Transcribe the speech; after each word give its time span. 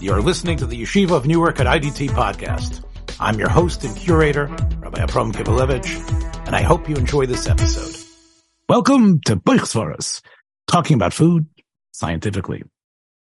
You're 0.00 0.22
listening 0.22 0.58
to 0.58 0.66
the 0.66 0.80
Yeshiva 0.80 1.10
of 1.10 1.26
Newark 1.26 1.58
at 1.58 1.66
IDT 1.66 2.10
podcast. 2.10 2.84
I'm 3.18 3.36
your 3.36 3.48
host 3.48 3.82
and 3.82 3.96
curator, 3.96 4.46
Rabbi 4.78 5.02
Abram 5.02 5.32
Kibalevich, 5.32 6.46
and 6.46 6.54
I 6.54 6.62
hope 6.62 6.88
you 6.88 6.94
enjoy 6.94 7.26
this 7.26 7.48
episode. 7.48 7.96
Welcome 8.68 9.20
to 9.22 9.34
Boych 9.34 9.62
Savaros, 9.62 10.22
talking 10.68 10.94
about 10.94 11.12
food 11.12 11.46
scientifically. 11.90 12.62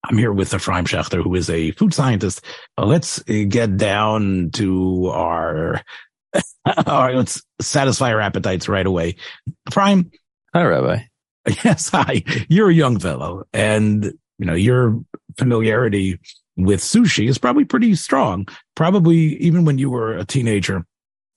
I'm 0.03 0.19
here 0.19 0.31
with 0.31 0.53
Ephraim 0.53 0.85
Schechter, 0.85 1.23
who 1.23 1.33
is 1.33 1.49
a 1.49 1.71
food 1.71 1.95
scientist. 1.95 2.45
let's 2.77 3.23
get 3.23 3.75
down 3.77 4.51
to 4.53 5.07
our, 5.07 5.81
all 6.35 6.43
right, 6.85 7.15
let's 7.15 7.41
satisfy 7.59 8.13
our 8.13 8.21
appetites 8.21 8.69
right 8.69 8.85
away. 8.85 9.15
Ephraim. 9.67 10.11
Hi, 10.53 10.63
Rabbi. 10.63 10.99
Yes, 11.63 11.89
hi. 11.89 12.23
You're 12.49 12.69
a 12.69 12.73
young 12.73 12.99
fellow 12.99 13.45
and, 13.51 14.03
you 14.37 14.45
know, 14.45 14.53
your 14.53 14.99
familiarity 15.37 16.19
with 16.57 16.81
sushi 16.81 17.29
is 17.29 17.37
probably 17.37 17.63
pretty 17.63 17.95
strong. 17.95 18.47
Probably 18.75 19.37
even 19.37 19.63
when 19.63 19.77
you 19.77 19.89
were 19.89 20.17
a 20.17 20.25
teenager, 20.25 20.85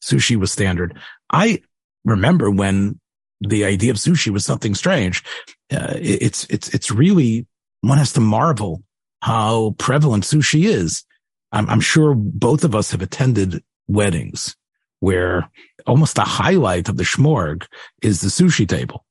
sushi 0.03 0.37
was 0.37 0.51
standard. 0.51 0.99
I 1.31 1.61
remember 2.05 2.51
when 2.51 2.99
the 3.41 3.65
idea 3.65 3.91
of 3.91 3.99
sushi 3.99 4.33
was 4.33 4.45
something 4.45 4.75
strange. 4.75 5.23
Uh, 5.71 5.95
it's, 5.97 6.45
it's, 6.47 6.69
it's 6.75 6.91
really, 6.91 7.47
one 7.83 7.99
has 7.99 8.15
to 8.15 8.21
marvel 8.21 8.83
how 9.23 9.75
prevalent 9.79 10.25
sushi 10.25 10.65
is. 10.65 11.05
I'm, 11.53 11.69
I'm 11.69 11.81
sure 11.81 12.15
both 12.15 12.65
of 12.65 12.75
us 12.75 12.91
have 12.93 13.03
attended 13.03 13.63
weddings 13.89 14.57
where 15.01 15.51
almost 15.87 16.17
the 16.17 16.23
highlight 16.23 16.89
of 16.89 16.97
the 16.97 17.03
schmorg 17.03 17.67
is 18.03 18.21
the 18.21 18.29
sushi 18.29 18.69
table. 18.69 19.05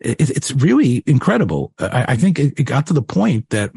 It, 0.00 0.30
it's 0.30 0.52
really 0.52 1.02
incredible. 1.06 1.72
I, 1.78 2.04
I 2.08 2.16
think 2.16 2.38
it, 2.38 2.58
it 2.58 2.64
got 2.64 2.86
to 2.88 2.92
the 2.92 3.02
point 3.02 3.48
that 3.50 3.72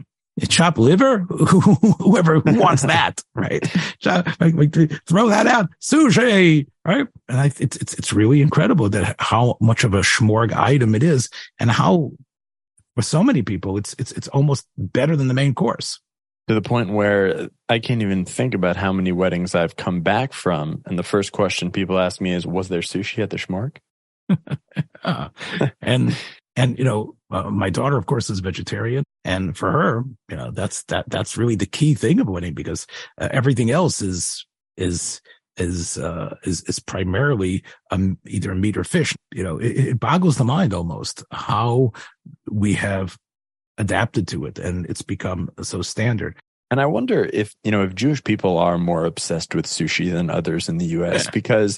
chop 0.47 0.77
liver? 0.77 1.19
Whoever 1.99 2.39
wants 2.45 2.83
that 2.83 3.21
right? 3.35 3.63
Chop, 3.99 4.27
like, 4.39 4.55
like, 4.55 4.91
throw 5.07 5.29
that 5.29 5.47
out. 5.47 5.69
Sushi 5.81 6.67
right? 6.85 7.07
And 7.27 7.39
I, 7.39 7.45
it's, 7.45 7.77
it's 7.77 7.93
it's 7.93 8.13
really 8.13 8.41
incredible 8.41 8.89
that 8.89 9.15
how 9.19 9.57
much 9.61 9.83
of 9.83 9.93
a 9.93 10.01
schmorg 10.01 10.53
item 10.53 10.95
it 10.95 11.03
is 11.03 11.29
and 11.59 11.71
how 11.71 12.11
for 12.95 13.01
so 13.01 13.23
many 13.23 13.41
people 13.41 13.77
it's 13.77 13.95
it's 13.97 14.11
it's 14.11 14.27
almost 14.29 14.67
better 14.77 15.15
than 15.15 15.27
the 15.27 15.33
main 15.33 15.53
course. 15.53 15.99
To 16.49 16.53
the 16.53 16.61
point 16.61 16.89
where 16.89 17.47
I 17.69 17.79
can't 17.79 18.01
even 18.01 18.25
think 18.25 18.53
about 18.53 18.75
how 18.75 18.91
many 18.91 19.13
weddings 19.13 19.55
I've 19.55 19.77
come 19.77 20.01
back 20.01 20.33
from. 20.33 20.81
And 20.85 20.99
the 20.99 21.03
first 21.03 21.31
question 21.31 21.71
people 21.71 21.97
ask 21.97 22.19
me 22.19 22.33
is 22.33 22.45
was 22.45 22.67
there 22.67 22.81
sushi 22.81 23.23
at 23.23 23.29
the 23.29 23.37
schmorg 23.37 23.77
and 25.81 26.17
and 26.55 26.77
you 26.77 26.83
know 26.83 27.15
uh, 27.31 27.49
my 27.49 27.69
daughter 27.69 27.97
of 27.97 28.05
course 28.05 28.29
is 28.29 28.39
vegetarian. 28.39 29.03
And 29.25 29.57
for 29.57 29.71
her 29.71 30.03
you 30.29 30.35
know 30.35 30.51
that's 30.51 30.83
that 30.85 31.09
that's 31.09 31.37
really 31.37 31.55
the 31.55 31.65
key 31.65 31.93
thing 31.93 32.19
of 32.19 32.27
winning 32.27 32.53
because 32.53 32.87
uh, 33.19 33.29
everything 33.31 33.71
else 33.71 34.01
is 34.01 34.45
is 34.77 35.21
is 35.57 35.97
uh 35.99 36.35
is 36.43 36.63
is 36.63 36.79
primarily 36.79 37.63
um 37.91 38.17
either 38.27 38.55
meat 38.55 38.77
or 38.77 38.83
fish. 38.83 39.15
You 39.31 39.43
know 39.43 39.57
it, 39.57 39.77
it 39.77 39.99
boggles 39.99 40.37
the 40.37 40.43
mind 40.43 40.73
almost 40.73 41.23
how 41.31 41.93
we 42.49 42.73
have 42.73 43.17
adapted 43.77 44.27
to 44.27 44.45
it 44.45 44.59
and 44.59 44.85
it's 44.87 45.01
become 45.01 45.49
so 45.61 45.81
standard. 45.81 46.35
And 46.73 46.81
I 46.81 46.87
wonder 46.87 47.29
if, 47.31 47.55
you 47.63 47.69
know, 47.69 47.83
if 47.83 47.93
Jewish 47.93 48.23
people 48.23 48.57
are 48.57 48.79
more 48.79 49.05
obsessed 49.05 49.53
with 49.53 49.67
sushi 49.67 50.11
than 50.11 50.31
others 50.31 50.69
in 50.69 50.79
the 50.79 50.87
US, 50.87 51.29
because 51.29 51.77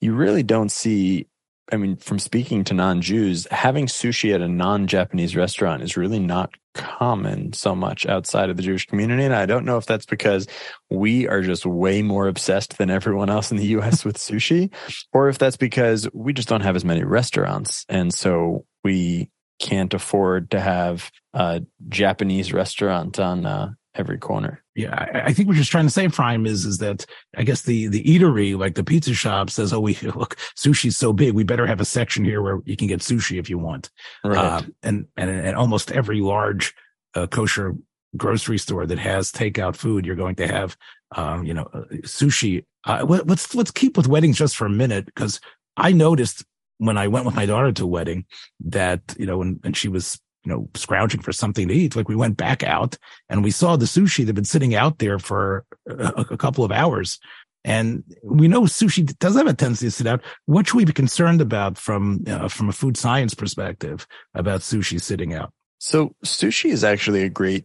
you 0.00 0.14
really 0.14 0.44
don't 0.44 0.70
see 0.70 1.26
I 1.72 1.76
mean, 1.76 1.96
from 1.96 2.18
speaking 2.18 2.64
to 2.64 2.74
non 2.74 3.00
Jews, 3.00 3.46
having 3.50 3.86
sushi 3.86 4.34
at 4.34 4.40
a 4.40 4.48
non 4.48 4.86
Japanese 4.86 5.34
restaurant 5.34 5.82
is 5.82 5.96
really 5.96 6.20
not 6.20 6.54
common 6.74 7.52
so 7.54 7.74
much 7.74 8.06
outside 8.06 8.50
of 8.50 8.56
the 8.56 8.62
Jewish 8.62 8.86
community. 8.86 9.24
And 9.24 9.34
I 9.34 9.46
don't 9.46 9.64
know 9.64 9.78
if 9.78 9.86
that's 9.86 10.06
because 10.06 10.46
we 10.90 11.26
are 11.26 11.42
just 11.42 11.66
way 11.66 12.02
more 12.02 12.28
obsessed 12.28 12.78
than 12.78 12.90
everyone 12.90 13.30
else 13.30 13.50
in 13.50 13.56
the 13.56 13.66
US 13.78 14.04
with 14.04 14.18
sushi, 14.18 14.72
or 15.12 15.28
if 15.28 15.38
that's 15.38 15.56
because 15.56 16.08
we 16.12 16.32
just 16.32 16.48
don't 16.48 16.60
have 16.60 16.76
as 16.76 16.84
many 16.84 17.02
restaurants. 17.02 17.84
And 17.88 18.12
so 18.12 18.66
we 18.84 19.30
can't 19.58 19.94
afford 19.94 20.50
to 20.50 20.60
have 20.60 21.10
a 21.32 21.62
Japanese 21.88 22.52
restaurant 22.52 23.18
on 23.18 23.46
uh, 23.46 23.70
every 23.98 24.18
corner. 24.18 24.62
Yeah, 24.74 24.94
I, 24.94 25.20
I 25.26 25.32
think 25.32 25.48
what 25.48 25.54
you're 25.54 25.62
just 25.62 25.70
trying 25.70 25.86
to 25.86 25.90
say, 25.90 26.08
Prime, 26.08 26.46
is 26.46 26.64
is 26.64 26.78
that 26.78 27.06
I 27.36 27.44
guess 27.44 27.62
the 27.62 27.88
the 27.88 28.02
eatery, 28.04 28.58
like 28.58 28.74
the 28.74 28.84
pizza 28.84 29.14
shop, 29.14 29.50
says, 29.50 29.72
"Oh, 29.72 29.80
we 29.80 29.94
look, 30.02 30.36
sushi's 30.56 30.96
so 30.96 31.12
big, 31.12 31.34
we 31.34 31.44
better 31.44 31.66
have 31.66 31.80
a 31.80 31.84
section 31.84 32.24
here 32.24 32.42
where 32.42 32.60
you 32.64 32.76
can 32.76 32.88
get 32.88 33.00
sushi 33.00 33.38
if 33.38 33.50
you 33.50 33.58
want." 33.58 33.90
Right. 34.24 34.38
Uh, 34.38 34.62
and 34.82 35.06
and 35.16 35.30
and 35.30 35.56
almost 35.56 35.92
every 35.92 36.20
large 36.20 36.74
uh, 37.14 37.26
kosher 37.26 37.74
grocery 38.16 38.58
store 38.58 38.86
that 38.86 38.98
has 38.98 39.30
takeout 39.30 39.76
food, 39.76 40.06
you're 40.06 40.16
going 40.16 40.36
to 40.36 40.46
have, 40.46 40.76
um, 41.14 41.44
you 41.44 41.54
know, 41.54 41.68
uh, 41.72 41.84
sushi. 42.02 42.64
Uh, 42.84 43.04
let's 43.04 43.54
let's 43.54 43.70
keep 43.70 43.96
with 43.96 44.08
weddings 44.08 44.38
just 44.38 44.56
for 44.56 44.66
a 44.66 44.70
minute 44.70 45.06
because 45.06 45.40
I 45.76 45.92
noticed 45.92 46.44
when 46.78 46.98
I 46.98 47.08
went 47.08 47.26
with 47.26 47.34
my 47.34 47.46
daughter 47.46 47.72
to 47.72 47.84
a 47.84 47.88
wedding 47.88 48.26
that 48.60 49.14
you 49.18 49.26
know, 49.26 49.42
and, 49.42 49.60
and 49.64 49.76
she 49.76 49.88
was 49.88 50.20
you 50.46 50.52
know, 50.52 50.68
scrounging 50.74 51.20
for 51.20 51.32
something 51.32 51.66
to 51.68 51.74
eat. 51.74 51.96
Like 51.96 52.08
we 52.08 52.14
went 52.14 52.36
back 52.36 52.62
out 52.62 52.96
and 53.28 53.42
we 53.42 53.50
saw 53.50 53.76
the 53.76 53.84
sushi 53.84 54.18
that 54.18 54.28
had 54.28 54.34
been 54.36 54.44
sitting 54.44 54.76
out 54.76 54.98
there 54.98 55.18
for 55.18 55.64
a, 55.88 56.24
a 56.30 56.36
couple 56.36 56.64
of 56.64 56.70
hours. 56.70 57.18
And 57.64 58.04
we 58.22 58.46
know 58.46 58.62
sushi 58.62 59.18
does 59.18 59.34
have 59.34 59.48
a 59.48 59.52
tendency 59.52 59.88
to 59.88 59.90
sit 59.90 60.06
out. 60.06 60.22
What 60.44 60.68
should 60.68 60.76
we 60.76 60.84
be 60.84 60.92
concerned 60.92 61.40
about 61.40 61.76
from 61.76 62.22
uh, 62.28 62.46
from 62.46 62.68
a 62.68 62.72
food 62.72 62.96
science 62.96 63.34
perspective 63.34 64.06
about 64.34 64.60
sushi 64.60 65.00
sitting 65.00 65.34
out? 65.34 65.52
So 65.78 66.14
sushi 66.24 66.70
is 66.70 66.84
actually 66.84 67.24
a 67.24 67.28
great 67.28 67.64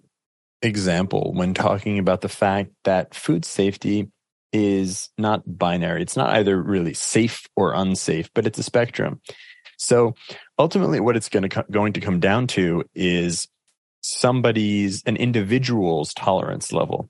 example 0.63 1.33
when 1.35 1.53
talking 1.53 1.99
about 1.99 2.21
the 2.21 2.29
fact 2.29 2.71
that 2.83 3.13
food 3.13 3.45
safety 3.45 4.09
is 4.51 5.09
not 5.19 5.43
binary. 5.45 6.01
It's 6.01 6.17
not 6.17 6.31
either 6.31 6.59
really 6.59 6.95
safe 6.95 7.47
or 7.55 7.73
unsafe, 7.73 8.31
but 8.33 8.47
it's 8.47 8.59
a 8.59 8.63
spectrum. 8.63 9.21
So 9.77 10.15
ultimately, 10.61 10.99
what 10.99 11.17
it's 11.17 11.29
going 11.29 11.43
to 11.43 11.49
co- 11.49 11.65
going 11.71 11.93
to 11.93 12.01
come 12.01 12.19
down 12.19 12.45
to 12.45 12.83
is 12.93 13.47
somebody's 14.01 15.03
an 15.05 15.17
individual's 15.17 16.13
tolerance 16.13 16.71
level. 16.71 17.09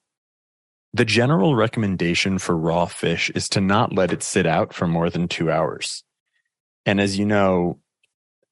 The 0.94 1.06
general 1.06 1.56
recommendation 1.56 2.38
for 2.38 2.58
raw 2.58 2.86
fish 2.86 3.30
is 3.32 3.50
to 3.50 3.62
not 3.62 3.94
let 3.94 4.12
it 4.12 4.24
sit 4.24 4.46
out 4.46 4.74
for 4.74 4.88
more 4.88 5.10
than 5.10 5.28
two 5.28 5.52
hours. 5.52 6.04
And 6.86 7.00
as 7.00 7.20
you 7.20 7.26
know, 7.26 7.80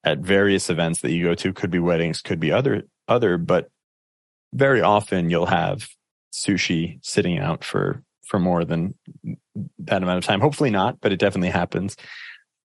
at 0.04 0.20
various 0.20 0.70
events 0.70 1.02
that 1.02 1.12
you 1.12 1.24
go 1.24 1.36
to, 1.36 1.54
could 1.54 1.72
be 1.72 1.80
weddings, 1.80 2.22
could 2.22 2.40
be 2.40 2.52
other 2.52 2.84
other, 3.08 3.38
but 3.38 3.70
very 4.54 4.82
often 4.82 5.30
you'll 5.30 5.46
have 5.46 5.88
sushi 6.34 7.00
sitting 7.02 7.40
out 7.40 7.64
for 7.64 8.04
for 8.26 8.40
more 8.40 8.64
than 8.66 8.96
that 9.80 10.04
amount 10.04 10.18
of 10.20 10.26
time. 10.26 10.42
Hopefully 10.42 10.70
not, 10.70 11.00
but 11.02 11.12
it 11.12 11.20
definitely 11.20 11.50
happens. 11.50 11.96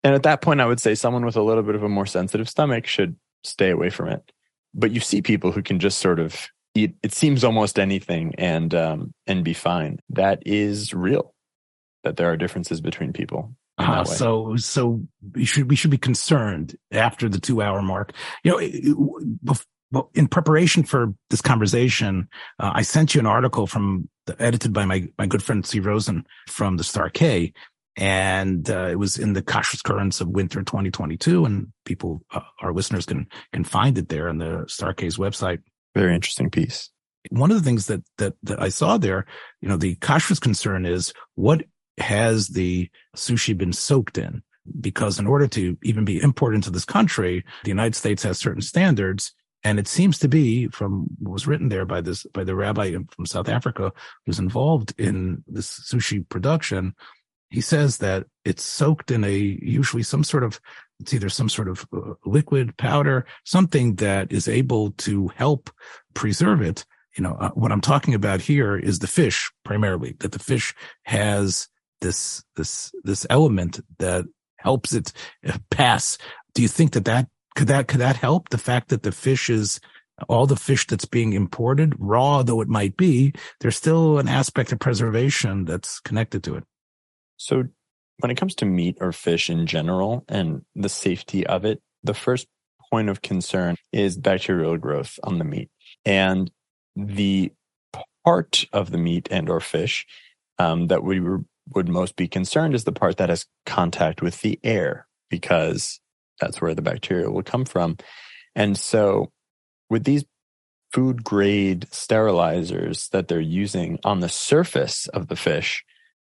And 0.04 0.14
at 0.14 0.22
that 0.22 0.42
point, 0.42 0.60
I 0.60 0.66
would 0.66 0.80
say 0.80 0.94
someone 0.94 1.24
with 1.24 1.36
a 1.36 1.42
little 1.42 1.62
bit 1.62 1.74
of 1.74 1.82
a 1.82 1.88
more 1.88 2.06
sensitive 2.06 2.48
stomach 2.48 2.86
should 2.86 3.16
stay 3.44 3.70
away 3.70 3.90
from 3.90 4.08
it. 4.08 4.32
But 4.74 4.92
you 4.92 5.00
see 5.00 5.22
people 5.22 5.50
who 5.50 5.62
can 5.62 5.80
just 5.80 5.98
sort 5.98 6.20
of 6.20 6.48
eat, 6.74 6.94
it 7.02 7.12
seems 7.12 7.42
almost 7.42 7.78
anything 7.78 8.34
and, 8.36 8.74
um, 8.74 9.12
and 9.26 9.44
be 9.44 9.54
fine. 9.54 9.98
That 10.10 10.42
is 10.46 10.94
real, 10.94 11.34
that 12.04 12.16
there 12.16 12.30
are 12.30 12.36
differences 12.36 12.80
between 12.80 13.12
people. 13.12 13.54
Uh, 13.78 14.04
so, 14.04 14.56
so 14.56 15.02
we 15.34 15.44
should, 15.44 15.70
we 15.70 15.76
should 15.76 15.90
be 15.90 15.98
concerned 15.98 16.76
after 16.90 17.28
the 17.28 17.40
two 17.40 17.62
hour 17.62 17.80
mark. 17.80 18.12
You 18.42 18.50
know, 18.50 19.56
well, 19.90 20.10
in 20.14 20.28
preparation 20.28 20.82
for 20.82 21.14
this 21.30 21.40
conversation, 21.40 22.28
uh, 22.58 22.72
I 22.74 22.82
sent 22.82 23.14
you 23.14 23.20
an 23.20 23.26
article 23.26 23.66
from 23.66 24.08
the, 24.26 24.40
edited 24.42 24.72
by 24.72 24.84
my, 24.84 25.08
my 25.16 25.26
good 25.26 25.42
friend 25.42 25.64
Tzvi 25.64 25.84
Rosen 25.84 26.26
from 26.48 26.76
the 26.76 26.84
Star 26.84 27.08
K 27.08 27.52
and 27.98 28.70
uh, 28.70 28.86
it 28.86 28.94
was 28.94 29.18
in 29.18 29.32
the 29.32 29.42
Kashrus 29.42 29.82
Kurrents 29.82 30.20
of 30.20 30.28
Winter 30.28 30.62
2022. 30.62 31.44
And 31.44 31.72
people, 31.84 32.22
uh, 32.30 32.40
our 32.62 32.72
listeners 32.72 33.04
can 33.04 33.26
can 33.52 33.64
find 33.64 33.98
it 33.98 34.08
there 34.08 34.28
on 34.28 34.38
the 34.38 34.64
Star 34.68 34.94
K's 34.94 35.16
website. 35.18 35.58
Very 35.96 36.14
interesting 36.14 36.48
piece. 36.48 36.90
One 37.30 37.50
of 37.50 37.56
the 37.56 37.64
things 37.64 37.86
that 37.86 38.04
that 38.18 38.34
that 38.44 38.62
I 38.62 38.68
saw 38.68 38.98
there, 38.98 39.26
you 39.60 39.68
know, 39.68 39.76
the 39.76 39.96
Kashrus 39.96 40.40
concern 40.40 40.86
is 40.86 41.12
what 41.34 41.64
has 41.98 42.48
the 42.48 42.88
sushi 43.16 43.58
been 43.58 43.72
soaked 43.72 44.16
in? 44.16 44.42
Because 44.80 45.18
in 45.18 45.26
order 45.26 45.48
to 45.48 45.76
even 45.82 46.04
be 46.04 46.22
imported 46.22 46.56
into 46.56 46.70
this 46.70 46.84
country, 46.84 47.44
the 47.64 47.70
United 47.70 47.96
States 47.96 48.22
has 48.22 48.38
certain 48.38 48.62
standards. 48.62 49.32
And 49.64 49.80
it 49.80 49.88
seems 49.88 50.20
to 50.20 50.28
be 50.28 50.68
from 50.68 51.08
what 51.18 51.32
was 51.32 51.48
written 51.48 51.68
there 51.68 51.84
by 51.84 52.00
this, 52.00 52.22
by 52.32 52.44
the 52.44 52.54
rabbi 52.54 52.96
from 53.10 53.26
South 53.26 53.48
Africa 53.48 53.92
who's 54.24 54.38
involved 54.38 54.94
in 54.98 55.42
this 55.48 55.80
sushi 55.92 56.26
production 56.28 56.94
he 57.50 57.60
says 57.60 57.98
that 57.98 58.26
it's 58.44 58.62
soaked 58.62 59.10
in 59.10 59.24
a 59.24 59.32
usually 59.32 60.02
some 60.02 60.24
sort 60.24 60.44
of 60.44 60.60
it's 61.00 61.14
either 61.14 61.28
some 61.28 61.48
sort 61.48 61.68
of 61.68 61.86
uh, 61.92 62.14
liquid 62.24 62.76
powder 62.76 63.24
something 63.44 63.96
that 63.96 64.32
is 64.32 64.48
able 64.48 64.90
to 64.92 65.28
help 65.28 65.70
preserve 66.14 66.60
it. 66.62 66.84
You 67.16 67.24
know 67.24 67.36
uh, 67.40 67.50
what 67.50 67.72
i'm 67.72 67.80
talking 67.80 68.14
about 68.14 68.40
here 68.40 68.76
is 68.76 69.00
the 69.00 69.06
fish 69.06 69.50
primarily 69.64 70.14
that 70.20 70.32
the 70.32 70.38
fish 70.38 70.74
has 71.02 71.68
this 72.00 72.44
this 72.56 72.92
this 73.02 73.26
element 73.28 73.80
that 73.98 74.24
helps 74.58 74.92
it 74.92 75.12
uh, 75.46 75.58
pass. 75.70 76.18
Do 76.54 76.62
you 76.62 76.68
think 76.68 76.92
that 76.92 77.04
that 77.06 77.28
could 77.56 77.68
that 77.68 77.88
could 77.88 78.00
that 78.00 78.16
help? 78.16 78.50
The 78.50 78.58
fact 78.58 78.88
that 78.88 79.02
the 79.02 79.12
fish 79.12 79.48
is 79.48 79.80
all 80.28 80.46
the 80.46 80.56
fish 80.56 80.86
that's 80.86 81.04
being 81.04 81.32
imported, 81.32 81.94
raw 81.98 82.42
though 82.42 82.60
it 82.60 82.68
might 82.68 82.96
be, 82.96 83.32
there's 83.60 83.76
still 83.76 84.18
an 84.18 84.28
aspect 84.28 84.72
of 84.72 84.80
preservation 84.80 85.64
that's 85.64 86.00
connected 86.00 86.42
to 86.44 86.56
it. 86.56 86.64
So 87.38 87.64
when 88.18 88.30
it 88.30 88.36
comes 88.36 88.54
to 88.56 88.66
meat 88.66 88.98
or 89.00 89.12
fish 89.12 89.48
in 89.48 89.66
general 89.66 90.24
and 90.28 90.62
the 90.74 90.88
safety 90.88 91.46
of 91.46 91.64
it, 91.64 91.80
the 92.02 92.14
first 92.14 92.46
point 92.90 93.08
of 93.08 93.22
concern 93.22 93.76
is 93.92 94.18
bacterial 94.18 94.76
growth 94.76 95.18
on 95.24 95.38
the 95.38 95.44
meat. 95.44 95.70
And 96.04 96.50
the 96.96 97.52
part 98.24 98.66
of 98.72 98.90
the 98.90 98.98
meat 98.98 99.28
and 99.30 99.48
or 99.48 99.60
fish 99.60 100.06
um, 100.58 100.88
that 100.88 101.02
we 101.02 101.20
were, 101.20 101.40
would 101.74 101.88
most 101.88 102.16
be 102.16 102.28
concerned 102.28 102.74
is 102.74 102.84
the 102.84 102.92
part 102.92 103.16
that 103.18 103.28
has 103.28 103.46
contact 103.66 104.20
with 104.20 104.40
the 104.40 104.58
air 104.64 105.06
because 105.30 106.00
that's 106.40 106.60
where 106.60 106.74
the 106.74 106.82
bacteria 106.82 107.30
will 107.30 107.42
come 107.42 107.64
from. 107.64 107.96
And 108.54 108.76
so 108.76 109.30
with 109.88 110.04
these 110.04 110.24
food 110.92 111.22
grade 111.22 111.86
sterilizers 111.90 113.10
that 113.10 113.28
they're 113.28 113.40
using 113.40 113.98
on 114.04 114.20
the 114.20 114.28
surface 114.28 115.06
of 115.08 115.28
the 115.28 115.36
fish, 115.36 115.84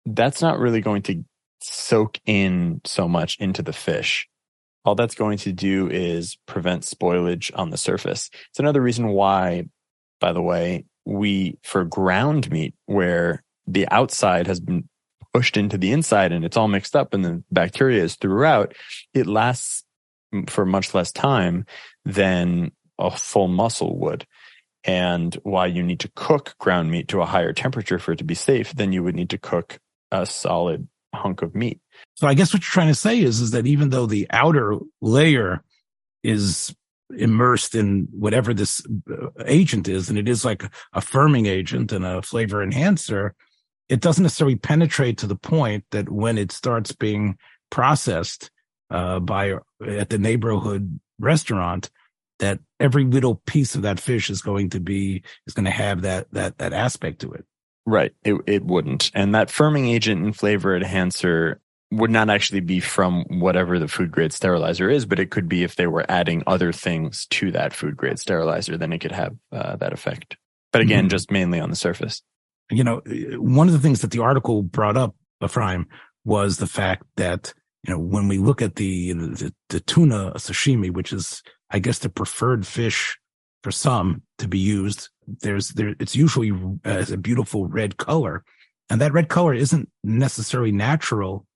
that's 0.06 0.42
not 0.42 0.58
really 0.58 0.80
going 0.80 1.02
to 1.02 1.24
soak 1.60 2.18
in 2.26 2.80
so 2.84 3.08
much 3.08 3.36
into 3.38 3.62
the 3.62 3.72
fish. 3.72 4.28
All 4.84 4.94
that's 4.94 5.14
going 5.14 5.38
to 5.38 5.52
do 5.52 5.88
is 5.88 6.36
prevent 6.46 6.82
spoilage 6.82 7.50
on 7.54 7.70
the 7.70 7.78
surface. 7.78 8.30
It's 8.50 8.58
another 8.58 8.82
reason 8.82 9.08
why, 9.08 9.64
by 10.20 10.32
the 10.32 10.42
way, 10.42 10.84
we, 11.06 11.58
for 11.62 11.84
ground 11.84 12.50
meat, 12.50 12.74
where 12.86 13.42
the 13.66 13.88
outside 13.88 14.46
has 14.46 14.60
been 14.60 14.88
pushed 15.32 15.56
into 15.56 15.78
the 15.78 15.90
inside 15.90 16.32
and 16.32 16.44
it's 16.44 16.56
all 16.56 16.68
mixed 16.68 16.94
up 16.94 17.14
and 17.14 17.24
the 17.24 17.42
bacteria 17.50 18.02
is 18.02 18.16
throughout, 18.16 18.74
it 19.14 19.26
lasts 19.26 19.84
for 20.48 20.66
much 20.66 20.94
less 20.94 21.12
time 21.12 21.64
than 22.04 22.70
a 22.98 23.10
full 23.10 23.48
muscle 23.48 23.98
would. 23.98 24.26
And 24.84 25.34
why 25.44 25.66
you 25.66 25.82
need 25.82 26.00
to 26.00 26.10
cook 26.14 26.54
ground 26.58 26.90
meat 26.90 27.08
to 27.08 27.22
a 27.22 27.26
higher 27.26 27.54
temperature 27.54 27.98
for 27.98 28.12
it 28.12 28.18
to 28.18 28.24
be 28.24 28.34
safe 28.34 28.74
than 28.74 28.92
you 28.92 29.02
would 29.02 29.16
need 29.16 29.30
to 29.30 29.38
cook 29.38 29.78
a 30.22 30.26
solid 30.26 30.88
hunk 31.14 31.42
of 31.42 31.54
meat. 31.54 31.80
So 32.16 32.26
I 32.26 32.34
guess 32.34 32.52
what 32.52 32.62
you're 32.62 32.70
trying 32.70 32.88
to 32.88 32.94
say 32.94 33.20
is, 33.20 33.40
is 33.40 33.50
that 33.52 33.66
even 33.66 33.90
though 33.90 34.06
the 34.06 34.26
outer 34.30 34.78
layer 35.00 35.62
is 36.22 36.74
immersed 37.16 37.74
in 37.74 38.08
whatever 38.10 38.54
this 38.54 38.84
uh, 39.10 39.28
agent 39.46 39.88
is, 39.88 40.08
and 40.08 40.18
it 40.18 40.28
is 40.28 40.44
like 40.44 40.64
a 40.92 41.00
firming 41.00 41.46
agent 41.46 41.92
and 41.92 42.04
a 42.04 42.22
flavor 42.22 42.62
enhancer, 42.62 43.34
it 43.88 44.00
doesn't 44.00 44.22
necessarily 44.22 44.56
penetrate 44.56 45.18
to 45.18 45.26
the 45.26 45.36
point 45.36 45.84
that 45.90 46.08
when 46.08 46.38
it 46.38 46.50
starts 46.50 46.92
being 46.92 47.36
processed 47.70 48.50
uh, 48.90 49.20
by 49.20 49.54
at 49.86 50.10
the 50.10 50.18
neighborhood 50.18 50.98
restaurant, 51.18 51.90
that 52.38 52.58
every 52.80 53.04
little 53.04 53.36
piece 53.46 53.74
of 53.74 53.82
that 53.82 54.00
fish 54.00 54.30
is 54.30 54.42
going 54.42 54.70
to 54.70 54.80
be 54.80 55.22
is 55.46 55.54
going 55.54 55.64
to 55.64 55.70
have 55.70 56.02
that 56.02 56.26
that 56.32 56.58
that 56.58 56.72
aspect 56.72 57.20
to 57.20 57.32
it. 57.32 57.44
Right. 57.86 58.12
It 58.24 58.36
it 58.46 58.64
wouldn't. 58.64 59.10
And 59.14 59.34
that 59.34 59.48
firming 59.48 59.88
agent 59.92 60.24
and 60.24 60.34
flavor 60.34 60.76
enhancer 60.76 61.60
would 61.90 62.10
not 62.10 62.30
actually 62.30 62.60
be 62.60 62.80
from 62.80 63.24
whatever 63.28 63.78
the 63.78 63.88
food 63.88 64.10
grade 64.10 64.32
sterilizer 64.32 64.90
is, 64.90 65.06
but 65.06 65.20
it 65.20 65.30
could 65.30 65.48
be 65.48 65.62
if 65.62 65.76
they 65.76 65.86
were 65.86 66.04
adding 66.08 66.42
other 66.46 66.72
things 66.72 67.26
to 67.26 67.52
that 67.52 67.72
food 67.72 67.96
grade 67.96 68.18
sterilizer, 68.18 68.76
then 68.76 68.92
it 68.92 68.98
could 68.98 69.12
have 69.12 69.34
uh, 69.52 69.76
that 69.76 69.92
effect. 69.92 70.36
But 70.72 70.82
again, 70.82 71.04
mm-hmm. 71.04 71.10
just 71.10 71.30
mainly 71.30 71.60
on 71.60 71.70
the 71.70 71.76
surface. 71.76 72.22
You 72.70 72.82
know, 72.82 73.02
one 73.36 73.68
of 73.68 73.74
the 73.74 73.80
things 73.80 74.00
that 74.00 74.10
the 74.10 74.20
article 74.20 74.62
brought 74.62 74.96
up, 74.96 75.14
Ephraim, 75.42 75.86
was 76.24 76.56
the 76.56 76.66
fact 76.66 77.04
that 77.16 77.52
you 77.86 77.92
know 77.92 78.00
when 78.00 78.28
we 78.28 78.38
look 78.38 78.62
at 78.62 78.76
the 78.76 79.12
the, 79.12 79.54
the 79.68 79.80
tuna 79.80 80.32
sashimi, 80.36 80.90
which 80.90 81.12
is 81.12 81.42
I 81.70 81.78
guess 81.78 81.98
the 81.98 82.08
preferred 82.08 82.66
fish 82.66 83.18
for 83.64 83.72
some 83.72 84.22
to 84.38 84.46
be 84.46 84.58
used. 84.58 85.08
There's 85.26 85.70
there 85.70 85.94
it's 85.98 86.14
usually 86.14 86.52
as 86.84 87.10
a 87.10 87.16
beautiful 87.16 87.66
red 87.66 87.96
color, 87.96 88.44
and 88.90 89.00
that 89.00 89.14
red 89.14 89.28
color 89.28 89.54
isn't 89.54 89.88
necessarily 90.04 90.70
natural 90.70 91.46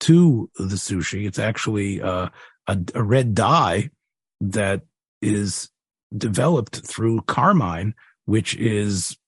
to 0.00 0.50
the 0.56 0.76
sushi. 0.76 1.26
It's 1.26 1.38
actually 1.38 2.00
uh, 2.00 2.30
a, 2.66 2.78
a 2.94 3.02
red 3.02 3.34
dye 3.34 3.90
that 4.40 4.80
is 5.20 5.68
developed 6.16 6.76
through 6.86 7.20
carmine, 7.22 7.94
which 8.24 8.56
is 8.56 9.18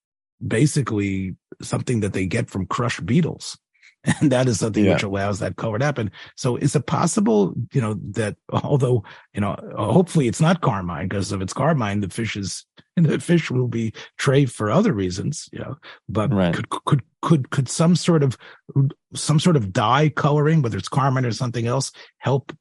basically 0.44 1.36
something 1.60 2.00
that 2.00 2.14
they 2.14 2.24
get 2.24 2.48
from 2.48 2.64
crushed 2.64 3.04
beetles. 3.04 3.58
and 4.20 4.32
that 4.32 4.48
is 4.48 4.58
something 4.58 4.84
yeah. 4.84 4.94
which 4.94 5.02
allows 5.02 5.38
that 5.38 5.56
color 5.56 5.78
to 5.78 5.84
happen. 5.84 6.10
So 6.36 6.56
is 6.56 6.74
it 6.74 6.86
possible, 6.86 7.54
you 7.72 7.80
know, 7.80 7.94
that 8.10 8.36
although, 8.50 9.04
you 9.32 9.40
know, 9.40 9.56
hopefully 9.76 10.26
it's 10.26 10.40
not 10.40 10.60
carmine 10.60 11.08
because 11.08 11.32
if 11.32 11.40
it's 11.40 11.52
carmine, 11.52 12.00
the 12.00 12.08
fish 12.08 12.36
is, 12.36 12.66
the 12.96 13.20
fish 13.20 13.50
will 13.50 13.68
be 13.68 13.92
tray 14.18 14.44
for 14.44 14.70
other 14.70 14.92
reasons, 14.92 15.48
you 15.52 15.60
know, 15.60 15.76
but 16.08 16.32
right. 16.32 16.54
could, 16.54 16.68
could, 16.68 17.02
could, 17.22 17.50
could 17.50 17.68
some 17.68 17.94
sort 17.94 18.22
of, 18.22 18.36
some 19.14 19.38
sort 19.38 19.56
of 19.56 19.72
dye 19.72 20.08
coloring, 20.08 20.62
whether 20.62 20.78
it's 20.78 20.88
carmine 20.88 21.24
or 21.24 21.32
something 21.32 21.66
else, 21.66 21.92
help 22.18 22.52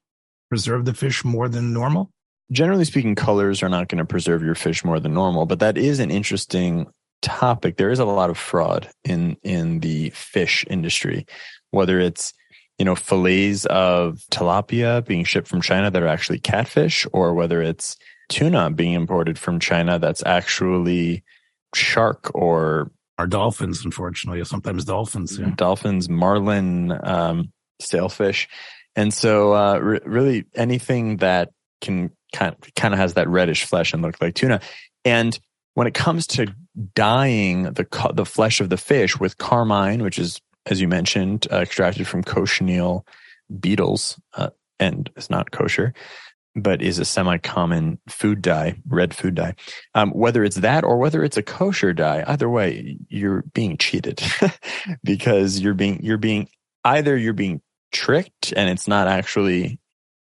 preserve 0.50 0.86
the 0.86 0.94
fish 0.94 1.26
more 1.26 1.50
than 1.50 1.74
normal? 1.74 2.12
Generally 2.52 2.86
speaking, 2.86 3.16
colors 3.16 3.64
are 3.64 3.70
not 3.70 3.88
going 3.88 3.98
to 4.00 4.06
preserve 4.06 4.44
your 4.44 4.56
fish 4.56 4.84
more 4.84 5.00
than 5.00 5.14
normal, 5.14 5.46
but 5.46 5.60
that 5.60 5.78
is 5.78 6.00
an 6.00 6.12
interesting 6.12 6.86
topic, 7.22 7.78
there 7.78 7.92
is 7.92 8.00
a 8.00 8.06
lot 8.06 8.30
of 8.30 8.38
fraud 8.38 8.90
in 9.04 9.38
in 9.44 9.80
the 9.80 10.10
fish 10.12 10.66
industry, 10.70 11.26
whether 11.72 12.00
it's 12.00 12.34
you 12.78 12.86
know 12.86 12.96
fillets 12.96 13.66
of 13.66 14.24
tilapia 14.32 15.06
being 15.06 15.24
shipped 15.24 15.48
from 15.48 15.62
China 15.62 15.92
that 15.92 16.02
are 16.02 16.08
actually 16.08 16.40
catfish, 16.40 17.08
or 17.14 17.34
whether 17.34 17.62
it's 17.62 17.98
tuna 18.30 18.72
being 18.72 18.94
imported 18.94 19.38
from 19.38 19.60
China 19.60 20.00
that's 20.00 20.24
actually 20.26 21.24
shark 21.76 22.32
or 22.34 22.92
our 23.18 23.28
dolphins, 23.28 23.86
unfortunately, 23.86 24.42
or 24.42 24.46
sometimes 24.46 24.86
dolphins, 24.86 25.38
yeah. 25.38 25.52
dolphins, 25.56 26.10
marlin, 26.10 26.92
um, 27.04 27.52
sailfish, 27.80 28.48
and 28.96 29.14
so 29.14 29.54
uh, 29.54 29.78
re- 29.78 30.00
really 30.06 30.46
anything 30.56 31.18
that 31.18 31.52
can 31.82 32.12
kind 32.34 32.56
of, 32.56 32.74
kind 32.76 32.94
of 32.94 33.00
has 33.00 33.14
that 33.14 33.28
reddish 33.28 33.66
flesh 33.66 33.94
and 33.94 34.02
look 34.02 34.20
like 34.22 34.34
tuna, 34.34 34.62
and 35.06 35.38
when 35.74 35.88
it 35.88 35.94
comes 35.94 36.28
to 36.28 36.54
dyeing 36.96 37.64
the 37.64 38.12
the 38.14 38.26
flesh 38.26 38.62
of 38.62 38.70
the 38.70 38.78
fish 38.78 39.20
with 39.20 39.38
carmine, 39.38 40.04
which 40.04 40.20
is 40.20 40.42
as 40.66 40.80
you 40.82 40.88
mentioned 40.88 41.48
uh, 41.52 41.58
extracted 41.58 42.08
from 42.08 42.24
cochineal 42.24 43.06
beetles 43.60 44.20
uh, 44.36 44.50
and 44.80 45.10
is 45.16 45.30
not 45.30 45.52
kosher, 45.52 45.94
but 46.56 46.82
is 46.82 47.00
a 47.00 47.06
semi-common 47.06 48.00
food 48.08 48.42
dye, 48.42 48.76
red 48.88 49.14
food 49.14 49.36
dye. 49.36 49.56
Um, 49.96 50.12
whether 50.12 50.44
it's 50.44 50.58
that 50.58 50.84
or 50.84 50.98
whether 50.98 51.24
it's 51.24 51.38
a 51.38 51.44
kosher 51.44 51.94
dye, 51.94 52.24
either 52.28 52.50
way, 52.50 52.98
you're 53.10 53.44
being 53.54 53.78
cheated 53.78 54.22
because 55.04 55.60
you're 55.60 55.74
being 55.74 56.04
you're 56.04 56.18
being 56.18 56.50
either 56.84 57.18
you're 57.18 57.34
being 57.34 57.62
tricked 57.92 58.54
and 58.56 58.70
it's 58.70 58.88
not 58.88 59.08
actually 59.08 59.80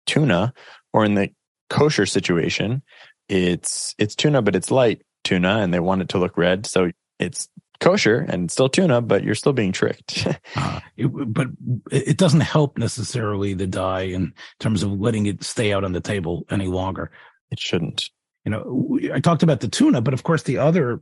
tuna, 0.05 0.53
or 0.93 1.05
in 1.05 1.15
the 1.15 1.29
kosher 1.69 2.05
situation, 2.05 2.81
it's 3.29 3.95
it's 3.97 4.15
tuna 4.15 4.41
but 4.41 4.55
it's 4.55 4.69
light 4.69 5.01
tuna 5.25 5.57
and 5.57 5.73
they 5.73 5.81
want 5.81 6.01
it 6.01 6.09
to 6.09 6.17
look 6.17 6.37
red. 6.37 6.65
So 6.65 6.91
it's 7.19 7.49
kosher 7.79 8.25
and 8.29 8.49
still 8.49 8.69
tuna, 8.69 9.01
but 9.01 9.23
you're 9.23 9.35
still 9.35 9.53
being 9.53 9.73
tricked. 9.73 10.27
uh, 10.55 10.79
it, 10.95 11.07
but 11.07 11.47
it 11.91 12.17
doesn't 12.17 12.41
help 12.41 12.77
necessarily 12.77 13.53
the 13.53 13.67
dye 13.67 14.03
in 14.03 14.33
terms 14.59 14.83
of 14.83 14.91
letting 14.91 15.25
it 15.25 15.43
stay 15.43 15.73
out 15.73 15.83
on 15.83 15.91
the 15.91 16.01
table 16.01 16.45
any 16.49 16.67
longer. 16.67 17.11
It 17.51 17.59
shouldn't. 17.59 18.09
You 18.45 18.51
know, 18.51 18.99
I 19.13 19.19
talked 19.19 19.43
about 19.43 19.59
the 19.59 19.67
tuna, 19.67 20.01
but 20.01 20.13
of 20.13 20.23
course 20.23 20.43
the 20.43 20.59
other 20.59 21.01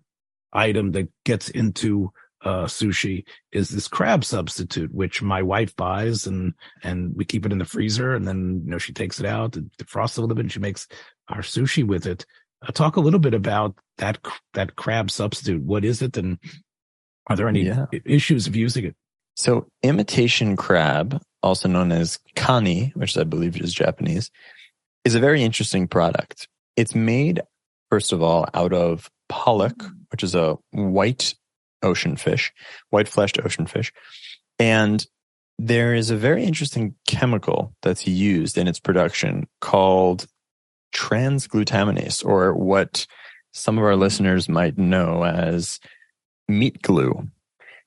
item 0.53 0.92
that 0.94 1.10
gets 1.25 1.50
into 1.50 2.12
uh, 2.44 2.65
sushi 2.65 3.24
is 3.51 3.70
this 3.70 3.88
crab 3.88 4.25
substitute, 4.25 4.94
which 4.94 5.22
my 5.22 5.42
wife 5.42 5.75
buys 5.75 6.27
and 6.27 6.53
and 6.84 7.15
we 7.15 7.25
keep 7.25 7.46
it 7.46 7.51
in 7.51 7.58
the 7.58 7.65
freezer, 7.65 8.13
and 8.13 8.27
then 8.27 8.62
you 8.65 8.72
know 8.72 8.77
she 8.77 8.94
takes 8.94 9.20
it 9.20 9.25
out, 9.25 9.56
and 9.56 9.72
defrosts 9.77 10.18
a 10.18 10.22
little 10.22 10.36
bit, 10.36 10.44
and 10.44 10.51
she 10.51 10.60
makes 10.60 10.88
our 11.30 11.42
sushi 11.42 11.86
with 11.86 12.06
it. 12.06 12.25
Uh, 12.65 12.72
talk 12.72 12.96
a 12.96 13.01
little 13.01 13.20
bit 13.20 13.34
about 13.34 13.75
that 13.98 14.17
that 14.53 14.75
crab 14.75 15.12
substitute. 15.12 15.63
What 15.63 15.86
is 15.86 16.01
it, 16.01 16.17
and 16.17 16.38
are 17.27 17.36
there 17.36 17.48
any 17.48 17.63
yeah. 17.63 17.86
issues 18.05 18.48
of 18.48 18.55
using 18.55 18.86
it? 18.86 18.96
So, 19.36 19.67
imitation 19.82 20.55
crab, 20.55 21.22
also 21.41 21.67
known 21.67 21.91
as 21.91 22.20
kani, 22.36 22.96
which 22.96 23.17
I 23.17 23.24
believe 23.24 23.60
is 23.60 23.74
Japanese, 23.74 24.29
is 25.03 25.15
a 25.15 25.20
very 25.20 25.43
interesting 25.43 25.88
product. 25.88 26.48
It's 26.75 26.96
made, 26.96 27.41
first 27.89 28.13
of 28.13 28.22
all, 28.22 28.48
out 28.53 28.74
of 28.74 29.10
pollock, 29.29 29.86
which 30.12 30.24
is 30.24 30.36
a 30.36 30.58
white 30.72 31.34
ocean 31.82 32.15
fish, 32.15 32.53
white 32.89 33.08
fleshed 33.08 33.39
ocean 33.43 33.65
fish. 33.65 33.91
And 34.60 35.05
there 35.60 35.93
is 35.93 36.10
a 36.10 36.15
very 36.15 36.43
interesting 36.43 36.96
chemical 37.08 37.74
that's 37.82 38.08
used 38.08 38.58
in 38.58 38.67
its 38.67 38.79
production 38.79 39.48
called 39.62 40.27
transglutaminase, 40.93 42.25
or 42.25 42.53
what 42.53 43.05
some 43.51 43.77
of 43.77 43.83
our 43.83 43.95
listeners 43.95 44.47
might 44.50 44.77
know 44.77 45.23
as 45.25 45.79
meat 46.47 46.81
glue. 46.81 47.27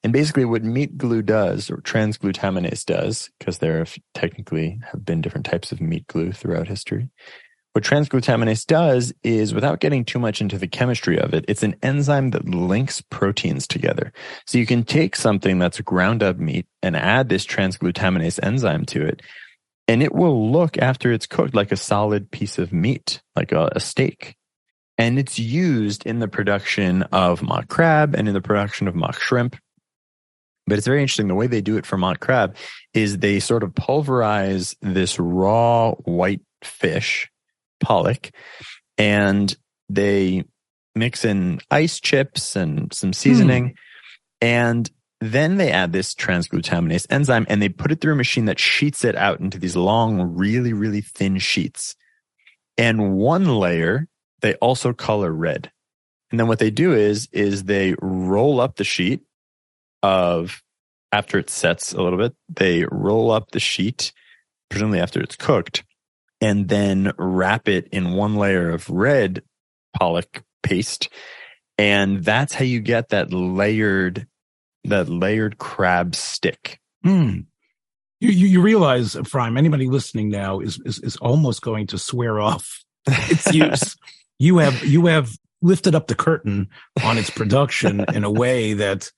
And 0.05 0.13
basically, 0.13 0.45
what 0.45 0.63
meat 0.63 0.97
glue 0.97 1.23
does, 1.23 1.71
or 1.71 1.79
transglutaminase 1.79 2.85
does, 2.85 3.31
because 3.39 3.59
there 3.59 3.79
have 3.79 3.99
technically 4.15 4.79
have 4.93 5.05
been 5.05 5.21
different 5.21 5.47
types 5.47 5.73
of 5.73 5.81
meat 5.81 6.07
glue 6.07 6.31
throughout 6.33 6.69
history. 6.69 7.09
what 7.77 7.85
transglutaminase 7.85 8.65
does 8.65 9.13
is 9.23 9.53
without 9.53 9.81
getting 9.81 10.03
too 10.03 10.19
much 10.19 10.41
into 10.41 10.57
the 10.57 10.67
chemistry 10.67 11.19
of 11.19 11.35
it, 11.35 11.45
it's 11.47 11.63
an 11.63 11.77
enzyme 11.83 12.31
that 12.31 12.49
links 12.49 13.03
proteins 13.03 13.67
together. 13.67 14.15
So 14.47 14.57
you 14.57 14.65
can 14.65 14.83
take 14.83 15.15
something 15.15 15.59
that's 15.59 15.79
ground 15.83 16.23
up 16.23 16.39
meat 16.39 16.67
and 16.83 16.97
add 16.97 17.29
this 17.29 17.45
transglutaminase 17.45 18.41
enzyme 18.43 18.87
to 18.87 19.03
it, 19.03 19.21
and 19.89 20.03
it 20.03 20.15
will 20.15 20.51
look 20.51 20.79
after 20.79 21.13
it's 21.13 21.27
cooked 21.27 21.55
like 21.55 21.73
a 21.73 21.77
solid 21.77 22.31
piece 22.31 22.59
of 22.59 22.73
meat, 22.73 23.23
like 23.35 23.53
a, 23.53 23.71
a 23.73 23.81
steak. 23.81 24.37
And 24.99 25.19
it's 25.19 25.39
used 25.39 26.07
in 26.07 26.19
the 26.19 26.29
production 26.29 27.03
of 27.05 27.43
mock 27.43 27.69
crab 27.69 28.15
and 28.15 28.29
in 28.29 28.35
the 28.35 28.41
production 28.41 28.89
of 28.89 28.95
mock 28.95 29.21
shrimp. 29.21 29.57
But 30.67 30.79
it's 30.79 30.87
very 30.87 31.03
interesting. 31.03 31.29
The 31.29 31.35
way 31.35 31.47
they 31.47 31.61
do 31.61 31.77
it 31.77 31.87
for 31.87 31.97
mock 31.97 32.19
crab 32.19 32.57
is 32.93 33.19
they 33.19 33.39
sort 33.39 33.63
of 33.63 33.75
pulverize 33.75 34.75
this 34.81 35.19
raw 35.19 35.93
white 35.93 36.41
fish 36.65 37.31
pollock 37.79 38.31
and 38.99 39.55
they 39.89 40.45
mix 40.97 41.25
in 41.25 41.61
ice 41.71 42.01
chips 42.01 42.57
and 42.57 42.93
some 42.93 43.13
seasoning. 43.13 43.69
Mm. 43.69 43.75
And 44.41 44.91
then 45.21 45.57
they 45.57 45.71
add 45.71 45.93
this 45.93 46.15
transglutaminase 46.15 47.07
enzyme 47.11 47.47
and 47.49 47.63
they 47.63 47.69
put 47.69 47.91
it 47.91 48.01
through 48.01 48.13
a 48.13 48.17
machine 48.17 48.45
that 48.47 48.59
sheets 48.59 49.05
it 49.05 49.17
out 49.17 49.41
into 49.41 49.59
these 49.59 49.77
long, 49.77 50.37
really, 50.37 50.73
really 50.73 51.01
thin 51.01 51.39
sheets. 51.39 51.97
And 52.77 53.15
one 53.15 53.47
layer 53.59 54.09
they 54.41 54.55
also 54.55 54.93
color 54.93 55.33
red. 55.33 55.71
And 56.31 56.39
then 56.39 56.49
what 56.49 56.59
they 56.59 56.71
do 56.71 56.93
is, 56.93 57.29
is 57.33 57.65
they 57.65 57.95
roll 58.01 58.61
up 58.61 58.77
the 58.77 58.85
sheet 58.85 59.23
of 60.03 60.63
after 61.13 61.39
it 61.39 61.51
sets 61.51 61.93
a 61.93 62.03
little 62.03 62.19
bit, 62.19 62.35
they 62.49 62.85
roll 62.91 63.31
up 63.31 63.51
the 63.51 63.61
sheet, 63.61 64.13
presumably 64.69 65.01
after 65.01 65.21
it's 65.21 65.37
cooked, 65.37 65.85
and 66.41 66.69
then 66.69 67.13
wrap 67.17 67.69
it 67.69 67.89
in 67.93 68.13
one 68.13 68.37
layer 68.37 68.71
of 68.71 68.91
red 68.91 69.43
pollock 69.99 70.43
paste. 70.63 71.09
And 71.79 72.25
that's 72.25 72.55
how 72.55 72.65
you 72.65 72.81
get 72.81 73.11
that 73.11 73.33
layered, 73.33 74.27
that 74.89 75.09
layered 75.09 75.59
crab 75.59 76.15
stick. 76.15 76.81
Hmm. 77.03 77.41
You, 78.21 78.31
you, 78.31 78.47
you 78.47 78.61
realize, 78.63 79.17
Ephraim, 79.17 79.57
anybody 79.57 79.87
listening 79.89 80.31
now 80.31 80.61
is, 80.61 80.81
is, 80.85 80.99
is 81.01 81.17
almost 81.17 81.63
going 81.63 81.87
to 81.89 81.99
swear 81.99 82.41
off 82.41 82.85
its 83.07 83.53
use. 83.53 83.97
you 84.39 84.59
have, 84.59 84.85
you 84.85 85.07
have 85.07 85.31
lifted 85.61 85.95
up 85.95 86.07
the 86.07 86.15
curtain 86.15 86.69
on 87.05 87.19
its 87.19 87.31
production 87.31 88.05
in 88.15 88.25
a 88.25 88.31
way 88.31 88.73
that 88.73 89.11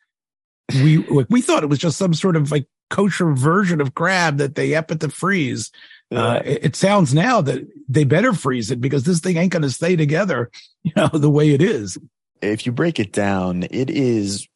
we, 0.83 0.99
like, 0.99 1.27
we 1.31 1.41
thought 1.41 1.63
it 1.63 1.69
was 1.69 1.79
just 1.79 1.97
some 1.97 2.13
sort 2.13 2.37
of 2.37 2.51
like 2.51 2.67
kosher 2.91 3.33
version 3.33 3.81
of 3.81 3.95
crab 3.95 4.39
that 4.39 4.55
they 4.55 4.75
up 4.75 4.91
at 4.91 5.01
the 5.01 5.09
freeze 5.09 5.71
uh, 6.11 6.41
it, 6.45 6.65
it, 6.65 6.77
sounds 6.77 7.13
now 7.13 7.41
that 7.41 7.67
they 7.89 8.05
better 8.05 8.33
freeze 8.33 8.71
it 8.71 8.81
because 8.81 9.05
this 9.05 9.21
thing 9.21 9.37
ain't 9.37 9.53
going 9.53 9.63
to 9.63 9.71
stay 9.71 9.95
together, 9.95 10.51
you 10.83 10.93
know, 10.97 11.09
the 11.09 11.31
way 11.31 11.51
it 11.51 11.63
is. 11.63 11.99
If 12.41 12.67
you 12.67 12.73
break 12.73 12.99
it 12.99 13.13
down, 13.13 13.65
it 13.65 13.91
is 13.91 14.49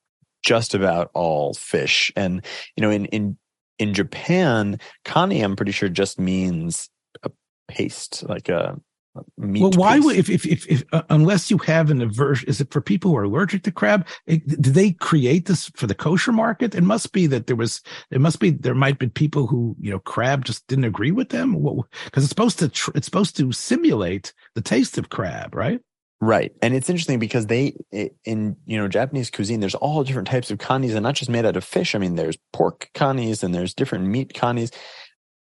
just 0.42 0.74
about 0.74 1.10
all 1.14 1.54
fish. 1.54 2.12
And, 2.16 2.44
you 2.76 2.82
know, 2.82 2.90
in, 2.90 3.06
in, 3.06 3.36
in 3.78 3.94
Japan, 3.94 4.78
kani, 5.04 5.42
I'm 5.42 5.56
pretty 5.56 5.72
sure 5.72 5.88
just 5.88 6.18
means 6.18 6.88
a 7.22 7.30
paste, 7.68 8.24
like 8.28 8.48
a, 8.48 8.80
meat. 9.36 9.62
well, 9.62 9.70
why 9.72 9.98
would 9.98 10.16
if 10.16 10.30
if 10.30 10.46
if, 10.46 10.66
if 10.66 10.84
uh, 10.92 11.02
unless 11.10 11.50
you 11.50 11.58
have 11.58 11.90
an 11.90 12.00
aversion? 12.00 12.48
Is 12.48 12.60
it 12.60 12.70
for 12.70 12.80
people 12.80 13.10
who 13.10 13.16
are 13.16 13.24
allergic 13.24 13.62
to 13.64 13.72
crab? 13.72 14.06
It, 14.26 14.46
did 14.46 14.74
they 14.74 14.92
create 14.92 15.46
this 15.46 15.70
for 15.74 15.86
the 15.86 15.94
kosher 15.94 16.32
market? 16.32 16.74
It 16.74 16.82
must 16.82 17.12
be 17.12 17.26
that 17.28 17.46
there 17.46 17.56
was. 17.56 17.82
It 18.10 18.20
must 18.20 18.40
be 18.40 18.50
there 18.50 18.74
might 18.74 18.98
be 18.98 19.08
people 19.08 19.46
who 19.46 19.76
you 19.80 19.90
know 19.90 19.98
crab 19.98 20.44
just 20.44 20.66
didn't 20.66 20.84
agree 20.84 21.12
with 21.12 21.30
them. 21.30 21.52
Because 22.04 22.24
it's 22.24 22.28
supposed 22.28 22.58
to 22.60 22.68
tr- 22.68 22.92
it's 22.94 23.06
supposed 23.06 23.36
to 23.36 23.52
simulate 23.52 24.32
the 24.54 24.62
taste 24.62 24.98
of 24.98 25.10
crab, 25.10 25.54
right? 25.54 25.80
Right. 26.22 26.52
And 26.62 26.72
it's 26.72 26.88
interesting 26.88 27.18
because 27.18 27.48
they, 27.48 27.74
in, 28.24 28.56
you 28.64 28.78
know, 28.78 28.86
Japanese 28.86 29.28
cuisine, 29.28 29.58
there's 29.58 29.74
all 29.74 30.04
different 30.04 30.28
types 30.28 30.52
of 30.52 30.58
kanis 30.58 30.94
and 30.94 31.02
not 31.02 31.16
just 31.16 31.28
made 31.28 31.44
out 31.44 31.56
of 31.56 31.64
fish. 31.64 31.96
I 31.96 31.98
mean, 31.98 32.14
there's 32.14 32.38
pork 32.52 32.90
kanis 32.94 33.42
and 33.42 33.52
there's 33.52 33.74
different 33.74 34.06
meat 34.06 34.32
kanis. 34.32 34.72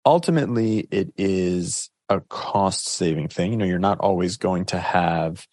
Ultimately, 0.06 0.88
it 0.90 1.12
is 1.18 1.90
a 2.08 2.20
cost 2.20 2.88
saving 2.88 3.28
thing. 3.28 3.52
You 3.52 3.58
know, 3.58 3.66
you're 3.66 3.78
not 3.78 4.00
always 4.00 4.38
going 4.38 4.64
to 4.66 4.80
have 4.80 5.46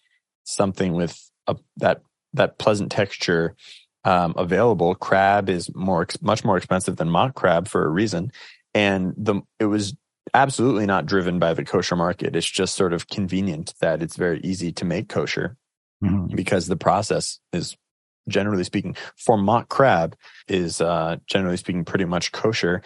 something 0.44 0.94
with 0.94 1.30
a, 1.46 1.56
that 1.76 2.00
that 2.32 2.58
pleasant 2.58 2.90
texture 2.90 3.54
um, 4.04 4.32
available. 4.38 4.94
Crab 4.94 5.50
is 5.50 5.70
more 5.74 6.06
much 6.22 6.42
more 6.42 6.56
expensive 6.56 6.96
than 6.96 7.10
mock 7.10 7.34
crab 7.34 7.68
for 7.68 7.84
a 7.84 7.90
reason, 7.90 8.32
and 8.72 9.12
the 9.18 9.42
it 9.60 9.66
was 9.66 9.94
absolutely 10.34 10.86
not 10.86 11.06
driven 11.06 11.38
by 11.38 11.54
the 11.54 11.64
kosher 11.64 11.96
market. 11.96 12.36
It's 12.36 12.48
just 12.48 12.74
sort 12.74 12.92
of 12.92 13.08
convenient 13.08 13.74
that 13.80 14.02
it's 14.02 14.16
very 14.16 14.40
easy 14.42 14.72
to 14.72 14.84
make 14.84 15.08
kosher 15.08 15.56
mm-hmm. 16.02 16.34
because 16.34 16.66
the 16.66 16.76
process 16.76 17.38
is 17.52 17.76
generally 18.28 18.64
speaking 18.64 18.94
for 19.16 19.38
mock 19.38 19.68
crab 19.68 20.14
is 20.48 20.80
uh, 20.80 21.16
generally 21.26 21.56
speaking 21.56 21.84
pretty 21.84 22.04
much 22.04 22.32
kosher 22.32 22.82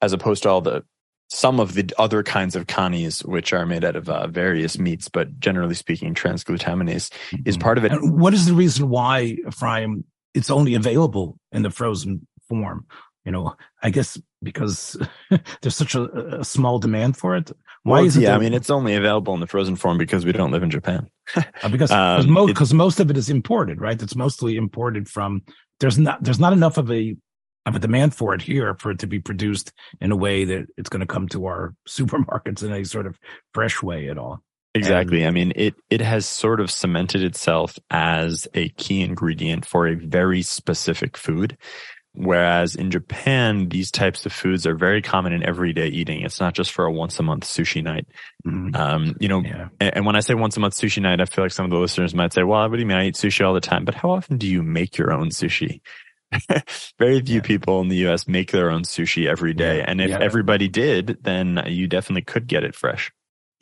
as 0.00 0.12
opposed 0.12 0.42
to 0.42 0.48
all 0.48 0.60
the 0.60 0.84
some 1.28 1.60
of 1.60 1.72
the 1.72 1.90
other 1.96 2.22
kinds 2.22 2.54
of 2.54 2.66
kanis, 2.66 3.24
which 3.24 3.54
are 3.54 3.64
made 3.64 3.84
out 3.84 3.96
of 3.96 4.06
uh, 4.10 4.26
various 4.26 4.78
meats, 4.78 5.08
but 5.08 5.40
generally 5.40 5.74
speaking, 5.74 6.14
transglutaminase 6.14 7.08
mm-hmm. 7.10 7.42
is 7.46 7.56
part 7.56 7.78
of 7.78 7.84
it. 7.84 7.92
And 7.92 8.20
what 8.20 8.34
is 8.34 8.44
the 8.44 8.52
reason 8.52 8.90
why, 8.90 9.38
Ephraim, 9.48 10.04
it's 10.34 10.50
only 10.50 10.74
available 10.74 11.38
in 11.50 11.62
the 11.62 11.70
frozen 11.70 12.26
form? 12.50 12.84
You 13.24 13.32
know, 13.32 13.56
I 13.82 13.90
guess 13.90 14.20
because 14.42 14.96
there's 15.62 15.76
such 15.76 15.94
a, 15.94 16.40
a, 16.40 16.44
small 16.44 16.78
demand 16.78 17.16
for 17.16 17.36
it. 17.36 17.52
Why 17.84 17.98
well, 17.98 18.04
is 18.04 18.16
it? 18.16 18.22
Yeah, 18.22 18.34
I 18.34 18.38
mean, 18.38 18.52
it's 18.52 18.70
only 18.70 18.94
available 18.94 19.32
in 19.34 19.40
the 19.40 19.46
frozen 19.46 19.76
form 19.76 19.96
because 19.96 20.24
we 20.24 20.32
don't 20.32 20.50
live 20.50 20.62
in 20.62 20.70
Japan. 20.70 21.08
Uh, 21.36 21.68
because 21.68 21.90
um, 21.92 22.28
most, 22.30 22.74
most 22.74 23.00
of 23.00 23.10
it 23.10 23.16
is 23.16 23.30
imported, 23.30 23.80
right? 23.80 24.00
It's 24.00 24.16
mostly 24.16 24.56
imported 24.56 25.08
from. 25.08 25.42
There's 25.78 25.98
not 25.98 26.22
there's 26.22 26.40
not 26.40 26.52
enough 26.52 26.78
of 26.78 26.90
a 26.90 27.16
have 27.66 27.76
a 27.76 27.80
demand 27.80 28.14
for 28.14 28.34
it 28.34 28.42
here 28.42 28.74
for 28.80 28.90
it 28.90 28.98
to 29.00 29.06
be 29.06 29.20
produced 29.20 29.72
in 30.00 30.10
a 30.10 30.16
way 30.16 30.44
that 30.44 30.66
it's 30.76 30.88
going 30.88 31.00
to 31.00 31.06
come 31.06 31.28
to 31.28 31.46
our 31.46 31.74
supermarkets 31.88 32.62
in 32.62 32.72
a 32.72 32.84
sort 32.84 33.06
of 33.06 33.18
fresh 33.54 33.82
way 33.82 34.08
at 34.08 34.18
all. 34.18 34.42
Exactly. 34.74 35.18
And, 35.18 35.28
I 35.28 35.30
mean, 35.30 35.52
it 35.54 35.74
it 35.90 36.00
has 36.00 36.24
sort 36.24 36.60
of 36.60 36.70
cemented 36.70 37.22
itself 37.22 37.78
as 37.90 38.48
a 38.54 38.70
key 38.70 39.02
ingredient 39.02 39.66
for 39.66 39.86
a 39.86 39.94
very 39.94 40.42
specific 40.42 41.16
food. 41.16 41.58
Whereas 42.14 42.74
in 42.74 42.90
Japan, 42.90 43.70
these 43.70 43.90
types 43.90 44.26
of 44.26 44.32
foods 44.32 44.66
are 44.66 44.74
very 44.74 45.00
common 45.00 45.32
in 45.32 45.42
everyday 45.42 45.88
eating. 45.88 46.20
It's 46.20 46.40
not 46.40 46.52
just 46.52 46.70
for 46.70 46.84
a 46.84 46.92
once 46.92 47.18
a 47.18 47.22
month 47.22 47.44
sushi 47.44 47.82
night. 47.82 48.06
Mm-hmm. 48.46 48.76
Um, 48.76 49.16
you 49.18 49.28
know, 49.28 49.40
yeah. 49.40 49.68
and, 49.80 50.04
when 50.04 50.14
I 50.14 50.20
say 50.20 50.34
once 50.34 50.56
a 50.58 50.60
month 50.60 50.74
sushi 50.74 51.00
night, 51.00 51.22
I 51.22 51.24
feel 51.24 51.42
like 51.42 51.52
some 51.52 51.64
of 51.64 51.70
the 51.70 51.78
listeners 51.78 52.14
might 52.14 52.34
say, 52.34 52.42
well, 52.42 52.68
what 52.68 52.76
do 52.76 52.80
you 52.80 52.86
mean? 52.86 52.98
I 52.98 53.06
eat 53.06 53.14
sushi 53.14 53.46
all 53.46 53.54
the 53.54 53.60
time, 53.60 53.86
but 53.86 53.94
how 53.94 54.10
often 54.10 54.36
do 54.36 54.46
you 54.46 54.62
make 54.62 54.98
your 54.98 55.10
own 55.10 55.30
sushi? 55.30 55.80
Very 56.98 57.22
few 57.22 57.36
yeah. 57.36 57.40
people 57.40 57.80
in 57.80 57.88
the 57.88 58.06
US 58.08 58.28
make 58.28 58.52
their 58.52 58.70
own 58.70 58.82
sushi 58.82 59.26
every 59.26 59.54
day. 59.54 59.78
Yeah. 59.78 59.84
And 59.88 60.00
if 60.00 60.10
everybody 60.10 60.68
did, 60.68 61.18
then 61.22 61.62
you 61.66 61.86
definitely 61.86 62.22
could 62.22 62.46
get 62.46 62.62
it 62.62 62.74
fresh. 62.74 63.10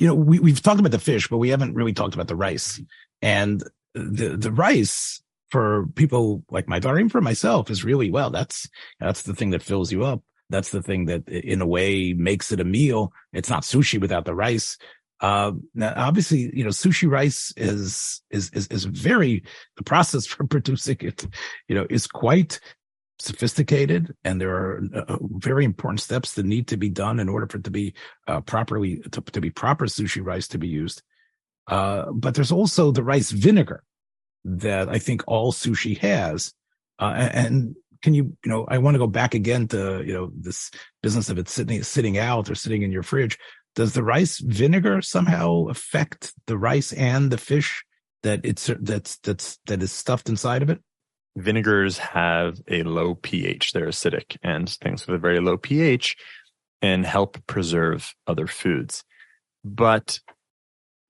You 0.01 0.09
know, 0.09 0.15
we, 0.15 0.41
we've 0.41 0.63
talked 0.63 0.81
about 0.81 0.93
the 0.93 0.99
fish, 0.99 1.29
but 1.29 1.39
we 1.39 1.51
haven't 1.51 1.75
really 1.75 1.93
talked 1.93 2.15
about 2.15 2.27
the 2.27 2.37
rice. 2.37 2.81
And 3.23 3.63
the, 3.95 4.37
the 4.37 4.51
rice 4.51 5.23
for 5.51 5.87
people 5.95 6.45
like 6.51 6.69
my 6.69 6.79
daughter, 6.79 6.99
even 6.99 7.09
for 7.09 7.21
myself, 7.21 7.71
is 7.71 7.85
really 7.85 8.11
well. 8.11 8.31
That's, 8.31 8.69
that's 8.99 9.23
the 9.23 9.35
thing 9.35 9.51
that 9.51 9.63
fills 9.63 9.91
you 9.91 10.05
up. 10.05 10.23
That's 10.49 10.71
the 10.71 10.83
thing 10.83 11.07
that 11.07 11.29
in 11.29 11.61
a 11.61 11.67
way 11.67 12.13
makes 12.13 12.53
it 12.53 12.61
a 12.61 12.65
meal. 12.65 13.13
It's 13.33 13.51
not 13.51 13.63
sushi 13.63 14.01
without 14.01 14.25
the 14.25 14.35
rice. 14.35 14.77
Uh, 15.21 15.53
now 15.75 15.93
obviously, 15.97 16.51
you 16.55 16.65
know, 16.65 16.71
sushi 16.71 17.09
rice 17.09 17.53
is, 17.57 18.23
is, 18.31 18.51
is, 18.51 18.67
is 18.69 18.85
very, 18.85 19.45
the 19.77 19.85
process 19.85 20.27
for 20.33 20.47
producing 20.47 20.97
it, 21.01 21.27
you 21.69 21.75
know, 21.75 21.87
is 21.91 22.07
quite 22.07 22.61
sophisticated 23.19 24.15
and 24.25 24.41
there 24.41 24.51
are 24.51 24.83
uh, 24.95 25.17
very 25.37 25.65
important 25.65 26.01
steps 26.01 26.35
that 26.35 26.47
need 26.47 26.67
to 26.67 26.79
be 26.79 26.89
done 26.89 27.21
in 27.21 27.29
order 27.29 27.47
for 27.47 27.59
it 27.59 27.65
to 27.65 27.71
be 27.71 27.93
uh, 28.27 28.41
properly, 28.41 28.97
to, 29.11 29.21
to, 29.21 29.41
be 29.43 29.51
proper 29.51 29.85
sushi 29.85 30.25
rice 30.25 30.49
to 30.49 30.59
be 30.59 30.69
used. 30.69 31.03
Uh, 31.67 32.11
but 32.13 32.35
there's 32.35 32.51
also 32.51 32.91
the 32.91 33.03
rice 33.03 33.31
vinegar 33.31 33.85
that 34.45 34.89
I 34.89 34.99
think 34.99 35.23
all 35.27 35.53
sushi 35.53 35.99
has. 35.99 36.53
Uh, 36.99 37.29
and 37.33 37.77
can 38.03 38.15
you, 38.15 38.37
you 38.45 38.51
know, 38.51 38.67
I 38.69 38.79
want 38.79 38.95
to 38.95 38.99
go 38.99 39.07
back 39.07 39.35
again 39.35 39.69
to, 39.69 40.03
you 40.05 40.15
know, 40.15 40.31
this 40.35 40.71
business 41.03 41.29
of 41.29 41.39
it 41.39 41.49
sitting, 41.49 41.83
sitting 41.83 42.19
out 42.19 42.51
or 42.51 42.55
sitting 42.55 42.83
in 42.83 42.93
your 42.93 43.03
fridge 43.03 43.39
does 43.75 43.93
the 43.95 44.03
rice 44.03 44.39
vinegar 44.39 45.01
somehow 45.03 45.67
affect 45.69 46.33
the 46.47 46.59
rice 46.59 46.93
and 46.93 47.31
the 47.31 47.39
fish 47.39 47.85
that 48.23 48.41
it's 48.45 48.71
that's 48.81 49.17
that's 49.19 49.59
that 49.67 49.83
is 49.83 49.93
stuffed 49.93 50.29
inside 50.29 50.63
of 50.63 50.71
it? 50.71 50.81
Vinegars 51.37 51.99
have 51.99 52.59
a 52.69 52.83
low 52.83 53.15
pH; 53.15 53.73
they're 53.73 53.87
acidic, 53.87 54.37
and 54.43 54.69
things 54.69 55.07
with 55.07 55.17
a 55.17 55.19
very 55.19 55.41
low 55.41 55.57
pH 55.57 56.17
and 56.83 57.07
help 57.07 57.39
preserve 57.47 58.13
other 58.27 58.47
foods. 58.47 59.05
But 59.65 60.19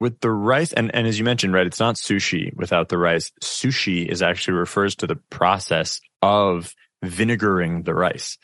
with 0.01 0.21
the 0.21 0.31
rice, 0.31 0.73
and, 0.73 0.93
and 0.95 1.07
as 1.07 1.19
you 1.19 1.25
mentioned, 1.25 1.53
right, 1.53 1.67
it's 1.67 1.79
not 1.79 1.97
sushi 1.97 2.57
without 2.57 2.89
the 2.89 2.99
rice. 2.99 3.31
Sushi 3.43 4.07
is 4.07 4.23
actually 4.23 4.55
refers 4.55 4.97
to 4.97 5.07
the 5.07 5.17
process 5.31 6.01
of 6.23 6.75
vinegaring 7.05 7.85
the 7.85 7.95
rice. 7.95 8.39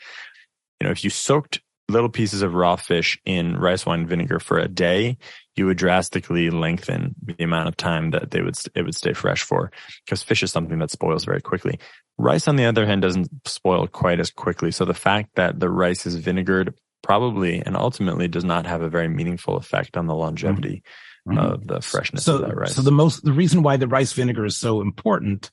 You 0.79 0.85
know, 0.85 0.91
if 0.91 1.03
you 1.03 1.09
soaked 1.09 1.59
little 1.89 2.09
pieces 2.09 2.41
of 2.41 2.53
raw 2.53 2.75
fish 2.75 3.17
in 3.25 3.57
rice 3.57 3.85
wine 3.85 4.05
vinegar 4.05 4.39
for 4.39 4.59
a 4.59 4.67
day, 4.67 5.17
you 5.55 5.65
would 5.65 5.77
drastically 5.77 6.49
lengthen 6.49 7.15
the 7.23 7.43
amount 7.43 7.67
of 7.67 7.77
time 7.77 8.11
that 8.11 8.31
they 8.31 8.41
would 8.41 8.55
it 8.75 8.83
would 8.83 8.95
stay 8.95 9.13
fresh 9.13 9.41
for 9.41 9.71
because 10.05 10.21
fish 10.21 10.43
is 10.43 10.51
something 10.51 10.79
that 10.79 10.91
spoils 10.91 11.25
very 11.25 11.41
quickly. 11.41 11.79
Rice, 12.19 12.47
on 12.47 12.55
the 12.55 12.65
other 12.65 12.85
hand, 12.85 13.01
doesn't 13.01 13.29
spoil 13.47 13.87
quite 13.87 14.19
as 14.19 14.31
quickly. 14.31 14.71
So 14.71 14.85
the 14.85 14.93
fact 14.93 15.29
that 15.35 15.59
the 15.59 15.69
rice 15.69 16.05
is 16.05 16.19
vinegared 16.19 16.73
probably 17.03 17.61
and 17.61 17.77
ultimately 17.77 18.27
does 18.27 18.43
not 18.43 18.65
have 18.65 18.81
a 18.81 18.89
very 18.89 19.07
meaningful 19.07 19.55
effect 19.55 19.95
on 19.97 20.07
the 20.07 20.15
longevity 20.15 20.77
mm-hmm. 20.77 21.06
Of 21.35 21.67
the 21.67 21.81
freshness 21.81 22.25
so, 22.25 22.35
of 22.35 22.41
that 22.41 22.55
rice. 22.55 22.75
So 22.75 22.81
the 22.81 22.91
most 22.91 23.23
the 23.23 23.33
reason 23.33 23.63
why 23.63 23.77
the 23.77 23.87
rice 23.87 24.13
vinegar 24.13 24.45
is 24.45 24.57
so 24.57 24.81
important 24.81 25.51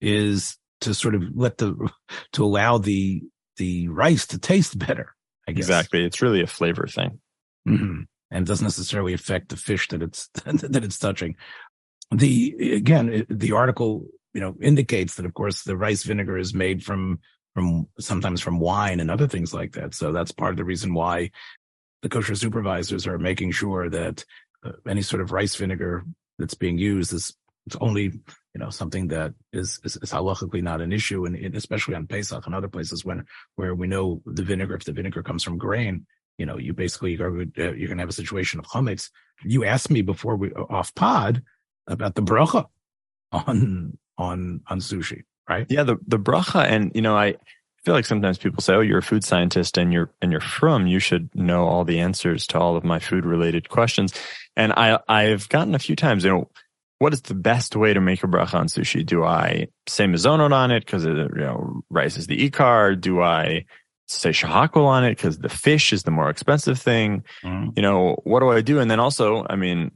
is 0.00 0.56
to 0.82 0.94
sort 0.94 1.14
of 1.14 1.22
let 1.34 1.58
the 1.58 1.90
to 2.32 2.44
allow 2.44 2.78
the 2.78 3.22
the 3.56 3.88
rice 3.88 4.26
to 4.28 4.38
taste 4.38 4.78
better. 4.78 5.14
I 5.48 5.52
guess. 5.52 5.64
Exactly. 5.64 6.04
It's 6.04 6.22
really 6.22 6.42
a 6.42 6.46
flavor 6.46 6.86
thing. 6.86 7.20
Mm-hmm. 7.66 8.02
And 8.30 8.46
doesn't 8.46 8.64
necessarily 8.64 9.14
affect 9.14 9.48
the 9.48 9.56
fish 9.56 9.88
that 9.88 10.02
it's 10.02 10.28
that 10.44 10.84
it's 10.84 10.98
touching. 10.98 11.36
The 12.10 12.74
again, 12.76 13.26
the 13.28 13.52
article 13.52 14.06
you 14.34 14.40
know 14.40 14.54
indicates 14.60 15.16
that 15.16 15.26
of 15.26 15.34
course 15.34 15.62
the 15.62 15.76
rice 15.76 16.02
vinegar 16.04 16.36
is 16.36 16.54
made 16.54 16.84
from 16.84 17.20
from 17.54 17.88
sometimes 17.98 18.40
from 18.40 18.60
wine 18.60 19.00
and 19.00 19.10
other 19.10 19.26
things 19.26 19.54
like 19.54 19.72
that. 19.72 19.94
So 19.94 20.12
that's 20.12 20.32
part 20.32 20.52
of 20.52 20.58
the 20.58 20.64
reason 20.64 20.94
why 20.94 21.30
the 22.02 22.08
kosher 22.08 22.34
supervisors 22.34 23.06
are 23.06 23.18
making 23.18 23.52
sure 23.52 23.90
that 23.90 24.24
uh, 24.64 24.72
any 24.86 25.02
sort 25.02 25.22
of 25.22 25.32
rice 25.32 25.54
vinegar 25.54 26.04
that's 26.38 26.54
being 26.54 26.78
used 26.78 27.12
is 27.12 27.34
only 27.80 28.04
you 28.04 28.58
know 28.58 28.70
something 28.70 29.08
that 29.08 29.34
is 29.52 29.80
is, 29.84 29.96
is 29.96 30.12
halachically 30.12 30.62
not 30.62 30.80
an 30.80 30.92
issue, 30.92 31.26
and, 31.26 31.54
especially 31.54 31.94
on 31.94 32.06
Pesach 32.06 32.46
and 32.46 32.54
other 32.54 32.68
places 32.68 33.04
when 33.04 33.24
where 33.56 33.74
we 33.74 33.86
know 33.86 34.22
the 34.26 34.42
vinegar, 34.42 34.74
if 34.74 34.84
the 34.84 34.92
vinegar 34.92 35.22
comes 35.22 35.42
from 35.42 35.58
grain, 35.58 36.06
you 36.38 36.46
know, 36.46 36.56
you 36.56 36.72
basically 36.72 37.20
are 37.20 37.40
uh, 37.40 37.44
you're 37.56 37.88
going 37.88 37.98
to 37.98 38.02
have 38.02 38.08
a 38.08 38.12
situation 38.12 38.60
of 38.60 38.66
chametz. 38.66 39.10
You 39.44 39.64
asked 39.64 39.90
me 39.90 40.02
before 40.02 40.36
we 40.36 40.52
off 40.52 40.94
pod 40.94 41.42
about 41.86 42.14
the 42.14 42.22
bracha 42.22 42.66
on 43.32 43.98
on 44.16 44.60
on 44.66 44.80
sushi, 44.80 45.24
right? 45.48 45.66
Yeah, 45.68 45.82
the 45.82 45.96
the 46.06 46.18
bracha, 46.18 46.64
and 46.64 46.92
you 46.94 47.02
know, 47.02 47.16
I 47.16 47.36
feel 47.84 47.94
like 47.94 48.06
sometimes 48.06 48.38
people 48.38 48.62
say, 48.62 48.74
"Oh, 48.74 48.80
you're 48.80 48.98
a 48.98 49.02
food 49.02 49.24
scientist 49.24 49.76
and 49.78 49.92
you're 49.92 50.10
and 50.22 50.30
you're 50.30 50.40
from, 50.40 50.86
you 50.86 51.00
should 51.00 51.28
know 51.34 51.66
all 51.66 51.84
the 51.84 51.98
answers 52.00 52.46
to 52.48 52.58
all 52.58 52.76
of 52.76 52.84
my 52.84 52.98
food 52.98 53.24
related 53.24 53.68
questions." 53.68 54.12
And 54.58 54.72
I 54.72 54.98
I've 55.08 55.48
gotten 55.48 55.74
a 55.74 55.78
few 55.78 55.96
times, 55.96 56.24
you 56.24 56.30
know, 56.30 56.50
what 56.98 57.14
is 57.14 57.22
the 57.22 57.34
best 57.34 57.76
way 57.76 57.94
to 57.94 58.00
make 58.00 58.24
a 58.24 58.26
bracha 58.26 58.54
on 58.54 58.66
sushi? 58.66 59.06
Do 59.06 59.24
I 59.24 59.68
say 59.86 60.04
mizonot 60.04 60.52
on 60.52 60.72
it 60.72 60.84
because 60.84 61.04
it 61.04 61.16
you 61.16 61.30
know 61.36 61.82
rice 61.88 62.18
is 62.18 62.26
the 62.26 62.50
ikar? 62.50 63.00
Do 63.00 63.22
I 63.22 63.64
say 64.08 64.30
shahakol 64.30 64.84
on 64.84 65.04
it 65.04 65.10
because 65.10 65.38
the 65.38 65.48
fish 65.48 65.92
is 65.92 66.02
the 66.02 66.10
more 66.10 66.28
expensive 66.28 66.78
thing? 66.78 67.22
Mm. 67.44 67.72
You 67.76 67.82
know, 67.82 68.20
what 68.24 68.40
do 68.40 68.50
I 68.50 68.60
do? 68.60 68.80
And 68.80 68.90
then 68.90 68.98
also, 69.00 69.46
I 69.48 69.54
mean, 69.54 69.92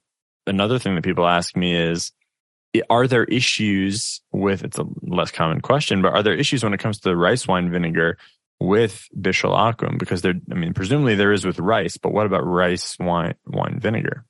another 0.46 0.78
thing 0.78 0.94
that 0.94 1.04
people 1.04 1.26
ask 1.26 1.56
me 1.56 1.74
is 1.74 2.12
are 2.88 3.06
there 3.06 3.24
issues 3.24 4.20
with 4.32 4.64
it's 4.64 4.78
a 4.78 4.86
less 5.02 5.30
common 5.30 5.60
question 5.60 6.00
but 6.00 6.14
are 6.14 6.22
there 6.22 6.34
issues 6.34 6.64
when 6.64 6.72
it 6.72 6.80
comes 6.80 6.98
to 6.98 7.10
the 7.10 7.16
rice 7.16 7.46
wine 7.46 7.70
vinegar 7.70 8.16
with 8.60 9.08
bishul 9.18 9.54
akum 9.54 9.98
because 9.98 10.22
there 10.22 10.34
i 10.50 10.54
mean 10.54 10.72
presumably 10.72 11.14
there 11.14 11.32
is 11.32 11.44
with 11.44 11.58
rice 11.58 11.98
but 11.98 12.14
what 12.14 12.24
about 12.24 12.46
rice 12.46 12.96
wine 12.98 13.34
wine 13.46 13.78
vinegar 13.78 14.24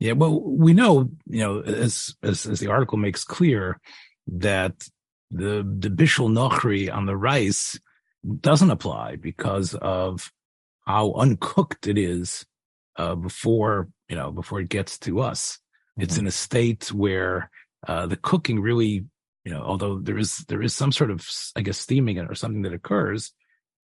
yeah 0.00 0.12
well 0.12 0.40
we 0.40 0.72
know 0.72 1.08
you 1.26 1.40
know 1.40 1.60
as 1.60 2.14
as, 2.22 2.46
as 2.46 2.58
the 2.58 2.68
article 2.68 2.98
makes 2.98 3.22
clear 3.24 3.80
that 4.26 4.88
the 5.30 5.64
the 5.78 5.88
bishul 5.88 6.28
nochri 6.28 6.92
on 6.92 7.06
the 7.06 7.16
rice 7.16 7.78
doesn't 8.40 8.70
apply 8.70 9.16
because 9.16 9.74
of 9.74 10.32
how 10.86 11.12
uncooked 11.12 11.86
it 11.86 11.96
is 11.96 12.44
uh, 12.96 13.14
before 13.14 13.88
you 14.08 14.16
know 14.16 14.32
before 14.32 14.60
it 14.60 14.68
gets 14.68 14.98
to 14.98 15.20
us 15.20 15.58
mm-hmm. 15.92 16.02
it's 16.02 16.18
in 16.18 16.26
a 16.26 16.32
state 16.32 16.92
where 16.92 17.50
uh, 17.86 18.06
the 18.06 18.16
cooking 18.16 18.60
really, 18.60 19.06
you 19.44 19.52
know, 19.52 19.62
although 19.62 19.98
there 19.98 20.18
is 20.18 20.38
there 20.48 20.62
is 20.62 20.74
some 20.74 20.92
sort 20.92 21.10
of 21.10 21.26
I 21.56 21.62
guess 21.62 21.78
steaming 21.78 22.18
or 22.18 22.34
something 22.34 22.62
that 22.62 22.74
occurs, 22.74 23.32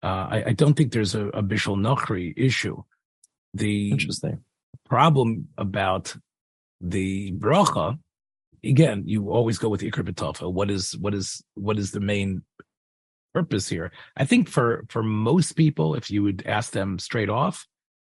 uh, 0.03 0.27
I, 0.29 0.43
I, 0.47 0.53
don't 0.53 0.75
think 0.75 0.91
there's 0.91 1.15
a, 1.15 1.27
a 1.29 1.41
bishul 1.41 1.77
nochri 1.77 2.33
issue. 2.37 2.83
The 3.53 3.91
interesting 3.91 4.43
problem 4.87 5.49
about 5.57 6.15
the 6.81 7.31
bracha, 7.33 7.97
again, 8.63 9.03
you 9.05 9.29
always 9.29 9.57
go 9.57 9.69
with 9.69 9.81
the 9.81 9.91
ikar. 9.91 10.53
What 10.53 10.69
is 10.69 10.97
what 10.97 11.13
is 11.13 11.43
what 11.55 11.77
is 11.79 11.91
the 11.91 11.99
main 11.99 12.43
purpose 13.33 13.67
here? 13.67 13.91
I 14.15 14.25
think 14.25 14.49
for 14.49 14.85
for 14.89 15.03
most 15.03 15.53
people, 15.53 15.95
if 15.95 16.09
you 16.09 16.23
would 16.23 16.45
ask 16.45 16.71
them 16.71 16.99
straight 16.99 17.29
off, 17.29 17.65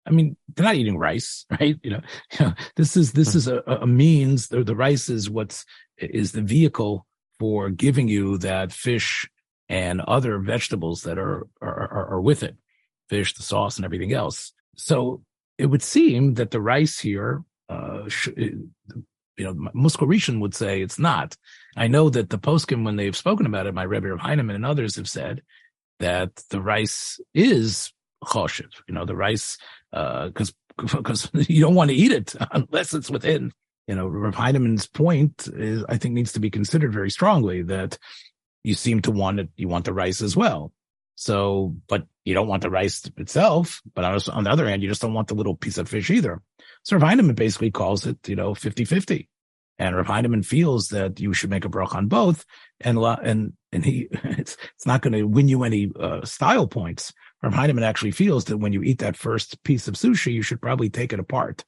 I 0.06 0.12
mean, 0.12 0.36
they're 0.56 0.66
not 0.66 0.76
eating 0.76 0.98
rice, 0.98 1.46
right? 1.60 1.78
You 1.84 1.92
know, 1.92 2.02
you 2.40 2.46
know 2.46 2.54
this 2.76 2.98
is 2.98 3.14
this 3.14 3.34
hmm. 3.34 3.38
is 3.38 3.48
a, 3.48 3.62
a 3.66 3.88
means. 3.88 4.48
The, 4.48 4.64
the 4.64 4.76
rice 4.76 5.10
is 5.10 5.30
what's 5.30 5.66
is 5.98 6.32
the 6.32 6.42
vehicle 6.42 7.06
for 7.40 7.70
giving 7.70 8.08
you 8.08 8.38
that 8.40 8.72
fish 8.72 9.30
and 9.70 10.02
other 10.02 10.40
vegetables 10.40 11.04
that 11.04 11.18
are 11.18 11.48
are, 11.62 12.08
are 12.14 12.22
with 12.22 12.44
it, 12.44 12.56
fish, 13.10 13.34
the 13.34 13.44
sauce, 13.44 13.78
and 13.78 13.86
everything 13.86 14.14
else. 14.14 14.54
So 14.76 15.22
it 15.60 15.66
would 15.66 15.84
seem 15.84 16.36
that 16.36 16.52
the 16.52 16.62
rice 16.62 17.00
here, 17.00 17.44
uh, 17.68 18.08
sh- 18.08 18.30
you 18.38 18.72
know, 19.38 19.54
Muskal 19.76 20.40
would 20.40 20.56
say 20.56 20.82
it's 20.82 20.98
not. 20.98 21.36
I 21.76 21.88
know 21.88 22.10
that 22.10 22.30
the 22.30 22.40
poskim, 22.40 22.86
when 22.86 22.96
they've 22.96 23.16
spoken 23.16 23.46
about 23.46 23.68
it, 23.68 23.74
my 23.74 23.84
Rebbe 23.84 24.08
of 24.08 24.20
Heinemann 24.22 24.56
and 24.56 24.66
others 24.66 24.96
have 24.96 25.10
said 25.10 25.42
that 26.00 26.42
the 26.50 26.62
rice 26.62 27.20
is 27.34 27.94
choshev. 28.24 28.72
You 28.88 28.96
know, 28.96 29.06
the 29.06 29.16
rice 29.16 29.58
because 29.92 30.54
uh, 30.78 30.98
because 30.98 31.30
you 31.50 31.62
don't 31.62 31.76
want 31.76 31.90
to 31.90 31.96
eat 31.96 32.14
it 32.14 32.36
unless 32.52 32.94
it's 32.94 33.12
within. 33.12 33.52
You 33.88 33.96
know, 33.96 34.08
Rav 34.08 34.36
Heinemann's 34.36 34.88
point 34.88 35.50
is, 35.54 35.84
I 35.90 35.98
think, 35.98 36.14
needs 36.14 36.34
to 36.34 36.40
be 36.40 36.52
considered 36.52 36.94
very 36.94 37.10
strongly 37.10 37.64
that 37.64 37.98
you 38.64 38.76
seem 38.76 39.02
to 39.02 39.12
want 39.12 39.40
it, 39.40 39.50
you 39.56 39.68
want 39.68 39.86
the 39.86 39.94
rice 39.94 40.22
as 40.22 40.38
well. 40.38 40.72
So, 41.16 41.76
but 41.88 42.06
you 42.30 42.36
don't 42.36 42.48
want 42.48 42.62
the 42.62 42.70
rice 42.70 43.10
itself. 43.18 43.82
But 43.94 44.30
on 44.30 44.44
the 44.44 44.50
other 44.50 44.68
hand, 44.68 44.82
you 44.82 44.90
just 44.90 45.02
don't 45.02 45.14
want 45.14 45.28
the 45.28 45.36
little 45.36 45.56
piece 45.56 45.78
of 45.78 45.90
fish 45.90 46.10
either. 46.10 46.42
So 46.84 46.96
Rav 46.96 47.10
Heinemann 47.10 47.36
basically 47.36 47.72
calls 47.72 48.06
it, 48.06 48.30
you 48.30 48.36
know, 48.36 48.54
50 48.54 48.86
50. 48.86 49.28
And 49.78 49.96
Rav 49.96 50.08
Heinemann 50.08 50.44
feels 50.44 50.90
that 50.90 51.20
you 51.20 51.34
should 51.34 51.50
make 51.50 51.66
a 51.66 51.70
brach 51.70 51.96
on 51.96 52.08
both. 52.08 52.46
And, 52.82 52.98
and, 52.98 53.54
and 53.72 53.86
he, 53.86 54.08
it's, 54.24 54.58
it's 54.76 54.86
not 54.86 55.02
going 55.02 55.14
to 55.14 55.24
win 55.24 55.48
you 55.48 55.64
any 55.64 55.92
uh, 56.00 56.24
style 56.26 56.68
points, 56.68 57.14
Rav 57.42 57.54
Heinemann 57.54 57.84
actually 57.84 58.12
feels 58.12 58.46
that 58.46 58.58
when 58.58 58.74
you 58.74 58.84
eat 58.84 59.00
that 59.00 59.16
first 59.16 59.64
piece 59.64 59.88
of 59.88 59.96
sushi, 59.96 60.34
you 60.34 60.42
should 60.42 60.62
probably 60.62 60.90
take 60.90 61.14
it 61.14 61.20
apart. 61.20 61.64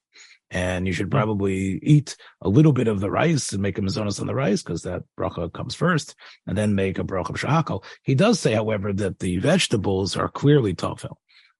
And 0.54 0.86
you 0.86 0.94
should 0.94 1.08
hmm. 1.08 1.18
probably 1.18 1.80
eat 1.82 2.18
a 2.42 2.50
little 2.50 2.74
bit 2.74 2.88
of 2.88 3.00
the 3.00 3.10
rice 3.10 3.54
and 3.54 3.62
make 3.62 3.78
a 3.78 3.82
mazonas 3.82 4.20
on 4.20 4.28
the 4.28 4.36
rice 4.36 4.62
because 4.62 4.84
that 4.84 5.04
bracha 5.18 5.52
comes 5.52 5.74
first, 5.74 6.16
and 6.46 6.58
then 6.58 6.76
make 6.76 7.00
a 7.00 7.04
bracha 7.04 7.30
of 7.30 7.36
shahakal. 7.38 7.84
He 8.04 8.16
does 8.16 8.40
say, 8.40 8.54
however, 8.54 8.94
that 8.94 9.20
the 9.20 9.38
vegetables 9.38 10.16
are 10.18 10.28
clearly 10.28 10.76
tofel. 10.76 11.16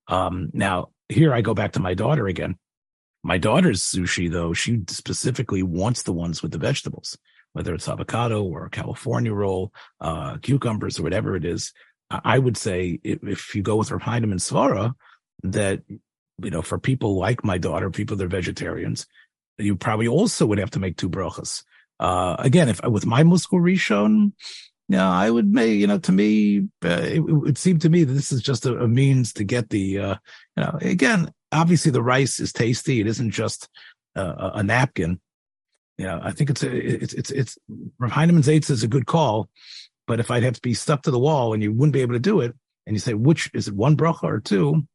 Um, 0.08 0.50
now, 0.52 0.90
here 1.08 1.32
I 1.32 1.40
go 1.40 1.54
back 1.54 1.72
to 1.72 1.80
my 1.80 1.94
daughter 1.94 2.26
again. 2.26 2.56
My 3.22 3.38
daughter's 3.38 3.82
sushi, 3.82 4.30
though, 4.30 4.52
she 4.52 4.82
specifically 4.88 5.62
wants 5.62 6.02
the 6.02 6.12
ones 6.12 6.42
with 6.42 6.52
the 6.52 6.58
vegetables, 6.58 7.16
whether 7.52 7.72
it's 7.72 7.88
avocado 7.88 8.42
or 8.42 8.68
California 8.68 9.32
roll, 9.32 9.72
uh, 10.00 10.38
cucumbers 10.38 10.98
or 10.98 11.04
whatever 11.04 11.36
it 11.36 11.44
is. 11.44 11.72
I 12.10 12.38
would 12.38 12.56
say 12.56 12.98
if, 13.02 13.22
if 13.22 13.54
you 13.54 13.62
go 13.62 13.76
with 13.76 13.90
Rav 13.90 14.02
Heinemann 14.02 14.38
Svara, 14.38 14.94
that 15.44 15.82
you 16.42 16.50
know, 16.50 16.62
for 16.62 16.78
people 16.78 17.16
like 17.16 17.44
my 17.44 17.58
daughter, 17.58 17.90
people 17.90 18.16
that 18.16 18.24
are 18.24 18.28
vegetarians, 18.28 19.06
you 19.58 19.76
probably 19.76 20.08
also 20.08 20.46
would 20.46 20.58
have 20.58 20.70
to 20.70 20.80
make 20.80 20.96
two 20.96 21.10
brachas. 21.10 21.62
Uh, 22.00 22.36
again, 22.38 22.68
if 22.68 22.82
with 22.84 23.06
my 23.06 23.22
muskal 23.22 23.60
rishon, 23.60 24.32
yeah, 24.88 25.08
I 25.08 25.30
would 25.30 25.52
make, 25.52 25.78
you 25.78 25.86
know, 25.86 25.98
to 25.98 26.12
me, 26.12 26.68
uh, 26.84 26.88
it, 26.88 27.18
it, 27.18 27.20
would 27.20 27.56
seem 27.56 27.78
to 27.80 27.88
me 27.88 28.04
that 28.04 28.12
this 28.12 28.32
is 28.32 28.42
just 28.42 28.66
a, 28.66 28.76
a 28.78 28.88
means 28.88 29.32
to 29.34 29.44
get 29.44 29.70
the, 29.70 29.98
uh, 29.98 30.14
you 30.56 30.62
know, 30.64 30.78
again, 30.80 31.32
obviously 31.52 31.90
the 31.92 32.02
rice 32.02 32.40
is 32.40 32.52
tasty. 32.52 33.00
It 33.00 33.06
isn't 33.06 33.30
just 33.30 33.68
uh, 34.16 34.50
a 34.54 34.62
napkin. 34.62 35.20
You 35.98 36.06
know, 36.06 36.20
I 36.22 36.32
think 36.32 36.50
it's, 36.50 36.62
a, 36.62 36.74
it's, 36.74 37.14
it's, 37.14 37.30
it's, 37.30 37.58
Rav 37.98 38.10
Heinemann's 38.10 38.48
eights 38.48 38.70
is 38.70 38.82
a 38.82 38.88
good 38.88 39.06
call. 39.06 39.48
But 40.06 40.18
if 40.18 40.30
I'd 40.30 40.42
have 40.42 40.54
to 40.54 40.60
be 40.60 40.74
stuck 40.74 41.02
to 41.02 41.10
the 41.10 41.18
wall 41.18 41.54
and 41.54 41.62
you 41.62 41.72
wouldn't 41.72 41.92
be 41.92 42.02
able 42.02 42.14
to 42.14 42.20
do 42.20 42.40
it, 42.40 42.54
and 42.86 42.96
you 42.96 43.00
say, 43.00 43.14
which 43.14 43.50
is 43.54 43.68
it 43.68 43.74
one 43.74 43.96
bracha 43.96 44.24
or 44.24 44.40
two? 44.40 44.86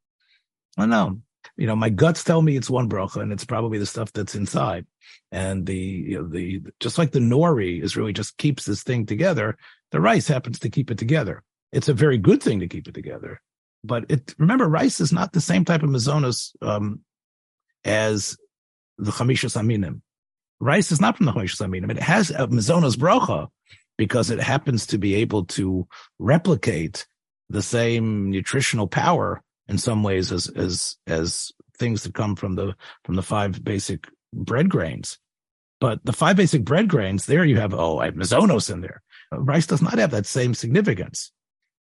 I 0.78 0.82
don't 0.82 0.90
know. 0.90 1.22
You 1.56 1.68
know, 1.68 1.76
my 1.76 1.90
guts 1.90 2.24
tell 2.24 2.42
me 2.42 2.58
it's 2.58 2.70
one 2.70 2.90
bracha, 2.90 3.22
and 3.22 3.32
it's 3.32 3.46
probably 3.46 3.78
the 3.78 3.86
stuff 3.86 4.12
that's 4.14 4.36
inside. 4.36 4.86
And 5.32 5.66
the 5.66 5.78
you 5.78 6.22
know, 6.22 6.28
the 6.28 6.62
just 6.80 6.98
like 6.98 7.12
the 7.12 7.20
nori 7.20 7.82
is 7.82 7.96
really 7.96 8.14
just 8.14 8.38
keeps 8.38 8.66
this 8.66 8.84
thing 8.84 9.06
together. 9.06 9.58
The 9.92 10.02
rice 10.02 10.28
happens 10.28 10.60
to 10.60 10.70
keep 10.70 10.92
it 10.92 10.98
together. 10.98 11.44
It's 11.72 11.90
a 11.90 11.94
very 11.94 12.18
good 12.18 12.42
thing 12.42 12.60
to 12.60 12.68
keep 12.68 12.88
it 12.88 12.94
together. 12.94 13.42
But 13.84 14.06
it 14.10 14.36
remember, 14.38 14.68
rice 14.68 15.00
is 15.00 15.14
not 15.14 15.34
the 15.34 15.42
same 15.42 15.66
type 15.66 15.84
of 15.84 15.90
mazonas 15.90 16.52
um, 16.62 17.02
as 17.86 18.38
the 18.98 19.12
chamishas 19.12 19.56
aminim. 19.56 20.02
Rice 20.60 20.92
is 20.92 21.00
not 21.00 21.18
from 21.18 21.28
the 21.28 21.34
chamishas 21.34 21.66
aminim. 21.66 21.92
It 21.92 22.00
has 22.00 22.32
a 22.32 22.48
mazonas 22.48 22.96
bracha, 22.96 23.50
because 23.98 24.30
it 24.30 24.40
happens 24.40 24.86
to 24.88 24.98
be 24.98 25.16
able 25.16 25.46
to 25.46 25.88
replicate 26.20 27.08
the 27.50 27.62
same 27.62 28.30
nutritional 28.30 28.88
power 28.88 29.42
in 29.68 29.78
some 29.78 30.04
ways 30.04 30.32
as 30.32 30.48
as 30.50 30.98
as 31.08 31.52
things 31.78 32.04
that 32.04 32.14
come 32.14 32.36
from 32.36 32.56
the 32.56 32.76
from 33.04 33.16
the 33.16 33.24
five 33.24 33.64
basic 33.64 34.08
bread 34.34 34.70
grains. 34.70 35.20
But 35.80 36.04
the 36.04 36.14
five 36.14 36.38
basic 36.38 36.64
bread 36.64 36.88
grains, 36.88 37.26
there 37.26 37.46
you 37.46 37.58
have 37.58 37.74
oh, 37.74 38.00
I 38.00 38.06
have 38.06 38.16
mizonos 38.16 38.72
in 38.72 38.82
there. 38.82 39.02
Rice 39.32 39.68
does 39.68 39.82
not 39.82 40.00
have 40.00 40.12
that 40.12 40.26
same 40.26 40.54
significance. 40.54 41.32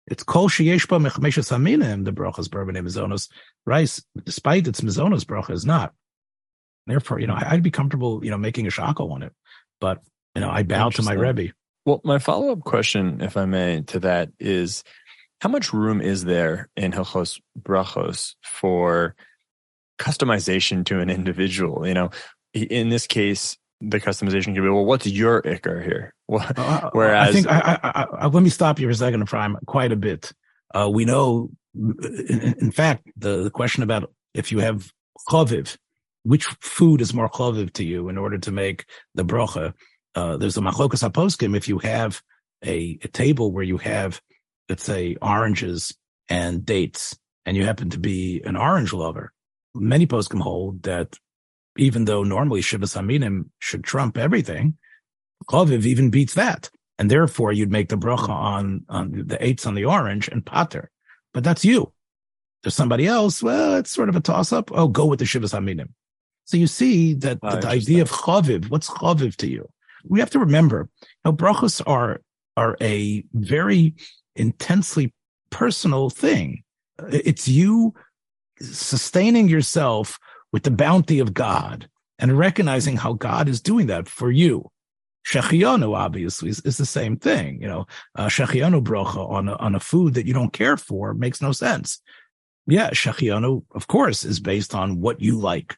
It's 0.07 0.23
kol 0.23 0.49
sheyesh 0.49 0.87
ba 0.87 0.97
mechmeshes 0.97 1.51
haminim, 1.51 2.05
the 2.05 2.11
brachas 2.11 2.49
bourbon 2.49 2.75
mizonos. 2.75 3.29
Rice, 3.65 4.03
despite 4.23 4.67
its 4.67 4.81
mizonos 4.81 5.23
bracha, 5.23 5.51
is 5.51 5.65
not. 5.65 5.93
Therefore, 6.87 7.19
you 7.19 7.27
know, 7.27 7.35
I'd 7.35 7.63
be 7.63 7.71
comfortable, 7.71 8.23
you 8.23 8.29
know, 8.29 8.37
making 8.37 8.67
a 8.67 8.69
shackle 8.69 9.11
on 9.13 9.23
it. 9.23 9.33
But, 9.81 10.01
you 10.35 10.41
know, 10.41 10.49
I 10.49 10.63
bow 10.63 10.89
to 10.89 11.01
my 11.01 11.13
Rebbe. 11.13 11.53
Well, 11.85 12.01
my 12.03 12.19
follow 12.19 12.51
up 12.51 12.61
question, 12.61 13.21
if 13.21 13.37
I 13.37 13.45
may, 13.45 13.81
to 13.87 13.99
that 14.01 14.29
is 14.39 14.83
how 15.41 15.49
much 15.49 15.73
room 15.73 16.01
is 16.01 16.25
there 16.25 16.69
in 16.75 16.91
Hilchos 16.91 17.39
Brachos 17.59 18.35
for 18.43 19.15
customization 19.99 20.85
to 20.85 20.99
an 20.99 21.09
individual? 21.09 21.87
You 21.87 21.93
know, 21.93 22.09
in 22.53 22.89
this 22.89 23.07
case, 23.07 23.57
the 23.81 23.99
customization 23.99 24.45
can 24.45 24.55
be, 24.55 24.69
well, 24.69 24.85
what's 24.85 25.05
your 25.05 25.41
ikar 25.41 25.83
here? 25.83 26.13
Well, 26.27 26.43
uh, 26.57 26.61
uh, 26.61 26.89
whereas, 26.93 27.29
I 27.29 27.31
think 27.31 27.47
I, 27.47 27.79
I, 27.83 28.05
I, 28.21 28.25
let 28.25 28.41
me 28.41 28.49
stop 28.49 28.79
you 28.79 28.87
for 28.87 28.91
a 28.91 28.95
second, 28.95 29.23
Prime, 29.27 29.57
quite 29.67 29.91
a 29.91 29.95
bit. 29.95 30.31
Uh, 30.73 30.89
we 30.91 31.05
know, 31.05 31.51
in, 31.75 32.55
in, 32.59 32.71
fact, 32.71 33.07
the, 33.15 33.43
the 33.43 33.51
question 33.51 33.83
about 33.83 34.11
if 34.33 34.51
you 34.51 34.57
have 34.57 34.91
chaviv, 35.29 35.77
which 36.23 36.45
food 36.61 36.99
is 36.99 37.13
more 37.13 37.29
chaviv 37.29 37.73
to 37.73 37.83
you 37.83 38.09
in 38.09 38.17
order 38.17 38.39
to 38.39 38.51
make 38.51 38.85
the 39.13 39.23
bracha? 39.23 39.73
Uh, 40.15 40.35
there's 40.37 40.57
a 40.57 40.61
machlokas 40.61 41.07
aposkim. 41.07 41.55
If 41.55 41.67
you 41.67 41.77
have 41.77 42.23
a, 42.65 42.97
a 43.03 43.07
table 43.07 43.51
where 43.51 43.63
you 43.63 43.77
have, 43.77 44.19
let's 44.69 44.83
say, 44.83 45.15
oranges 45.21 45.95
and 46.29 46.65
dates, 46.65 47.17
and 47.45 47.55
you 47.55 47.65
happen 47.65 47.89
to 47.91 47.99
be 47.99 48.41
an 48.45 48.55
orange 48.55 48.93
lover, 48.93 49.31
many 49.73 50.07
poskim 50.07 50.41
hold 50.41 50.83
that 50.83 51.17
even 51.77 52.05
though 52.05 52.23
normally 52.23 52.61
Shivas 52.61 52.97
Aminim 52.97 53.49
should 53.59 53.83
trump 53.83 54.17
everything, 54.17 54.77
Chaviv 55.49 55.85
even 55.85 56.09
beats 56.09 56.33
that. 56.35 56.69
And 56.97 57.11
therefore 57.11 57.51
you'd 57.51 57.71
make 57.71 57.89
the 57.89 57.97
bracha 57.97 58.29
on, 58.29 58.85
on 58.87 59.11
the 59.27 59.37
eitz 59.37 59.67
on 59.67 59.75
the 59.75 59.85
orange 59.85 60.29
and 60.29 60.45
patur. 60.45 60.87
But 61.33 61.43
that's 61.43 61.65
you. 61.65 61.91
There's 62.63 62.75
somebody 62.75 63.05
else. 63.05 63.43
Well, 63.43 63.75
it's 63.75 63.91
sort 63.91 64.09
of 64.09 64.15
a 64.15 64.21
toss 64.21 64.53
up. 64.53 64.71
Oh, 64.73 64.87
go 64.87 65.05
with 65.05 65.19
the 65.19 65.25
Shivas 65.25 65.53
Aminim. 65.53 65.89
So 66.45 66.57
you 66.57 66.67
see 66.67 67.13
that 67.15 67.39
oh, 67.43 67.59
the 67.59 67.67
idea 67.67 68.01
of 68.01 68.11
chaviv, 68.11 68.69
what's 68.69 68.89
chaviv 68.89 69.35
to 69.37 69.47
you? 69.47 69.67
We 70.07 70.19
have 70.19 70.29
to 70.31 70.39
remember, 70.39 70.89
you 71.01 71.07
know, 71.25 71.33
brachos 71.33 71.81
are, 71.85 72.21
are 72.55 72.77
a 72.79 73.23
very 73.33 73.95
intensely 74.35 75.13
personal 75.49 76.09
thing. 76.09 76.63
It's 77.09 77.47
you 77.47 77.93
sustaining 78.59 79.49
yourself 79.49 80.19
with 80.51 80.63
the 80.63 80.71
bounty 80.71 81.19
of 81.19 81.33
God 81.33 81.89
and 82.19 82.37
recognizing 82.37 82.97
how 82.97 83.13
God 83.13 83.49
is 83.49 83.61
doing 83.61 83.87
that 83.87 84.07
for 84.07 84.31
you. 84.31 84.71
Shehecheyanu 85.27 85.95
obviously 85.95 86.49
is, 86.49 86.61
is, 86.61 86.77
the 86.77 86.85
same 86.85 87.17
thing. 87.17 87.59
You 87.61 87.67
know, 87.67 87.87
uh, 88.15 88.27
Shehecheyanu 88.27 88.83
brocha 88.83 89.27
on 89.29 89.49
a, 89.49 89.55
on 89.55 89.75
a 89.75 89.79
food 89.79 90.13
that 90.13 90.27
you 90.27 90.33
don't 90.33 90.53
care 90.53 90.77
for 90.77 91.13
makes 91.13 91.41
no 91.41 91.51
sense. 91.51 91.99
Yeah, 92.67 92.91
Shehecheyanu, 92.91 93.63
of 93.71 93.87
course, 93.87 94.23
is 94.23 94.39
based 94.39 94.75
on 94.75 95.01
what 95.01 95.21
you 95.21 95.37
like. 95.37 95.77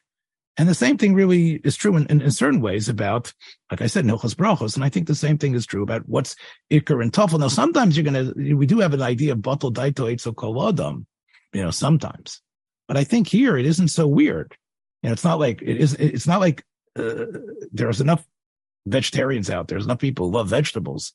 And 0.58 0.68
the 0.68 0.74
same 0.74 0.98
thing 0.98 1.14
really 1.14 1.60
is 1.64 1.76
true 1.76 1.96
in, 1.96 2.06
in, 2.06 2.20
in 2.20 2.30
certain 2.32 2.60
ways 2.60 2.88
about, 2.88 3.32
like 3.70 3.80
I 3.80 3.86
said, 3.86 4.04
Hilchos 4.04 4.34
Brachos. 4.34 4.74
And 4.74 4.84
I 4.84 4.88
think 4.88 5.06
the 5.06 5.14
same 5.14 5.38
thing 5.38 5.54
is 5.54 5.64
true 5.64 5.84
about 5.84 6.02
what's 6.06 6.34
Iker 6.70 7.00
and 7.00 7.12
Tafel. 7.12 7.38
Now, 7.38 7.48
sometimes 7.48 7.96
you're 7.96 8.10
going 8.10 8.34
to, 8.34 8.54
we 8.54 8.66
do 8.66 8.80
have 8.80 8.92
an 8.92 9.00
idea 9.00 9.32
of 9.32 9.38
Batal 9.38 9.72
Daito 9.72 10.12
Eitzo 10.12 10.34
Kolodam, 10.34 11.06
you 11.52 11.62
know, 11.62 11.70
sometimes. 11.70 12.42
But 12.88 12.96
I 12.96 13.04
think 13.04 13.28
here 13.28 13.56
it 13.56 13.66
isn't 13.66 13.88
so 13.88 14.08
weird. 14.08 14.56
And 15.02 15.12
it's 15.12 15.24
not 15.24 15.38
like 15.38 15.62
it 15.62 15.76
is. 15.76 15.94
It's 15.94 16.26
not 16.26 16.40
like 16.40 16.64
uh, 16.96 17.26
there's 17.70 18.00
enough 18.00 18.26
vegetarians 18.86 19.48
out 19.48 19.68
there. 19.68 19.76
There's 19.76 19.86
enough 19.86 20.00
people 20.00 20.26
who 20.26 20.36
love 20.36 20.48
vegetables, 20.48 21.12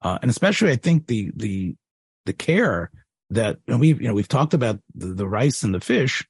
uh, 0.00 0.18
and 0.22 0.30
especially 0.30 0.70
I 0.70 0.76
think 0.76 1.06
the 1.06 1.32
the 1.36 1.76
the 2.24 2.32
care 2.32 2.90
that 3.30 3.58
you 3.66 3.74
know, 3.74 3.78
we've 3.78 4.00
you 4.00 4.08
know 4.08 4.14
we've 4.14 4.26
talked 4.28 4.54
about 4.54 4.80
the, 4.94 5.08
the 5.08 5.28
rice 5.28 5.62
and 5.62 5.74
the 5.74 5.80
fish. 5.80 6.26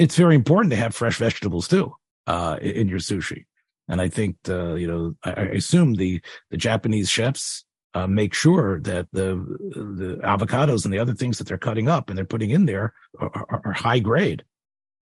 It's 0.00 0.16
very 0.16 0.34
important 0.34 0.70
to 0.70 0.76
have 0.76 0.94
fresh 0.94 1.18
vegetables 1.18 1.68
too 1.68 1.94
uh, 2.26 2.56
in 2.60 2.88
your 2.88 3.00
sushi. 3.00 3.44
And 3.88 4.00
I 4.00 4.08
think 4.08 4.36
uh, 4.48 4.74
you 4.74 4.86
know 4.86 5.14
I, 5.24 5.30
I, 5.30 5.44
assume 5.60 5.94
the 5.94 6.20
the 6.50 6.56
Japanese 6.56 7.10
chefs 7.10 7.64
uh, 7.94 8.06
make 8.06 8.32
sure 8.34 8.80
that 8.80 9.08
the 9.12 9.34
the 9.74 10.20
avocados 10.24 10.84
and 10.84 10.94
the 10.94 10.98
other 10.98 11.14
things 11.14 11.38
that 11.38 11.46
they're 11.48 11.58
cutting 11.58 11.88
up 11.88 12.08
and 12.08 12.16
they're 12.16 12.24
putting 12.24 12.50
in 12.50 12.66
there 12.66 12.94
are, 13.18 13.30
are, 13.50 13.62
are 13.64 13.72
high 13.72 13.98
grade. 13.98 14.44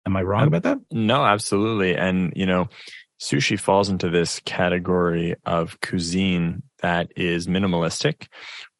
Am 0.06 0.15
I 0.15 0.23
wrong 0.23 0.47
about 0.47 0.63
that? 0.63 0.80
No, 0.91 1.23
absolutely. 1.23 1.95
And, 1.95 2.34
you 2.36 2.45
know, 2.45 2.69
sushi 3.21 3.60
falls 3.60 3.89
into 3.89 4.10
this 4.10 4.39
category 4.45 5.36
of 5.45 5.80
cuisine 5.82 6.63
that 6.82 7.12
is 7.15 7.47
minimalistic, 7.47 8.28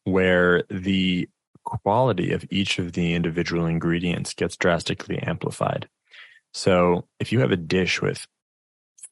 where 0.04 0.64
the 0.70 1.28
quality 1.64 2.32
of 2.32 2.44
each 2.50 2.78
of 2.78 2.92
the 2.94 3.14
individual 3.14 3.66
ingredients 3.66 4.34
gets 4.34 4.56
drastically 4.56 5.18
amplified. 5.18 5.88
So 6.52 7.06
if 7.18 7.32
you 7.32 7.40
have 7.40 7.52
a 7.52 7.56
dish 7.56 8.02
with 8.02 8.26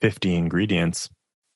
50 0.01 0.35
ingredients, 0.35 1.09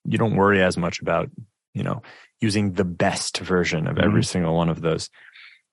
you 0.05 0.19
don't 0.19 0.37
worry 0.37 0.63
as 0.63 0.77
much 0.77 1.01
about, 1.01 1.31
you 1.75 1.83
know, 1.83 2.03
using 2.41 2.73
the 2.73 2.85
best 2.85 3.39
version 3.39 3.87
of 3.87 3.99
every 3.99 4.21
mm-hmm. 4.21 4.23
single 4.23 4.55
one 4.55 4.69
of 4.69 4.81
those. 4.81 5.11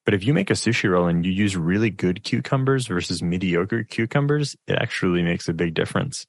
But 0.06 0.13
if 0.13 0.24
you 0.24 0.34
make 0.34 0.50
a 0.50 0.54
sushi 0.54 0.89
roll 0.89 1.08
and 1.08 1.26
you 1.26 1.32
use 1.32 1.56
really 1.56 1.89
good 1.89 2.24
cucumbers 2.24 2.88
versus 2.88 3.22
mediocre 3.22 3.84
cucumbers, 3.84 4.56
it 4.67 4.78
actually 4.80 5.24
makes 5.24 5.48
a 5.48 5.54
big 5.54 5.74
difference. 5.74 6.26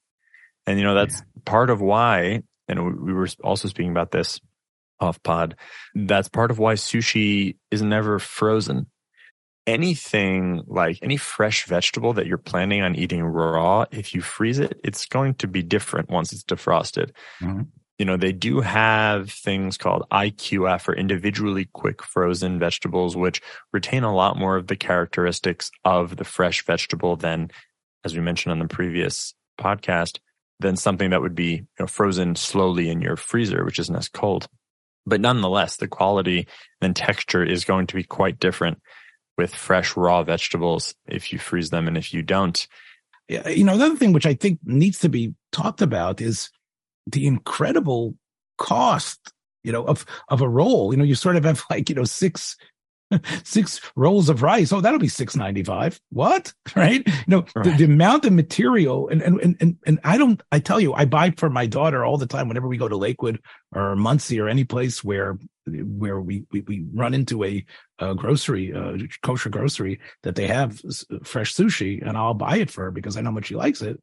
And 0.67 0.77
you 0.77 0.85
know, 0.85 0.93
that's 0.93 1.15
yeah. 1.15 1.41
part 1.45 1.69
of 1.69 1.81
why, 1.81 2.43
and 2.67 3.03
we 3.03 3.13
were 3.13 3.27
also 3.43 3.67
speaking 3.67 3.91
about 3.91 4.11
this 4.11 4.39
off 4.99 5.21
pod, 5.23 5.55
that's 5.95 6.29
part 6.29 6.51
of 6.51 6.59
why 6.59 6.75
sushi 6.75 7.57
is 7.71 7.81
never 7.81 8.19
frozen. 8.19 8.87
Anything 9.67 10.63
like 10.65 10.99
any 11.01 11.17
fresh 11.17 11.65
vegetable 11.65 12.13
that 12.13 12.25
you're 12.25 12.37
planning 12.37 12.81
on 12.81 12.95
eating 12.95 13.23
raw, 13.23 13.85
if 13.91 14.15
you 14.15 14.21
freeze 14.21 14.59
it, 14.59 14.79
it's 14.83 15.05
going 15.05 15.35
to 15.35 15.47
be 15.47 15.61
different 15.61 16.09
once 16.09 16.33
it's 16.33 16.43
defrosted. 16.43 17.11
Mm-hmm 17.41 17.61
you 18.01 18.05
know, 18.05 18.17
they 18.17 18.31
do 18.31 18.61
have 18.61 19.29
things 19.29 19.77
called 19.77 20.07
IQF 20.11 20.87
or 20.87 20.95
individually 20.95 21.69
quick 21.71 22.01
frozen 22.01 22.57
vegetables, 22.57 23.15
which 23.15 23.43
retain 23.73 24.03
a 24.03 24.11
lot 24.11 24.39
more 24.39 24.57
of 24.57 24.65
the 24.65 24.75
characteristics 24.75 25.69
of 25.85 26.17
the 26.17 26.23
fresh 26.23 26.65
vegetable 26.65 27.15
than, 27.15 27.51
as 28.03 28.15
we 28.15 28.21
mentioned 28.21 28.53
on 28.53 28.57
the 28.57 28.67
previous 28.67 29.35
podcast, 29.59 30.17
than 30.59 30.77
something 30.77 31.11
that 31.11 31.21
would 31.21 31.35
be 31.35 31.51
you 31.51 31.67
know, 31.79 31.85
frozen 31.85 32.35
slowly 32.35 32.89
in 32.89 33.01
your 33.01 33.15
freezer, 33.15 33.63
which 33.63 33.77
isn't 33.77 33.95
as 33.95 34.09
cold. 34.09 34.47
But 35.05 35.21
nonetheless, 35.21 35.75
the 35.75 35.87
quality 35.87 36.47
and 36.81 36.95
texture 36.95 37.43
is 37.43 37.65
going 37.65 37.85
to 37.85 37.95
be 37.95 38.03
quite 38.03 38.39
different 38.39 38.81
with 39.41 39.55
fresh 39.55 39.97
raw 39.97 40.21
vegetables 40.21 40.93
if 41.07 41.33
you 41.33 41.39
freeze 41.39 41.71
them 41.71 41.87
and 41.87 41.97
if 41.97 42.13
you 42.13 42.21
don't. 42.21 42.67
You 43.27 43.63
know, 43.63 43.73
another 43.73 43.95
thing 43.95 44.13
which 44.13 44.27
I 44.27 44.35
think 44.35 44.59
needs 44.63 44.99
to 44.99 45.09
be 45.09 45.33
talked 45.51 45.81
about 45.81 46.21
is 46.21 46.49
the 47.07 47.25
incredible 47.25 48.15
cost, 48.59 49.33
you 49.63 49.71
know, 49.71 49.83
of 49.83 50.05
of 50.29 50.41
a 50.41 50.49
roll. 50.49 50.93
You 50.93 50.97
know, 50.97 51.03
you 51.03 51.15
sort 51.15 51.37
of 51.37 51.43
have 51.45 51.63
like, 51.71 51.89
you 51.89 51.95
know, 51.95 52.03
six 52.03 52.55
six 53.43 53.81
rolls 53.95 54.29
of 54.29 54.41
rice. 54.41 54.71
Oh, 54.71 54.81
that'll 54.81 54.99
be 54.99 55.07
six 55.07 55.35
ninety 55.35 55.63
five. 55.63 55.99
What? 56.09 56.53
Right? 56.73 57.05
You 57.05 57.13
know, 57.27 57.45
right. 57.53 57.65
The, 57.65 57.71
the, 57.71 57.83
amount 57.83 58.23
of 58.23 58.31
material 58.31 59.09
and, 59.09 59.21
and 59.21 59.57
and 59.59 59.77
and 59.85 59.99
I 60.05 60.17
don't. 60.17 60.41
I 60.51 60.59
tell 60.59 60.79
you, 60.79 60.93
I 60.93 61.03
buy 61.03 61.31
for 61.31 61.49
my 61.49 61.65
daughter 61.65 62.05
all 62.05 62.17
the 62.17 62.27
time. 62.27 62.47
Whenever 62.47 62.67
we 62.67 62.77
go 62.77 62.87
to 62.87 62.95
Lakewood 62.95 63.41
or 63.75 63.95
Monsey 63.97 64.39
or 64.39 64.47
any 64.47 64.63
place 64.63 65.03
where 65.03 65.37
where 65.67 66.21
we 66.21 66.45
we, 66.51 66.61
we 66.61 66.85
run 66.93 67.13
into 67.13 67.43
a, 67.43 67.65
a 67.99 68.15
grocery, 68.15 68.73
uh, 68.73 68.97
kosher 69.21 69.49
grocery 69.49 69.99
that 70.23 70.35
they 70.35 70.47
have 70.47 70.79
fresh 71.23 71.53
sushi, 71.53 72.07
and 72.07 72.17
I'll 72.17 72.33
buy 72.33 72.57
it 72.57 72.71
for 72.71 72.85
her 72.85 72.91
because 72.91 73.17
I 73.17 73.21
know 73.21 73.31
how 73.31 73.35
much 73.35 73.47
she 73.47 73.55
likes 73.55 73.81
it 73.81 73.99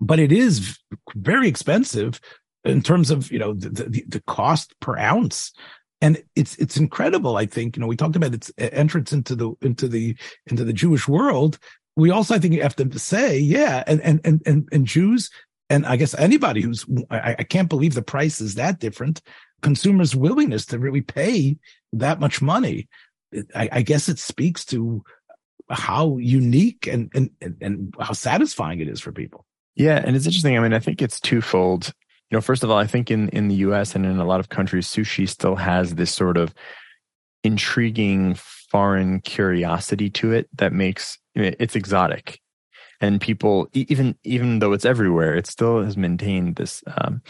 but 0.00 0.18
it 0.18 0.32
is 0.32 0.78
very 1.14 1.46
expensive 1.46 2.20
in 2.64 2.82
terms 2.82 3.10
of 3.10 3.30
you 3.30 3.38
know 3.38 3.54
the, 3.54 3.68
the, 3.68 4.04
the 4.08 4.22
cost 4.26 4.74
per 4.80 4.98
ounce 4.98 5.52
and 6.02 6.22
it's 6.36 6.56
it's 6.56 6.76
incredible 6.76 7.36
i 7.36 7.46
think 7.46 7.76
you 7.76 7.80
know 7.80 7.86
we 7.86 7.96
talked 7.96 8.16
about 8.16 8.34
its 8.34 8.52
entrance 8.58 9.12
into 9.12 9.34
the 9.34 9.52
into 9.62 9.88
the 9.88 10.14
into 10.46 10.64
the 10.64 10.72
jewish 10.72 11.08
world 11.08 11.58
we 11.96 12.10
also 12.10 12.34
i 12.34 12.38
think 12.38 12.60
have 12.60 12.76
to 12.76 12.98
say 12.98 13.38
yeah 13.38 13.82
and 13.86 14.02
and 14.02 14.20
and 14.24 14.42
and, 14.44 14.68
and 14.70 14.86
jews 14.86 15.30
and 15.70 15.86
i 15.86 15.96
guess 15.96 16.14
anybody 16.18 16.60
who's 16.60 16.84
I, 17.10 17.36
I 17.38 17.44
can't 17.44 17.70
believe 17.70 17.94
the 17.94 18.02
price 18.02 18.40
is 18.40 18.56
that 18.56 18.80
different 18.80 19.22
consumers 19.62 20.14
willingness 20.14 20.66
to 20.66 20.78
really 20.78 21.02
pay 21.02 21.56
that 21.94 22.20
much 22.20 22.42
money 22.42 22.88
I, 23.54 23.70
I 23.72 23.82
guess 23.82 24.10
it 24.10 24.18
speaks 24.18 24.66
to 24.66 25.02
how 25.70 26.18
unique 26.18 26.86
and, 26.86 27.10
and 27.14 27.30
and 27.62 27.94
how 27.98 28.12
satisfying 28.12 28.80
it 28.80 28.88
is 28.88 29.00
for 29.00 29.12
people 29.12 29.46
yeah, 29.74 30.02
and 30.04 30.14
it's 30.14 30.26
interesting. 30.26 30.56
I 30.56 30.60
mean, 30.60 30.74
I 30.74 30.78
think 30.78 31.00
it's 31.00 31.20
twofold. 31.20 31.92
You 32.32 32.38
know, 32.38 32.40
first 32.40 32.64
of 32.64 32.70
all, 32.70 32.78
I 32.78 32.86
think 32.86 33.10
in 33.10 33.28
in 33.28 33.48
the 33.48 33.56
U.S. 33.56 33.94
and 33.94 34.06
in 34.06 34.18
a 34.18 34.24
lot 34.24 34.40
of 34.40 34.48
countries, 34.48 34.88
sushi 34.88 35.28
still 35.28 35.54
has 35.56 35.96
this 35.96 36.10
sort 36.10 36.38
of 36.38 36.54
intriguing 37.44 38.34
foreign 38.34 39.20
curiosity 39.20 40.08
to 40.08 40.32
it 40.32 40.48
that 40.56 40.72
makes 40.72 41.18
it's 41.34 41.76
exotic. 41.76 42.40
And 43.02 43.20
people 43.20 43.68
even 43.74 44.16
even 44.24 44.60
though 44.60 44.72
it's 44.72 44.86
everywhere 44.86 45.34
it 45.34 45.46
still 45.46 45.82
has 45.82 45.98
maintained 45.98 46.56
this 46.56 46.82
um, 46.96 47.20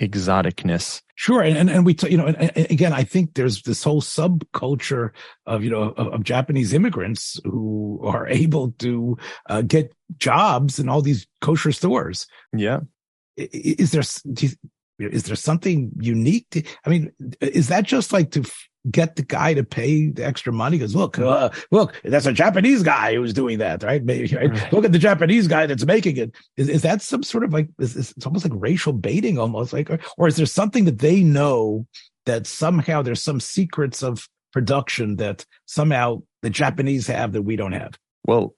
exoticness. 0.00 1.02
Sure. 1.16 1.42
And, 1.42 1.56
and, 1.56 1.68
and 1.68 1.84
we 1.84 1.94
t- 1.94 2.10
you 2.10 2.16
know 2.16 2.26
and, 2.26 2.36
and 2.36 2.70
again 2.70 2.92
i 2.92 3.04
think 3.04 3.34
there's 3.34 3.62
this 3.62 3.82
whole 3.82 4.02
subculture 4.02 5.10
of 5.46 5.62
you 5.62 5.70
know 5.70 5.90
of, 5.96 6.08
of 6.08 6.22
japanese 6.24 6.72
immigrants 6.72 7.40
who 7.44 8.00
are 8.02 8.26
able 8.42 8.72
to 8.78 9.16
uh, 9.48 9.62
get 9.62 9.92
jobs 10.18 10.78
in 10.78 10.88
all 10.88 11.02
these 11.02 11.26
kosher 11.40 11.72
stores. 11.72 12.26
Yeah 12.52 12.80
is 13.36 13.92
there 13.92 14.02
is 14.98 15.24
there 15.24 15.36
something 15.36 15.90
unique 16.00 16.46
to, 16.50 16.62
i 16.84 16.90
mean 16.90 17.10
is 17.40 17.68
that 17.68 17.84
just 17.84 18.12
like 18.12 18.30
to 18.30 18.44
get 18.90 19.16
the 19.16 19.22
guy 19.22 19.54
to 19.54 19.62
pay 19.62 20.08
the 20.08 20.24
extra 20.24 20.52
money? 20.52 20.78
Because 20.78 20.96
look 20.96 21.18
uh, 21.18 21.50
look 21.70 22.00
that's 22.04 22.26
a 22.26 22.32
japanese 22.32 22.82
guy 22.82 23.14
who's 23.14 23.32
doing 23.32 23.58
that 23.58 23.82
right, 23.82 24.04
Maybe, 24.04 24.34
right? 24.34 24.72
look 24.72 24.84
at 24.84 24.92
the 24.92 24.98
japanese 24.98 25.46
guy 25.46 25.66
that's 25.66 25.84
making 25.84 26.16
it. 26.16 26.34
Is, 26.56 26.68
is 26.68 26.82
that 26.82 27.02
some 27.02 27.22
sort 27.22 27.44
of 27.44 27.52
like 27.52 27.68
is, 27.78 27.96
is, 27.96 28.12
it's 28.16 28.26
almost 28.26 28.44
like 28.44 28.60
racial 28.60 28.92
baiting 28.92 29.38
almost 29.38 29.72
like 29.72 29.90
or, 29.90 29.98
or 30.18 30.26
is 30.26 30.36
there 30.36 30.46
something 30.46 30.84
that 30.86 30.98
they 30.98 31.22
know 31.22 31.86
that 32.26 32.46
somehow 32.46 33.02
there's 33.02 33.22
some 33.22 33.40
secrets 33.40 34.02
of 34.02 34.28
production 34.52 35.16
that 35.16 35.46
somehow 35.66 36.22
the 36.42 36.50
japanese 36.50 37.06
have 37.06 37.32
that 37.32 37.42
we 37.42 37.56
don't 37.56 37.72
have? 37.72 37.98
Well 38.26 38.54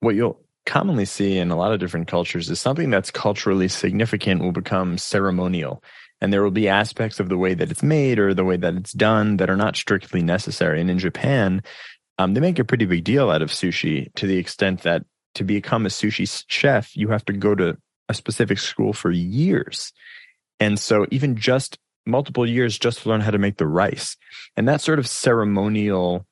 what 0.00 0.14
you'll 0.14 0.45
commonly 0.66 1.04
see 1.04 1.38
in 1.38 1.50
a 1.50 1.56
lot 1.56 1.72
of 1.72 1.80
different 1.80 2.08
cultures 2.08 2.50
is 2.50 2.60
something 2.60 2.90
that's 2.90 3.10
culturally 3.10 3.68
significant 3.68 4.42
will 4.42 4.52
become 4.52 4.98
ceremonial 4.98 5.82
and 6.20 6.32
there 6.32 6.42
will 6.42 6.50
be 6.50 6.68
aspects 6.68 7.20
of 7.20 7.28
the 7.28 7.38
way 7.38 7.54
that 7.54 7.70
it's 7.70 7.82
made 7.82 8.18
or 8.18 8.34
the 8.34 8.44
way 8.44 8.56
that 8.56 8.74
it's 8.74 8.92
done 8.92 9.36
that 9.36 9.50
are 9.50 9.56
not 9.56 9.76
strictly 9.76 10.22
necessary. 10.22 10.80
And 10.80 10.90
in 10.90 10.98
Japan, 10.98 11.62
um, 12.18 12.34
they 12.34 12.40
make 12.40 12.58
a 12.58 12.64
pretty 12.64 12.86
big 12.86 13.04
deal 13.04 13.30
out 13.30 13.42
of 13.42 13.50
sushi 13.50 14.12
to 14.14 14.26
the 14.26 14.38
extent 14.38 14.82
that 14.82 15.04
to 15.34 15.44
become 15.44 15.84
a 15.84 15.90
sushi 15.90 16.44
chef, 16.48 16.96
you 16.96 17.08
have 17.08 17.24
to 17.26 17.34
go 17.34 17.54
to 17.54 17.76
a 18.08 18.14
specific 18.14 18.58
school 18.58 18.92
for 18.92 19.10
years. 19.10 19.92
And 20.58 20.78
so 20.78 21.06
even 21.10 21.36
just 21.36 21.78
multiple 22.06 22.48
years 22.48 22.78
just 22.78 23.02
to 23.02 23.10
learn 23.10 23.20
how 23.20 23.32
to 23.32 23.38
make 23.38 23.58
the 23.58 23.66
rice. 23.66 24.16
And 24.56 24.66
that 24.68 24.80
sort 24.80 24.98
of 24.98 25.06
ceremonial 25.06 26.26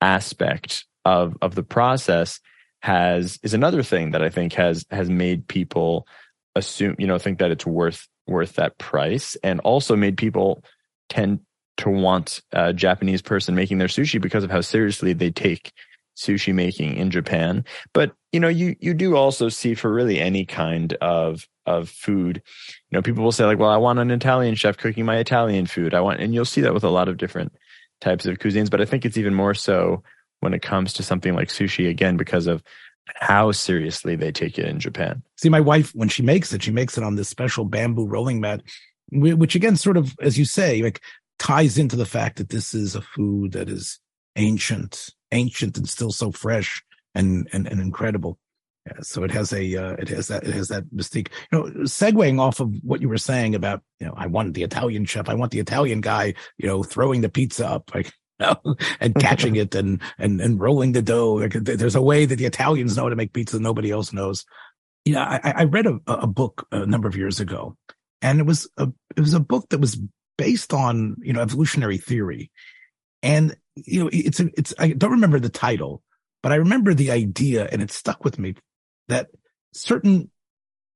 aspect 0.00 0.84
of 1.04 1.36
of 1.42 1.54
the 1.54 1.62
process 1.62 2.40
has 2.80 3.38
is 3.42 3.54
another 3.54 3.82
thing 3.82 4.12
that 4.12 4.22
I 4.22 4.30
think 4.30 4.54
has 4.54 4.84
has 4.90 5.08
made 5.10 5.46
people 5.46 6.06
assume, 6.54 6.96
you 6.98 7.06
know, 7.06 7.18
think 7.18 7.38
that 7.38 7.50
it's 7.50 7.66
worth 7.66 8.08
worth 8.26 8.54
that 8.54 8.78
price 8.78 9.36
and 9.42 9.60
also 9.60 9.96
made 9.96 10.16
people 10.16 10.62
tend 11.08 11.40
to 11.78 11.90
want 11.90 12.40
a 12.52 12.72
Japanese 12.72 13.22
person 13.22 13.54
making 13.54 13.78
their 13.78 13.88
sushi 13.88 14.20
because 14.20 14.44
of 14.44 14.50
how 14.50 14.60
seriously 14.60 15.12
they 15.12 15.30
take 15.30 15.72
sushi 16.16 16.54
making 16.54 16.96
in 16.96 17.10
Japan. 17.10 17.64
But 17.92 18.12
you 18.32 18.40
know, 18.40 18.48
you 18.48 18.76
you 18.80 18.94
do 18.94 19.16
also 19.16 19.48
see 19.48 19.74
for 19.74 19.92
really 19.92 20.20
any 20.20 20.44
kind 20.44 20.92
of 21.00 21.46
of 21.66 21.88
food, 21.88 22.42
you 22.90 22.96
know, 22.96 23.02
people 23.02 23.22
will 23.22 23.32
say 23.32 23.44
like, 23.44 23.58
"Well, 23.58 23.70
I 23.70 23.76
want 23.76 23.98
an 23.98 24.10
Italian 24.10 24.54
chef 24.54 24.76
cooking 24.76 25.04
my 25.04 25.18
Italian 25.18 25.66
food." 25.66 25.94
I 25.94 26.00
want, 26.00 26.20
and 26.20 26.34
you'll 26.34 26.44
see 26.44 26.62
that 26.62 26.74
with 26.74 26.84
a 26.84 26.90
lot 26.90 27.08
of 27.08 27.16
different 27.16 27.52
types 28.00 28.26
of 28.26 28.38
cuisines. 28.38 28.70
But 28.70 28.80
I 28.80 28.84
think 28.84 29.04
it's 29.04 29.18
even 29.18 29.34
more 29.34 29.54
so 29.54 30.02
when 30.40 30.54
it 30.54 30.62
comes 30.62 30.92
to 30.94 31.02
something 31.02 31.34
like 31.34 31.48
sushi, 31.48 31.88
again, 31.88 32.16
because 32.16 32.46
of 32.46 32.62
how 33.16 33.52
seriously 33.52 34.16
they 34.16 34.30
take 34.32 34.58
it 34.58 34.66
in 34.66 34.78
Japan. 34.78 35.22
See, 35.36 35.48
my 35.48 35.60
wife, 35.60 35.90
when 35.94 36.08
she 36.08 36.22
makes 36.22 36.52
it, 36.52 36.62
she 36.62 36.70
makes 36.70 36.96
it 36.96 37.04
on 37.04 37.16
this 37.16 37.28
special 37.28 37.64
bamboo 37.64 38.06
rolling 38.06 38.40
mat, 38.40 38.62
which 39.10 39.54
again, 39.54 39.76
sort 39.76 39.96
of, 39.96 40.14
as 40.20 40.38
you 40.38 40.44
say, 40.44 40.82
like 40.82 41.00
ties 41.38 41.78
into 41.78 41.96
the 41.96 42.06
fact 42.06 42.36
that 42.36 42.50
this 42.50 42.74
is 42.74 42.94
a 42.94 43.02
food 43.02 43.52
that 43.52 43.68
is 43.68 43.98
ancient, 44.36 45.10
ancient 45.32 45.76
and 45.76 45.88
still 45.88 46.12
so 46.12 46.30
fresh 46.30 46.82
and, 47.14 47.48
and, 47.52 47.66
and 47.66 47.80
incredible. 47.80 48.38
Yeah, 48.86 49.00
so 49.02 49.24
it 49.24 49.30
has 49.32 49.52
a, 49.52 49.76
uh, 49.76 49.92
it 49.98 50.08
has 50.08 50.28
that, 50.28 50.44
it 50.44 50.54
has 50.54 50.68
that 50.68 50.84
mystique. 50.94 51.28
You 51.52 51.58
know, 51.58 51.64
segueing 51.84 52.40
off 52.40 52.60
of 52.60 52.72
what 52.82 53.02
you 53.02 53.08
were 53.08 53.18
saying 53.18 53.54
about, 53.54 53.82
you 53.98 54.06
know, 54.06 54.14
I 54.16 54.26
want 54.26 54.54
the 54.54 54.62
Italian 54.62 55.04
chef, 55.04 55.28
I 55.28 55.34
want 55.34 55.50
the 55.50 55.58
Italian 55.58 56.00
guy, 56.00 56.34
you 56.56 56.66
know, 56.66 56.82
throwing 56.82 57.20
the 57.20 57.28
pizza 57.28 57.68
up. 57.68 57.94
Like 57.94 58.12
know, 58.40 58.76
and 59.00 59.14
catching 59.14 59.56
it 59.56 59.74
and 59.74 60.00
and 60.18 60.40
and 60.40 60.60
rolling 60.60 60.92
the 60.92 61.02
dough. 61.02 61.34
Like, 61.34 61.52
there's 61.52 61.94
a 61.94 62.02
way 62.02 62.24
that 62.24 62.36
the 62.36 62.46
Italians 62.46 62.96
know 62.96 63.04
how 63.04 63.08
to 63.10 63.16
make 63.16 63.32
pizza 63.32 63.56
that 63.56 63.62
nobody 63.62 63.90
else 63.90 64.12
knows. 64.12 64.44
You 65.04 65.14
know, 65.14 65.20
I, 65.20 65.40
I 65.44 65.64
read 65.64 65.86
a, 65.86 65.98
a 66.06 66.26
book 66.26 66.66
a 66.72 66.84
number 66.86 67.08
of 67.08 67.16
years 67.16 67.40
ago, 67.40 67.76
and 68.20 68.40
it 68.40 68.46
was 68.46 68.68
a 68.76 68.88
it 69.16 69.20
was 69.20 69.34
a 69.34 69.40
book 69.40 69.68
that 69.70 69.80
was 69.80 70.00
based 70.36 70.72
on 70.72 71.16
you 71.22 71.32
know 71.32 71.40
evolutionary 71.40 71.98
theory, 71.98 72.50
and 73.22 73.56
you 73.76 74.02
know 74.02 74.10
it's 74.12 74.40
a, 74.40 74.50
it's 74.56 74.74
I 74.78 74.88
don't 74.90 75.12
remember 75.12 75.38
the 75.38 75.48
title, 75.48 76.02
but 76.42 76.52
I 76.52 76.56
remember 76.56 76.94
the 76.94 77.10
idea, 77.10 77.68
and 77.70 77.82
it 77.82 77.90
stuck 77.90 78.24
with 78.24 78.38
me 78.38 78.56
that 79.08 79.28
certain 79.72 80.30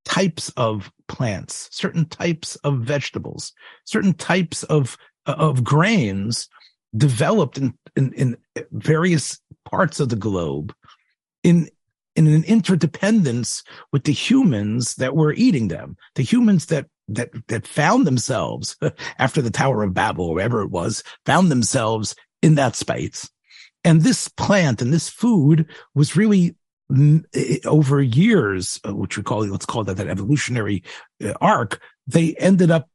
types 0.05 0.51
of 0.57 0.93
plants, 1.09 1.69
certain 1.73 2.07
types 2.07 2.57
of 2.57 2.81
vegetables, 2.81 3.53
certain 3.85 4.13
types 4.13 4.63
of 4.65 4.99
of 5.27 5.65
grains 5.65 6.49
developed 6.97 7.59
in, 7.59 7.75
in, 7.97 8.13
in 8.13 8.37
various 8.71 9.41
parts 9.65 10.01
of 10.01 10.09
the 10.09 10.17
globe 10.17 10.75
in 11.43 11.69
in 12.17 12.29
an 12.29 12.45
interdependence 12.45 13.65
with 13.93 14.05
the 14.05 14.13
humans 14.13 14.95
that 14.97 15.17
were 15.17 15.33
eating 15.33 15.69
them, 15.69 15.97
the 16.15 16.23
humans 16.23 16.67
that 16.67 16.87
that 17.09 17.31
that 17.49 17.67
found 17.67 18.07
themselves 18.07 18.77
after 19.19 19.43
the 19.43 19.51
Tower 19.51 19.83
of 19.83 19.95
Babel, 19.95 20.27
or 20.27 20.35
wherever 20.35 20.63
it 20.63 20.71
was, 20.71 21.03
found 21.27 21.51
themselves 21.51 22.15
in 22.43 22.55
that 22.55 22.77
space. 22.77 23.29
And 23.83 24.03
this 24.03 24.29
plant 24.29 24.81
and 24.81 24.93
this 24.93 25.09
food 25.09 25.67
was 25.95 26.17
really 26.17 26.57
over 27.65 28.03
years, 28.03 28.81
uh, 28.87 28.95
which 28.95 29.17
we 29.17 29.23
call 29.23 29.47
let's 29.47 29.67
call 29.67 29.85
that 29.85 29.97
that 29.97 30.09
evolutionary 30.09 30.83
uh, 31.23 31.33
arc. 31.41 31.81
They 32.07 32.35
ended 32.37 32.71
up 32.71 32.89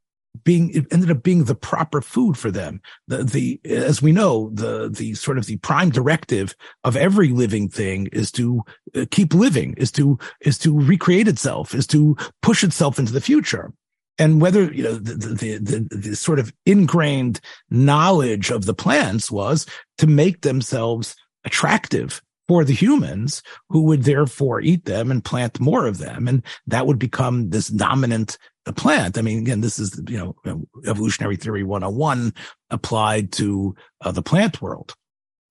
being 0.44 0.70
it 0.70 0.86
ended 0.92 1.10
up 1.10 1.22
being 1.22 1.44
the 1.44 1.54
proper 1.54 2.00
food 2.00 2.36
for 2.38 2.50
them 2.50 2.80
the 3.08 3.24
the 3.24 3.60
as 3.64 4.00
we 4.00 4.12
know 4.12 4.50
the 4.54 4.88
the 4.88 5.14
sort 5.14 5.38
of 5.38 5.46
the 5.46 5.56
prime 5.58 5.90
directive 5.90 6.54
of 6.84 6.96
every 6.96 7.28
living 7.28 7.68
thing 7.68 8.06
is 8.12 8.30
to 8.30 8.62
uh, 8.94 9.04
keep 9.10 9.34
living 9.34 9.74
is 9.76 9.90
to 9.90 10.18
is 10.40 10.56
to 10.56 10.78
recreate 10.78 11.28
itself 11.28 11.74
is 11.74 11.86
to 11.86 12.16
push 12.42 12.62
itself 12.62 12.98
into 12.98 13.12
the 13.12 13.20
future 13.20 13.72
and 14.18 14.40
whether 14.40 14.72
you 14.72 14.84
know 14.84 14.94
the, 14.94 15.14
the 15.14 15.58
the, 15.58 15.96
the 15.96 16.16
sort 16.16 16.38
of 16.38 16.52
ingrained 16.64 17.40
knowledge 17.70 18.50
of 18.50 18.66
the 18.66 18.74
plants 18.74 19.30
was 19.30 19.66
to 19.98 20.06
make 20.06 20.42
themselves 20.42 21.16
attractive 21.44 22.22
for 22.50 22.64
the 22.64 22.74
humans 22.74 23.44
who 23.68 23.82
would 23.82 24.02
therefore 24.02 24.60
eat 24.60 24.84
them 24.84 25.12
and 25.12 25.24
plant 25.24 25.60
more 25.60 25.86
of 25.86 25.98
them. 25.98 26.26
And 26.26 26.42
that 26.66 26.84
would 26.84 26.98
become 26.98 27.50
this 27.50 27.68
dominant 27.68 28.38
plant. 28.72 29.18
I 29.18 29.22
mean, 29.22 29.38
again, 29.38 29.60
this 29.60 29.78
is, 29.78 30.00
you 30.08 30.18
know, 30.18 30.64
evolutionary 30.86 31.36
theory 31.36 31.64
101 31.64 32.32
applied 32.70 33.32
to 33.32 33.74
uh, 34.00 34.12
the 34.12 34.22
plant 34.22 34.60
world. 34.62 34.94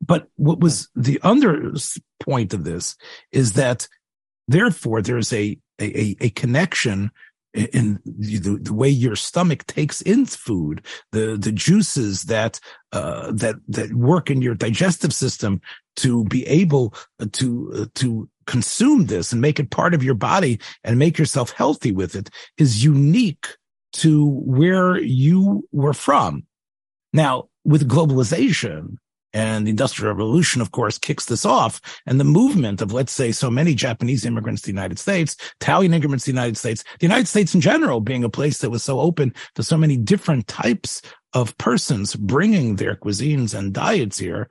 But 0.02 0.28
what 0.36 0.60
was 0.60 0.90
the 0.96 1.20
under 1.24 1.74
point 2.22 2.54
of 2.54 2.64
this 2.64 2.96
is 3.32 3.54
that 3.54 3.88
therefore 4.48 5.02
there's 5.02 5.34
a, 5.34 5.58
a, 5.80 6.16
a 6.20 6.30
connection 6.32 7.12
in 7.54 8.00
the, 8.06 8.60
the 8.62 8.74
way 8.74 8.90
your 8.90 9.16
stomach 9.16 9.66
takes 9.66 10.02
in 10.02 10.26
food, 10.26 10.86
the 11.12 11.36
the 11.36 11.52
juices 11.52 12.24
that 12.24 12.60
uh, 12.92 13.32
that 13.32 13.56
that 13.68 13.94
work 13.94 14.30
in 14.30 14.42
your 14.42 14.54
digestive 14.54 15.14
system 15.14 15.60
to 15.96 16.24
be 16.26 16.46
able 16.46 16.94
to 17.32 17.72
uh, 17.74 17.86
to 17.96 18.30
consume 18.50 19.06
this 19.06 19.32
and 19.32 19.40
make 19.40 19.60
it 19.60 19.70
part 19.70 19.94
of 19.94 20.04
your 20.04 20.16
body 20.16 20.60
and 20.84 20.98
make 20.98 21.20
yourself 21.20 21.52
healthy 21.52 21.92
with 21.92 22.16
it 22.16 22.32
is 22.58 22.84
unique 22.84 23.46
to 23.94 24.26
where 24.44 24.98
you 24.98 25.68
were 25.72 25.94
from. 25.94 26.44
Now, 27.14 27.50
with 27.64 27.88
globalization, 27.88 28.98
and 29.32 29.68
the 29.68 29.70
Industrial 29.70 30.12
Revolution, 30.12 30.60
of 30.60 30.72
course, 30.72 30.98
kicks 30.98 31.26
this 31.26 31.46
off. 31.46 31.80
And 32.08 32.20
the 32.20 32.24
movement 32.24 32.82
of, 32.82 32.92
let's 32.92 33.12
say, 33.12 33.32
so 33.32 33.52
many 33.52 33.76
Japanese 33.76 34.26
immigrants 34.26 34.64
to 34.64 34.66
the 34.66 34.72
United 34.72 34.98
States, 34.98 35.38
Italian 35.62 35.94
immigrants 35.94 36.26
to 36.26 36.32
the 36.32 36.36
United 36.36 36.58
States, 36.58 36.84
the 37.00 37.06
United 37.06 37.28
States 37.28 37.54
in 37.54 37.62
general 37.62 38.02
being 38.02 38.24
a 38.24 38.30
place 38.30 38.58
that 38.58 38.72
was 38.72 38.84
so 38.84 39.00
open 39.00 39.32
to 39.54 39.62
so 39.62 39.78
many 39.78 39.98
different 39.98 40.48
types 40.48 41.04
of 41.34 41.56
persons 41.60 42.16
bringing 42.16 42.78
their 42.78 42.96
cuisines 42.96 43.54
and 43.54 43.72
diets 43.72 44.18
here. 44.18 44.50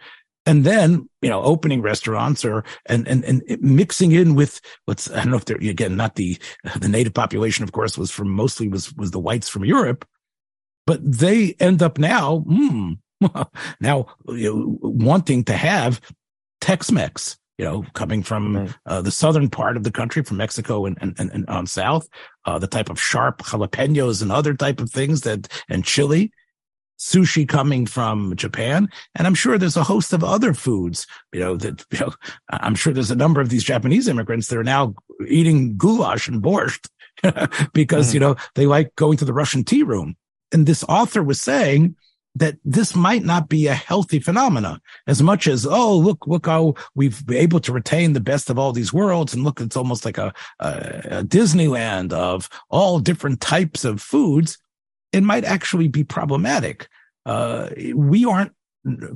And 0.48 0.64
then, 0.64 1.06
you 1.20 1.28
know, 1.28 1.42
opening 1.42 1.82
restaurants 1.82 2.42
or, 2.42 2.64
and, 2.86 3.06
and, 3.06 3.22
and 3.22 3.42
mixing 3.60 4.12
in 4.12 4.34
with 4.34 4.62
what's, 4.86 5.10
I 5.10 5.16
don't 5.16 5.30
know 5.30 5.36
if 5.36 5.44
they're, 5.44 5.58
again, 5.58 5.94
not 5.94 6.14
the, 6.14 6.38
the 6.80 6.88
native 6.88 7.12
population, 7.12 7.64
of 7.64 7.72
course, 7.72 7.98
was 7.98 8.10
from 8.10 8.30
mostly 8.30 8.66
was, 8.66 8.90
was 8.94 9.10
the 9.10 9.20
whites 9.20 9.50
from 9.50 9.66
Europe, 9.66 10.06
but 10.86 11.00
they 11.04 11.54
end 11.60 11.82
up 11.82 11.98
now, 11.98 12.38
hmm, 12.38 12.92
now 13.80 14.06
you 14.26 14.50
know, 14.50 14.78
wanting 14.80 15.44
to 15.44 15.52
have 15.52 16.00
Tex-Mex, 16.62 17.36
you 17.58 17.66
know, 17.66 17.84
coming 17.92 18.22
from 18.22 18.74
uh, 18.86 19.02
the 19.02 19.10
southern 19.10 19.50
part 19.50 19.76
of 19.76 19.84
the 19.84 19.92
country, 19.92 20.22
from 20.22 20.38
Mexico 20.38 20.86
and, 20.86 20.96
and, 21.02 21.14
and 21.18 21.46
on 21.50 21.66
south, 21.66 22.08
uh, 22.46 22.58
the 22.58 22.66
type 22.66 22.88
of 22.88 22.98
sharp 22.98 23.42
jalapenos 23.42 24.22
and 24.22 24.32
other 24.32 24.54
type 24.54 24.80
of 24.80 24.90
things 24.90 25.20
that, 25.20 25.46
and 25.68 25.84
chili. 25.84 26.32
Sushi 26.98 27.48
coming 27.48 27.86
from 27.86 28.34
Japan. 28.36 28.88
And 29.14 29.26
I'm 29.26 29.34
sure 29.34 29.56
there's 29.56 29.76
a 29.76 29.84
host 29.84 30.12
of 30.12 30.24
other 30.24 30.52
foods, 30.54 31.06
you 31.32 31.40
know, 31.40 31.56
that, 31.56 31.84
you 31.90 32.00
know, 32.00 32.12
I'm 32.50 32.74
sure 32.74 32.92
there's 32.92 33.10
a 33.10 33.16
number 33.16 33.40
of 33.40 33.48
these 33.48 33.64
Japanese 33.64 34.08
immigrants 34.08 34.48
that 34.48 34.58
are 34.58 34.64
now 34.64 34.94
eating 35.26 35.76
goulash 35.76 36.28
and 36.28 36.42
borscht 36.42 36.88
because, 37.72 38.08
mm-hmm. 38.08 38.14
you 38.14 38.20
know, 38.20 38.36
they 38.54 38.66
like 38.66 38.94
going 38.96 39.16
to 39.18 39.24
the 39.24 39.32
Russian 39.32 39.64
tea 39.64 39.82
room. 39.82 40.16
And 40.52 40.66
this 40.66 40.84
author 40.84 41.22
was 41.22 41.40
saying, 41.40 41.96
that 42.34 42.56
this 42.64 42.94
might 42.94 43.24
not 43.24 43.48
be 43.48 43.66
a 43.66 43.74
healthy 43.74 44.20
phenomena 44.20 44.80
as 45.06 45.22
much 45.22 45.48
as, 45.48 45.66
oh, 45.66 45.96
look, 45.96 46.26
look 46.26 46.46
how 46.46 46.74
we've 46.94 47.26
been 47.26 47.36
able 47.36 47.58
to 47.58 47.72
retain 47.72 48.12
the 48.12 48.20
best 48.20 48.48
of 48.48 48.58
all 48.58 48.72
these 48.72 48.92
worlds. 48.92 49.34
And 49.34 49.42
look, 49.42 49.60
it's 49.60 49.76
almost 49.76 50.04
like 50.04 50.18
a, 50.18 50.32
a, 50.60 50.68
a 51.10 51.24
Disneyland 51.24 52.12
of 52.12 52.48
all 52.68 53.00
different 53.00 53.40
types 53.40 53.84
of 53.84 54.00
foods 54.00 54.58
it 55.12 55.22
might 55.22 55.44
actually 55.44 55.88
be 55.88 56.04
problematic. 56.04 56.88
Uh, 57.26 57.70
we 57.94 58.24
aren't 58.24 58.52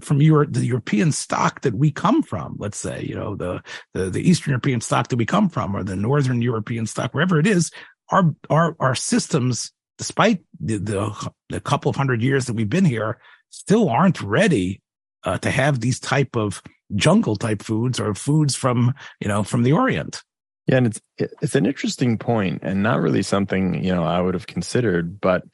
from 0.00 0.20
your 0.20 0.46
the 0.46 0.66
European 0.66 1.12
stock 1.12 1.62
that 1.62 1.74
we 1.74 1.90
come 1.90 2.22
from. 2.22 2.56
Let's 2.58 2.78
say 2.78 3.02
you 3.02 3.14
know 3.14 3.36
the, 3.36 3.62
the 3.94 4.10
the 4.10 4.28
Eastern 4.28 4.50
European 4.50 4.80
stock 4.80 5.08
that 5.08 5.16
we 5.16 5.26
come 5.26 5.48
from, 5.48 5.74
or 5.74 5.82
the 5.82 5.96
Northern 5.96 6.42
European 6.42 6.86
stock, 6.86 7.14
wherever 7.14 7.38
it 7.38 7.46
is. 7.46 7.70
Our 8.10 8.34
our 8.50 8.76
our 8.80 8.94
systems, 8.94 9.72
despite 9.98 10.42
the 10.60 10.78
the, 10.78 11.30
the 11.48 11.60
couple 11.60 11.90
of 11.90 11.96
hundred 11.96 12.22
years 12.22 12.46
that 12.46 12.54
we've 12.54 12.68
been 12.68 12.84
here, 12.84 13.18
still 13.50 13.88
aren't 13.88 14.20
ready 14.20 14.82
uh, 15.24 15.38
to 15.38 15.50
have 15.50 15.80
these 15.80 16.00
type 16.00 16.36
of 16.36 16.62
jungle 16.94 17.36
type 17.36 17.62
foods 17.62 17.98
or 17.98 18.14
foods 18.14 18.54
from 18.54 18.94
you 19.20 19.28
know 19.28 19.42
from 19.42 19.62
the 19.62 19.72
Orient. 19.72 20.22
Yeah, 20.66 20.76
and 20.76 20.86
it's 20.86 21.00
it's 21.18 21.54
an 21.54 21.66
interesting 21.66 22.18
point, 22.18 22.60
and 22.62 22.82
not 22.82 23.00
really 23.00 23.22
something 23.22 23.82
you 23.82 23.94
know 23.94 24.04
I 24.04 24.20
would 24.20 24.34
have 24.34 24.46
considered, 24.46 25.20
but 25.20 25.44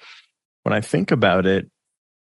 when 0.69 0.77
I 0.77 0.83
think 0.83 1.11
about 1.11 1.47
it, 1.47 1.71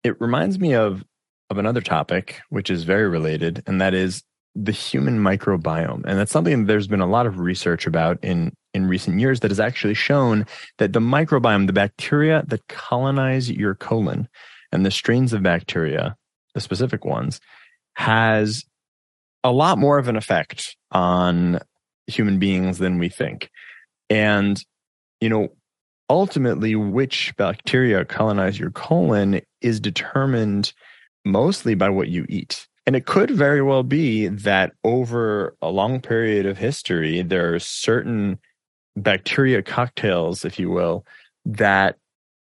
it 0.06 0.22
reminds 0.22 0.58
me 0.58 0.74
of 0.74 1.04
of 1.50 1.58
another 1.58 1.82
topic 1.82 2.40
which 2.48 2.70
is 2.70 2.86
very 2.86 3.06
related, 3.10 3.62
and 3.68 3.82
that 3.82 3.94
is 3.94 4.24
the 4.56 4.72
human 4.72 5.20
microbiome. 5.20 6.06
And 6.06 6.18
that's 6.18 6.32
something 6.32 6.60
that 6.60 6.68
there's 6.68 6.88
been 6.88 7.02
a 7.02 7.10
lot 7.10 7.26
of 7.28 7.40
research 7.40 7.86
about 7.86 8.24
in 8.24 8.54
in 8.74 8.88
recent 8.88 9.20
years 9.20 9.42
that 9.42 9.52
has 9.52 9.60
actually 9.60 9.96
shown 9.96 10.46
that 10.78 10.94
the 10.94 11.02
microbiome, 11.02 11.68
the 11.68 11.74
bacteria 11.74 12.42
that 12.48 12.66
colonize 12.70 13.52
your 13.52 13.76
colon, 13.76 14.30
and 14.72 14.86
the 14.86 14.92
strains 14.92 15.34
of 15.34 15.44
bacteria, 15.44 16.16
the 16.54 16.62
specific 16.62 17.04
ones, 17.04 17.42
has 17.96 18.64
a 19.44 19.52
lot 19.52 19.78
more 19.78 19.98
of 19.98 20.08
an 20.08 20.16
effect 20.16 20.78
on 20.94 21.60
human 22.06 22.40
beings 22.40 22.78
than 22.78 22.98
we 22.98 23.10
think. 23.10 23.50
And, 24.10 24.58
you 25.20 25.28
know, 25.28 25.50
ultimately 26.10 26.76
which 26.76 27.34
bacteria 27.38 28.06
colonize 28.06 28.60
your 28.60 28.72
colon 28.72 29.42
is 29.62 29.80
determined 29.80 30.74
mostly 31.26 31.76
by 31.76 31.90
what 31.90 32.08
you 32.08 32.26
eat. 32.30 32.68
And 32.86 32.96
it 32.96 33.06
could 33.06 33.32
very 33.32 33.62
well 33.62 33.84
be 33.84 34.28
that 34.28 34.72
over 34.86 35.56
a 35.62 35.70
long 35.70 36.00
period 36.00 36.46
of 36.46 36.58
history, 36.58 37.22
there 37.22 37.54
are 37.54 37.60
certain 37.60 38.40
bacteria 38.96 39.62
cocktails, 39.62 40.46
if 40.46 40.58
you 40.58 40.70
will, 40.70 41.06
that 41.46 41.98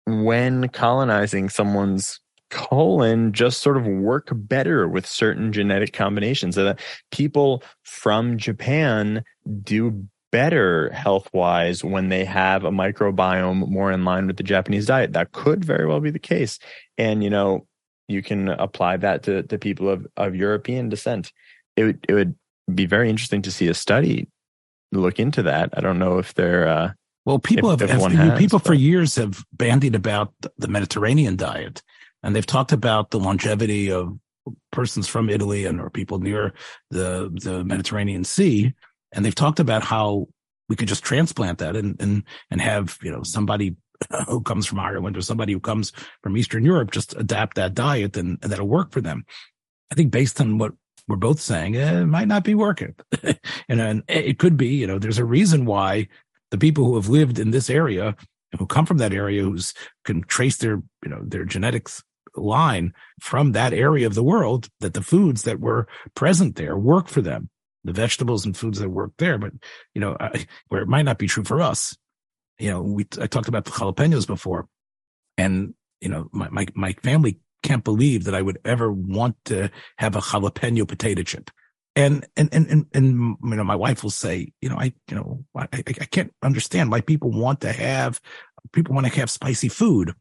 when 0.06 0.68
colonizing 0.70 1.50
someone's 1.50 2.20
colon 2.52 3.34
just 3.34 3.62
sort 3.62 3.78
of 3.78 3.86
work 3.86 4.30
better 4.32 4.88
with 4.88 5.06
certain 5.06 5.52
genetic 5.52 5.94
combinations. 5.94 6.56
So 6.56 6.66
that 6.66 6.80
people 7.12 7.64
from 7.84 8.38
Japan 8.38 9.24
do 9.64 10.06
better 10.36 10.90
health 10.90 11.30
wise 11.32 11.82
when 11.82 12.10
they 12.10 12.26
have 12.26 12.66
a 12.66 12.70
microbiome 12.70 13.70
more 13.70 13.90
in 13.90 14.04
line 14.04 14.28
with 14.28 14.36
the 14.36 14.44
Japanese 14.44 14.86
diet. 14.86 15.14
That 15.14 15.32
could 15.32 15.64
very 15.64 15.86
well 15.88 16.02
be 16.02 16.12
the 16.12 16.20
case. 16.20 16.60
And, 16.98 17.24
you 17.24 17.30
know, 17.30 17.68
you 18.10 18.22
can 18.22 18.50
apply 18.50 18.98
that 18.98 19.24
to, 19.24 19.44
to 19.44 19.58
people 19.58 19.88
of, 19.88 20.06
of 20.18 20.36
European 20.36 20.90
descent. 20.90 21.32
It 21.78 21.84
would, 21.86 22.06
it 22.10 22.14
would 22.14 22.36
be 22.74 22.86
very 22.86 23.10
interesting 23.10 23.44
to 23.44 23.52
see 23.52 23.70
a 23.70 23.74
study 23.74 24.28
look 24.92 25.22
into 25.22 25.42
that. 25.44 25.70
I 25.72 25.80
don't 25.80 26.00
know 26.00 26.18
if 26.18 26.34
they're, 26.34 26.68
uh, 26.68 26.92
well, 27.24 27.40
people 27.40 27.72
if, 27.72 27.80
have, 27.80 27.90
if 27.90 28.12
has, 28.12 28.38
people 28.38 28.60
but. 28.60 28.68
for 28.68 28.74
years 28.74 29.16
have 29.16 29.42
bandied 29.54 29.96
about 29.96 30.34
the 30.58 30.68
Mediterranean 30.68 31.38
diet, 31.38 31.82
and 32.24 32.36
they've 32.36 32.46
talked 32.46 32.74
about 32.74 33.12
the 33.12 33.20
longevity 33.20 33.90
of 33.90 34.20
persons 34.74 35.08
from 35.08 35.30
Italy 35.30 35.66
and 35.66 35.80
or 35.80 35.90
people 35.90 36.20
near 36.20 36.54
the 36.92 37.32
the 37.42 37.64
Mediterranean 37.64 38.26
Sea 38.26 38.74
and 39.16 39.26
they've 39.26 39.34
talked 39.34 39.60
about 39.60 39.84
how 39.84 40.28
we 40.70 40.76
could 40.76 40.88
just 40.88 41.04
transplant 41.04 41.60
that 41.60 41.76
and 41.76 42.00
and 42.00 42.24
and 42.52 42.62
have 42.62 42.98
you 43.02 43.12
know 43.12 43.24
somebody 43.24 43.76
who 44.28 44.42
comes 44.42 44.66
from 44.66 44.80
Ireland 44.80 45.18
or 45.18 45.22
somebody 45.22 45.54
who 45.54 45.60
comes 45.60 45.94
from 46.22 46.38
Eastern 46.38 46.66
Europe 46.66 46.92
just 46.92 47.16
adapt 47.16 47.56
that 47.56 47.74
diet 47.74 48.18
and, 48.18 48.38
and 48.42 48.52
that'll 48.52 48.68
work 48.68 48.92
for 48.92 49.02
them. 49.02 49.26
I 49.92 49.96
think 49.96 50.12
based 50.12 50.42
on 50.42 50.58
what 50.58 50.74
we're 51.08 51.16
both 51.16 51.40
saying, 51.40 51.76
eh, 51.76 52.02
it 52.02 52.06
might 52.08 52.28
not 52.28 52.44
be 52.44 52.56
working, 52.56 52.96
and, 53.70 53.80
and 53.80 54.04
it 54.08 54.40
could 54.40 54.58
be. 54.58 54.70
You 54.70 54.88
know, 54.88 55.00
there's 55.00 55.20
a 55.20 55.26
reason 55.26 55.66
why 55.66 56.08
the 56.52 56.58
people 56.58 56.86
who 56.86 56.96
have 56.96 57.10
lived 57.10 57.38
in 57.38 57.52
this 57.52 57.70
area 57.70 58.16
and 58.52 58.60
who 58.60 58.66
come 58.66 58.86
from 58.86 58.98
that 58.98 59.14
area 59.14 59.44
who's 59.44 59.74
can 60.04 60.24
trace 60.24 60.58
their 60.58 60.82
you 61.04 61.10
know 61.10 61.22
their 61.24 61.46
genetics 61.46 62.04
line 62.36 62.94
from 63.22 63.54
that 63.54 63.72
area 63.72 64.08
of 64.08 64.16
the 64.16 64.24
world 64.24 64.68
that 64.82 64.94
the 64.94 65.02
foods 65.02 65.44
that 65.44 65.60
were 65.60 65.88
present 66.16 66.56
there 66.56 66.78
work 66.78 67.08
for 67.08 67.22
them 67.22 67.50
the 67.86 67.94
vegetables 67.94 68.46
and 68.46 68.58
foods 68.58 68.80
that 68.80 68.90
work 68.90 69.12
there. 69.18 69.38
But, 69.38 69.54
you 69.94 70.02
know, 70.02 70.18
I, 70.20 70.46
where 70.68 70.82
it 70.82 70.88
might 70.88 71.06
not 71.06 71.18
be 71.18 71.28
true 71.28 71.44
for 71.44 71.62
us, 71.62 71.96
you 72.60 72.70
know, 72.70 72.82
we, 72.82 73.06
I 73.22 73.28
talked 73.28 73.48
about 73.48 73.66
the 73.66 73.72
jalapenos 73.72 74.28
before 74.28 74.68
and, 75.38 75.74
you 76.02 76.10
know, 76.10 76.30
my, 76.32 76.50
my, 76.50 76.66
my 76.74 76.94
family 77.04 77.40
can't 77.64 77.84
believe 77.84 78.26
that 78.26 78.36
I 78.36 78.42
would 78.42 78.60
ever 78.64 78.92
want 78.92 79.36
to 79.46 79.72
have 79.98 80.16
a 80.16 80.22
jalapeno 80.22 80.88
potato 80.88 81.24
chip. 81.24 81.50
And, 81.96 82.26
and, 82.36 82.50
and, 82.54 82.68
and, 82.68 82.86
and, 82.94 83.38
you 83.44 83.56
know, 83.56 83.64
my 83.64 83.76
wife 83.76 84.04
will 84.04 84.10
say, 84.10 84.52
you 84.62 84.70
know, 84.70 84.78
I, 84.78 84.94
you 85.10 85.16
know, 85.16 85.46
I, 85.56 85.68
I 85.72 86.06
can't 86.06 86.34
understand 86.44 86.92
why 86.92 87.02
people 87.02 87.32
want 87.32 87.62
to 87.62 87.72
have, 87.72 88.20
people 88.74 88.94
want 88.94 89.08
to 89.08 89.20
have 89.20 89.30
spicy 89.30 89.70
food. 89.70 90.14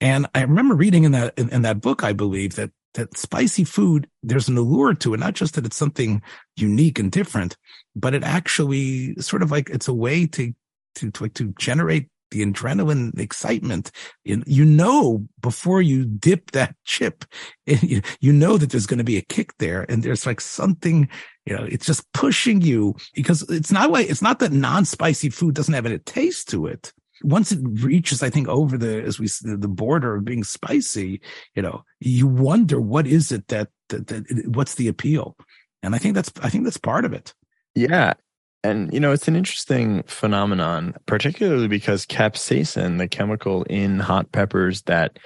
And 0.00 0.26
I 0.34 0.42
remember 0.42 0.74
reading 0.74 1.04
in 1.04 1.12
that, 1.12 1.38
in, 1.38 1.50
in 1.50 1.62
that 1.62 1.80
book, 1.80 2.02
I 2.02 2.14
believe 2.14 2.56
that 2.56 2.70
that 2.94 3.16
spicy 3.16 3.64
food, 3.64 4.08
there's 4.22 4.48
an 4.48 4.56
allure 4.56 4.94
to 4.94 5.14
it, 5.14 5.20
not 5.20 5.34
just 5.34 5.54
that 5.54 5.66
it's 5.66 5.76
something 5.76 6.22
unique 6.56 6.98
and 6.98 7.12
different, 7.12 7.56
but 7.94 8.14
it 8.14 8.22
actually 8.24 9.14
sort 9.16 9.42
of 9.42 9.50
like 9.50 9.70
it's 9.70 9.88
a 9.88 9.94
way 9.94 10.26
to, 10.26 10.52
to, 10.96 11.10
to, 11.10 11.28
to 11.28 11.54
generate 11.58 12.08
the 12.30 12.44
adrenaline 12.44 13.18
excitement. 13.18 13.90
You 14.24 14.64
know, 14.64 15.26
before 15.40 15.82
you 15.82 16.04
dip 16.04 16.52
that 16.52 16.74
chip, 16.84 17.24
you 17.66 18.32
know 18.32 18.56
that 18.56 18.70
there's 18.70 18.86
going 18.86 18.98
to 18.98 19.04
be 19.04 19.18
a 19.18 19.22
kick 19.22 19.56
there 19.58 19.86
and 19.88 20.02
there's 20.02 20.26
like 20.26 20.40
something, 20.40 21.08
you 21.46 21.56
know, 21.56 21.64
it's 21.64 21.86
just 21.86 22.10
pushing 22.12 22.60
you 22.60 22.96
because 23.14 23.42
it's 23.50 23.72
not 23.72 23.90
like, 23.90 24.08
it's 24.08 24.22
not 24.22 24.38
that 24.38 24.52
non-spicy 24.52 25.30
food 25.30 25.54
doesn't 25.54 25.74
have 25.74 25.86
any 25.86 25.98
taste 25.98 26.48
to 26.50 26.66
it 26.66 26.92
once 27.24 27.52
it 27.52 27.60
reaches, 27.62 28.22
I 28.22 28.30
think, 28.30 28.48
over 28.48 28.76
the 28.76 29.02
as 29.02 29.18
we 29.18 29.28
the 29.42 29.68
border 29.68 30.14
of 30.14 30.24
being 30.24 30.44
spicy, 30.44 31.20
you 31.54 31.62
know, 31.62 31.82
you 32.00 32.26
wonder 32.26 32.80
what 32.80 33.06
is 33.06 33.32
it 33.32 33.48
that, 33.48 33.68
that, 33.88 34.06
that 34.08 34.48
what's 34.48 34.74
the 34.74 34.88
appeal, 34.88 35.36
and 35.82 35.94
I 35.94 35.98
think 35.98 36.14
that's 36.14 36.30
I 36.42 36.50
think 36.50 36.64
that's 36.64 36.76
part 36.76 37.04
of 37.04 37.12
it. 37.12 37.34
Yeah, 37.74 38.14
and 38.62 38.92
you 38.92 39.00
know, 39.00 39.12
it's 39.12 39.26
an 39.26 39.36
interesting 39.36 40.02
phenomenon, 40.04 40.94
particularly 41.06 41.68
because 41.68 42.06
capsaicin, 42.06 42.98
the 42.98 43.08
chemical 43.08 43.62
in 43.64 44.00
hot 44.00 44.30
peppers 44.30 44.82
that 44.82 45.18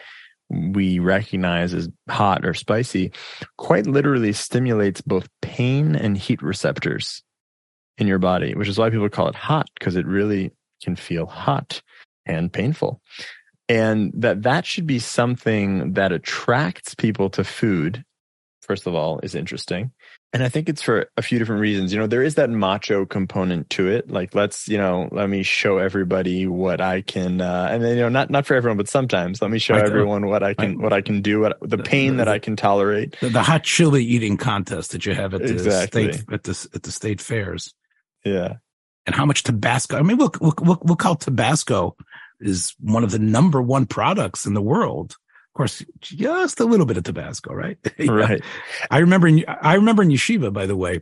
we 0.51 0.99
recognize 0.99 1.75
as 1.75 1.89
hot 2.09 2.45
or 2.45 2.55
spicy, 2.55 3.13
quite 3.57 3.87
literally 3.87 4.33
stimulates 4.33 5.01
both 5.01 5.29
pain 5.43 5.95
and 5.95 6.17
heat 6.17 6.41
receptors 6.43 7.23
in 7.99 8.07
your 8.07 8.19
body, 8.19 8.55
which 8.55 8.69
is 8.69 8.79
why 8.79 8.89
people 8.89 9.09
call 9.09 9.29
it 9.29 9.35
hot 9.35 9.69
because 9.79 9.97
it 9.97 10.07
really 10.07 10.53
can 10.83 10.97
feel 10.97 11.27
hot 11.27 11.83
and 12.27 12.53
painful. 12.53 13.01
And 13.69 14.13
that 14.15 14.43
that 14.43 14.65
should 14.65 14.87
be 14.87 14.99
something 14.99 15.93
that 15.95 16.13
attracts 16.13 16.95
people 16.95 17.29
to 17.31 17.45
food, 17.45 18.05
first 18.63 18.87
of 18.87 18.95
all, 18.95 19.21
is 19.23 19.35
interesting. 19.35 19.93
And 20.33 20.43
I 20.43 20.51
think 20.51 20.69
it's 20.69 20.83
for 20.83 21.11
a 21.17 21.23
few 21.23 21.39
different 21.39 21.63
reasons. 21.63 21.91
You 21.93 21.99
know, 21.99 22.07
there 22.07 22.23
is 22.23 22.35
that 22.35 22.51
macho 22.51 23.07
component 23.07 23.71
to 23.71 23.89
it. 23.89 24.11
Like, 24.11 24.35
let's, 24.35 24.69
you 24.69 24.77
know, 24.77 25.09
let 25.11 25.29
me 25.29 25.43
show 25.43 25.79
everybody 25.79 26.47
what 26.47 26.83
I 26.83 27.01
can, 27.01 27.41
uh, 27.41 27.69
and 27.71 27.83
then, 27.83 27.97
you 27.97 28.03
know, 28.03 28.11
not, 28.11 28.29
not 28.29 28.45
for 28.45 28.55
everyone, 28.55 28.77
but 28.77 28.89
sometimes 28.89 29.41
let 29.41 29.51
me 29.51 29.59
show 29.59 29.75
everyone 29.75 30.27
what 30.27 30.43
I 30.43 30.53
can, 30.53 30.83
what 30.83 30.93
I 30.93 31.01
can 31.01 31.23
do, 31.23 31.41
what 31.41 31.59
the 31.63 31.79
pain 31.79 32.19
that 32.19 32.29
I 32.29 32.39
can 32.39 32.57
tolerate. 32.57 33.17
The, 33.21 33.31
the 33.31 33.43
hot 33.43 33.65
chili 33.65 34.05
eating 34.05 34.37
contest 34.37 34.93
that 34.93 35.07
you 35.07 35.15
have 35.15 35.33
at 35.33 35.43
the 35.43 35.53
exactly. 35.53 36.13
state, 36.13 36.25
at 36.31 36.43
the, 36.43 36.69
at 36.75 36.83
the 36.83 36.93
state 36.93 37.21
fairs. 37.23 37.73
Yeah 38.25 38.57
and 39.09 39.15
how 39.15 39.25
much 39.25 39.43
Tabasco. 39.43 39.97
I 39.97 40.03
mean, 40.03 40.19
look, 40.19 40.39
look, 40.43 40.61
look, 40.61 40.85
look 40.85 41.03
how 41.03 41.15
Tabasco 41.15 41.97
is 42.41 42.75
one 42.79 43.03
of 43.03 43.11
the 43.11 43.19
number 43.19 43.63
one 43.63 43.87
products 43.87 44.45
in 44.45 44.53
the 44.53 44.61
world. 44.61 45.13
Of 45.13 45.57
course, 45.57 45.83
just 46.03 46.61
a 46.61 46.67
little 46.67 46.85
bit 46.85 46.99
of 46.99 47.05
Tabasco, 47.05 47.55
right? 47.55 47.79
right. 48.07 48.43
I 48.91 48.99
remember, 48.99 49.27
in, 49.27 49.47
I 49.49 49.77
remember 49.77 50.03
in 50.03 50.11
yeshiva, 50.11 50.53
by 50.53 50.67
the 50.67 50.77
way, 50.77 51.01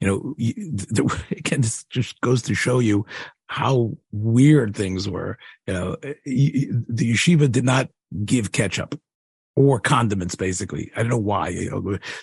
you 0.00 0.08
know, 0.08 0.34
the, 0.36 1.24
again, 1.30 1.60
this 1.60 1.84
just 1.84 2.20
goes 2.20 2.42
to 2.42 2.54
show 2.54 2.80
you 2.80 3.06
how 3.46 3.96
weird 4.10 4.74
things 4.74 5.08
were. 5.08 5.38
You 5.68 5.74
know, 5.74 5.96
the 6.02 7.12
yeshiva 7.12 7.48
did 7.48 7.64
not 7.64 7.90
give 8.24 8.50
ketchup. 8.50 9.00
or 9.54 9.78
condiments, 9.78 10.34
basically. 10.34 10.90
I 10.96 11.02
don't 11.02 11.10
know 11.10 11.16
why. 11.16 11.68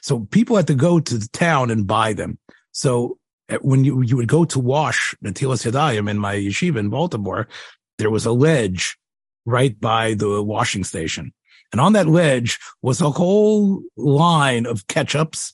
So 0.01 0.27
people 0.31 0.57
had 0.57 0.67
to 0.67 0.75
go 0.75 0.99
to 0.99 1.17
the 1.17 1.29
town 1.31 1.71
and 1.71 1.87
buy 1.87 2.11
them. 2.11 2.39
So 2.73 2.93
eh, 3.03 3.22
Uh, 3.49 3.57
when 3.61 3.83
you, 3.83 4.01
you 4.01 4.17
would 4.17 4.27
go 4.27 4.45
to 4.45 4.59
wash 4.59 5.15
Natilas 5.23 5.69
Yadayim 5.69 6.09
in 6.09 6.17
my 6.17 6.35
yeshiva 6.35 6.77
in 6.77 6.89
Baltimore, 6.89 7.47
there 7.97 8.09
was 8.09 8.25
a 8.25 8.31
ledge 8.31 8.97
right 9.45 9.79
by 9.79 10.13
the 10.13 10.41
washing 10.41 10.83
station. 10.83 11.33
And 11.71 11.81
on 11.81 11.93
that 11.93 12.07
ledge 12.07 12.59
was 12.81 13.01
a 13.01 13.09
whole 13.09 13.83
line 13.97 14.65
of 14.65 14.87
ketchups 14.87 15.53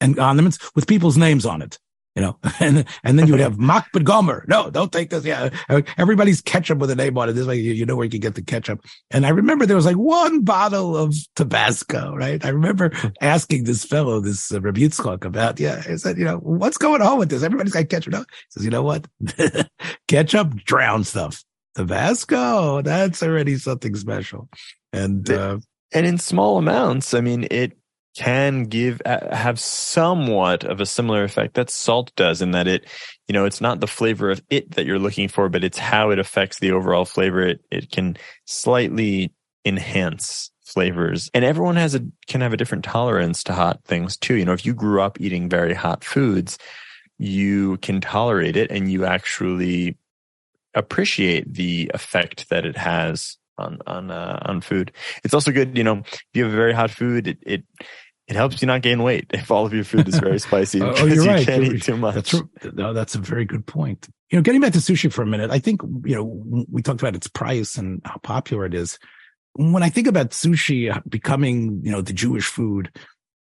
and 0.00 0.16
condiments 0.16 0.58
with 0.74 0.86
people's 0.86 1.16
names 1.16 1.46
on 1.46 1.62
it 1.62 1.78
you 2.14 2.22
know, 2.22 2.38
and 2.60 2.84
and 3.04 3.18
then 3.18 3.26
you 3.26 3.32
would 3.32 3.40
have 3.40 3.56
Makbid 3.56 4.04
Gomer. 4.04 4.44
No, 4.48 4.70
don't 4.70 4.92
take 4.92 5.10
this. 5.10 5.24
Yeah, 5.24 5.50
everybody's 5.96 6.40
ketchup 6.40 6.78
with 6.78 6.90
a 6.90 6.94
name 6.94 7.16
on 7.16 7.28
it. 7.28 7.32
This 7.32 7.46
way, 7.46 7.56
you, 7.56 7.72
you 7.72 7.86
know 7.86 7.96
where 7.96 8.04
you 8.04 8.10
can 8.10 8.20
get 8.20 8.34
the 8.34 8.42
ketchup. 8.42 8.84
And 9.10 9.24
I 9.26 9.30
remember 9.30 9.66
there 9.66 9.76
was 9.76 9.86
like 9.86 9.96
one 9.96 10.42
bottle 10.42 10.96
of 10.96 11.14
Tabasco, 11.36 12.14
right? 12.14 12.44
I 12.44 12.48
remember 12.50 12.92
asking 13.20 13.64
this 13.64 13.84
fellow, 13.84 14.20
this 14.20 14.52
uh, 14.52 14.60
Rebutzclock 14.60 15.24
about, 15.24 15.58
yeah, 15.58 15.82
I 15.88 15.96
said, 15.96 16.18
you 16.18 16.24
know, 16.24 16.38
what's 16.38 16.78
going 16.78 17.02
on 17.02 17.18
with 17.18 17.30
this? 17.30 17.42
Everybody's 17.42 17.72
got 17.72 17.88
ketchup. 17.88 18.12
No, 18.12 18.20
he 18.20 18.24
says, 18.50 18.64
you 18.64 18.70
know 18.70 18.82
what? 18.82 19.06
ketchup 20.08 20.54
drown 20.64 21.04
stuff. 21.04 21.42
Tabasco, 21.74 22.82
that's 22.82 23.22
already 23.22 23.56
something 23.56 23.94
special. 23.94 24.50
And, 24.92 25.30
uh, 25.30 25.58
and 25.94 26.06
in 26.06 26.18
small 26.18 26.58
amounts, 26.58 27.14
I 27.14 27.22
mean, 27.22 27.46
it 27.50 27.72
can 28.16 28.64
give 28.64 29.00
have 29.06 29.58
somewhat 29.58 30.64
of 30.64 30.80
a 30.80 30.86
similar 30.86 31.24
effect 31.24 31.54
that 31.54 31.70
salt 31.70 32.12
does 32.14 32.42
in 32.42 32.50
that 32.50 32.68
it 32.68 32.86
you 33.26 33.32
know 33.32 33.46
it's 33.46 33.60
not 33.60 33.80
the 33.80 33.86
flavor 33.86 34.30
of 34.30 34.42
it 34.50 34.70
that 34.72 34.84
you're 34.84 34.98
looking 34.98 35.28
for 35.28 35.48
but 35.48 35.64
it's 35.64 35.78
how 35.78 36.10
it 36.10 36.18
affects 36.18 36.58
the 36.58 36.72
overall 36.72 37.04
flavor. 37.04 37.42
It 37.42 37.64
it 37.70 37.90
can 37.90 38.16
slightly 38.44 39.32
enhance 39.64 40.50
flavors. 40.64 41.30
And 41.34 41.44
everyone 41.44 41.76
has 41.76 41.94
a 41.94 42.04
can 42.26 42.40
have 42.40 42.52
a 42.52 42.56
different 42.56 42.84
tolerance 42.84 43.42
to 43.44 43.52
hot 43.54 43.84
things 43.84 44.16
too. 44.16 44.34
You 44.34 44.44
know 44.44 44.52
if 44.52 44.66
you 44.66 44.74
grew 44.74 45.00
up 45.00 45.20
eating 45.20 45.48
very 45.48 45.74
hot 45.74 46.04
foods 46.04 46.58
you 47.18 47.76
can 47.78 48.00
tolerate 48.00 48.56
it 48.56 48.70
and 48.70 48.90
you 48.90 49.04
actually 49.04 49.96
appreciate 50.74 51.52
the 51.52 51.90
effect 51.94 52.48
that 52.48 52.66
it 52.66 52.76
has 52.76 53.36
on 53.58 53.78
on 53.86 54.10
uh, 54.10 54.38
on 54.42 54.60
food. 54.60 54.92
It's 55.24 55.34
also 55.34 55.52
good, 55.52 55.76
you 55.76 55.84
know, 55.84 55.98
if 55.98 56.22
you 56.34 56.44
have 56.44 56.52
very 56.52 56.72
hot 56.72 56.90
food, 56.90 57.26
it, 57.28 57.38
it 57.42 57.64
it 58.28 58.36
helps 58.36 58.62
you 58.62 58.66
not 58.66 58.82
gain 58.82 59.02
weight 59.02 59.26
if 59.32 59.50
all 59.50 59.66
of 59.66 59.74
your 59.74 59.84
food 59.84 60.08
is 60.08 60.18
very 60.18 60.38
spicy 60.38 60.80
oh, 60.80 60.94
you're 61.04 61.38
you 61.38 61.44
can't 61.44 61.64
you're, 61.64 61.74
eat 61.74 61.82
too 61.82 61.96
much. 61.96 62.14
That's, 62.14 62.42
no, 62.72 62.92
that's 62.92 63.14
a 63.14 63.18
very 63.18 63.44
good 63.44 63.66
point. 63.66 64.08
You 64.30 64.38
know, 64.38 64.42
getting 64.42 64.60
back 64.60 64.72
to 64.72 64.78
sushi 64.78 65.12
for 65.12 65.22
a 65.22 65.26
minute, 65.26 65.50
I 65.50 65.58
think 65.58 65.82
you 66.04 66.14
know 66.14 66.64
we 66.70 66.82
talked 66.82 67.02
about 67.02 67.16
its 67.16 67.28
price 67.28 67.76
and 67.76 68.00
how 68.04 68.18
popular 68.22 68.64
it 68.64 68.74
is. 68.74 68.98
When 69.54 69.82
I 69.82 69.90
think 69.90 70.06
about 70.06 70.30
sushi 70.30 70.90
becoming, 71.08 71.82
you 71.84 71.92
know, 71.92 72.00
the 72.00 72.14
Jewish 72.14 72.46
food, 72.46 72.90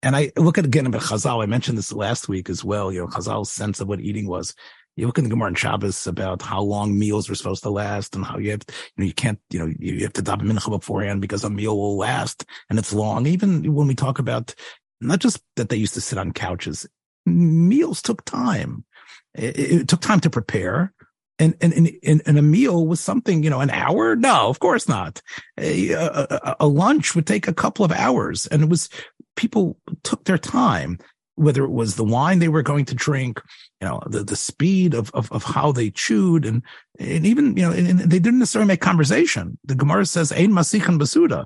and 0.02 0.16
I 0.16 0.32
look 0.36 0.58
at 0.58 0.66
again 0.66 0.88
about 0.88 1.02
Chazal, 1.02 1.44
I 1.44 1.46
mentioned 1.46 1.78
this 1.78 1.94
last 1.94 2.28
week 2.28 2.50
as 2.50 2.64
well. 2.64 2.92
You 2.92 3.02
know, 3.02 3.08
Chazal's 3.08 3.52
sense 3.52 3.80
of 3.80 3.88
what 3.88 4.02
eating 4.02 4.28
was 4.28 4.56
you 4.96 5.08
look 5.08 5.18
in 5.18 5.24
the 5.24 5.30
Gemara 5.30 5.48
and 5.48 5.58
Shabbos 5.58 6.06
about 6.06 6.42
how 6.42 6.62
long 6.62 6.98
meals 6.98 7.30
are 7.30 7.36
supposed 7.36 7.64
to 7.64 7.70
last 7.70 8.16
and 8.16 8.24
how 8.24 8.38
you 8.38 8.52
have, 8.52 8.62
you 8.68 8.76
know, 8.98 9.06
you 9.06 9.14
can't, 9.14 9.40
you 9.50 9.60
know, 9.60 9.74
you 9.80 10.04
have 10.04 10.14
to 10.14 10.22
daven 10.22 10.44
mincha 10.44 10.70
beforehand 10.70 11.22
because 11.22 11.44
a 11.44 11.50
meal 11.50 11.78
will 11.78 11.98
last 11.98 12.46
and 12.70 12.78
it's 12.78 12.94
long. 12.94 13.26
Even 13.26 13.74
when 13.74 13.88
we 13.88 13.96
talk 13.96 14.20
about 14.20 14.54
not 15.02 15.20
just 15.20 15.42
that 15.56 15.70
they 15.70 15.76
used 15.76 15.96
to 15.96 16.02
sit 16.02 16.20
on 16.20 16.32
couches, 16.32 16.88
meals 17.26 18.02
took 18.02 18.24
time. 18.26 18.86
It, 19.34 19.58
it 19.58 19.88
took 19.88 20.02
time 20.02 20.20
to 20.22 20.30
prepare. 20.30 20.94
And, 21.40 21.56
and, 21.62 21.74
and, 21.74 22.22
and, 22.28 22.38
a 22.38 22.44
meal 22.44 22.86
was 22.86 23.00
something, 23.00 23.44
you 23.44 23.50
know, 23.50 23.60
an 23.60 23.72
hour? 23.72 24.16
No, 24.16 24.50
of 24.50 24.60
course 24.60 24.88
not. 24.88 25.20
A, 25.58 25.92
a, 25.92 26.56
a 26.60 26.68
lunch 26.68 27.16
would 27.16 27.26
take 27.26 27.48
a 27.48 27.54
couple 27.54 27.84
of 27.84 27.92
hours 27.92 28.46
and 28.46 28.62
it 28.62 28.70
was, 28.70 28.88
people 29.36 29.78
took 30.04 30.26
their 30.26 30.38
time 30.38 31.00
whether 31.36 31.64
it 31.64 31.72
was 31.72 31.96
the 31.96 32.04
wine 32.04 32.40
they 32.40 32.48
were 32.48 32.62
going 32.62 32.86
to 32.86 32.96
drink, 32.96 33.42
you 33.82 33.88
know, 33.88 34.02
the, 34.06 34.24
the 34.24 34.36
speed 34.36 34.94
of, 34.94 35.10
of, 35.12 35.32
of 35.32 35.44
how 35.44 35.72
they 35.72 35.90
chewed 35.90 36.46
and, 36.46 36.62
and 37.00 37.26
even, 37.26 37.58
you 37.58 37.64
know, 37.64 37.72
and, 37.72 37.88
and 37.88 38.00
they 38.00 38.20
didn't 38.20 38.40
necessarily 38.40 38.68
make 38.68 38.82
conversation. 38.82 39.58
The 39.66 39.76
Gemara 39.76 40.06
says, 40.06 40.32
Ein 40.32 40.52
Masichan 40.52 41.00
Basuda. 41.00 41.46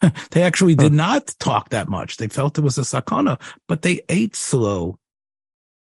they 0.30 0.42
actually 0.42 0.74
did 0.74 0.92
not 0.92 1.34
talk 1.38 1.70
that 1.70 1.88
much. 1.88 2.16
They 2.16 2.28
felt 2.28 2.58
it 2.58 2.62
was 2.62 2.78
a 2.78 2.82
sakana, 2.82 3.40
but 3.68 3.82
they 3.82 4.02
ate 4.08 4.36
slow. 4.36 4.98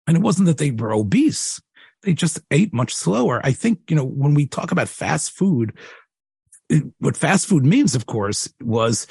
And 0.08 0.16
it 0.16 0.24
wasn't 0.24 0.48
that 0.48 0.58
they 0.58 0.72
were 0.72 0.94
obese. 0.94 1.62
They 2.04 2.14
just 2.14 2.40
ate 2.52 2.74
much 2.74 2.96
slower. 2.96 3.42
I 3.44 3.52
think, 3.52 3.80
you 3.90 3.96
know, 3.96 4.06
when 4.06 4.34
we 4.34 4.48
talk 4.48 4.72
about 4.72 4.88
fast 4.88 5.32
food, 5.32 5.78
it, 6.70 6.84
what 7.00 7.18
fast 7.18 7.48
food 7.48 7.66
means, 7.66 7.96
of 7.96 8.06
course, 8.06 8.52
was 8.62 9.08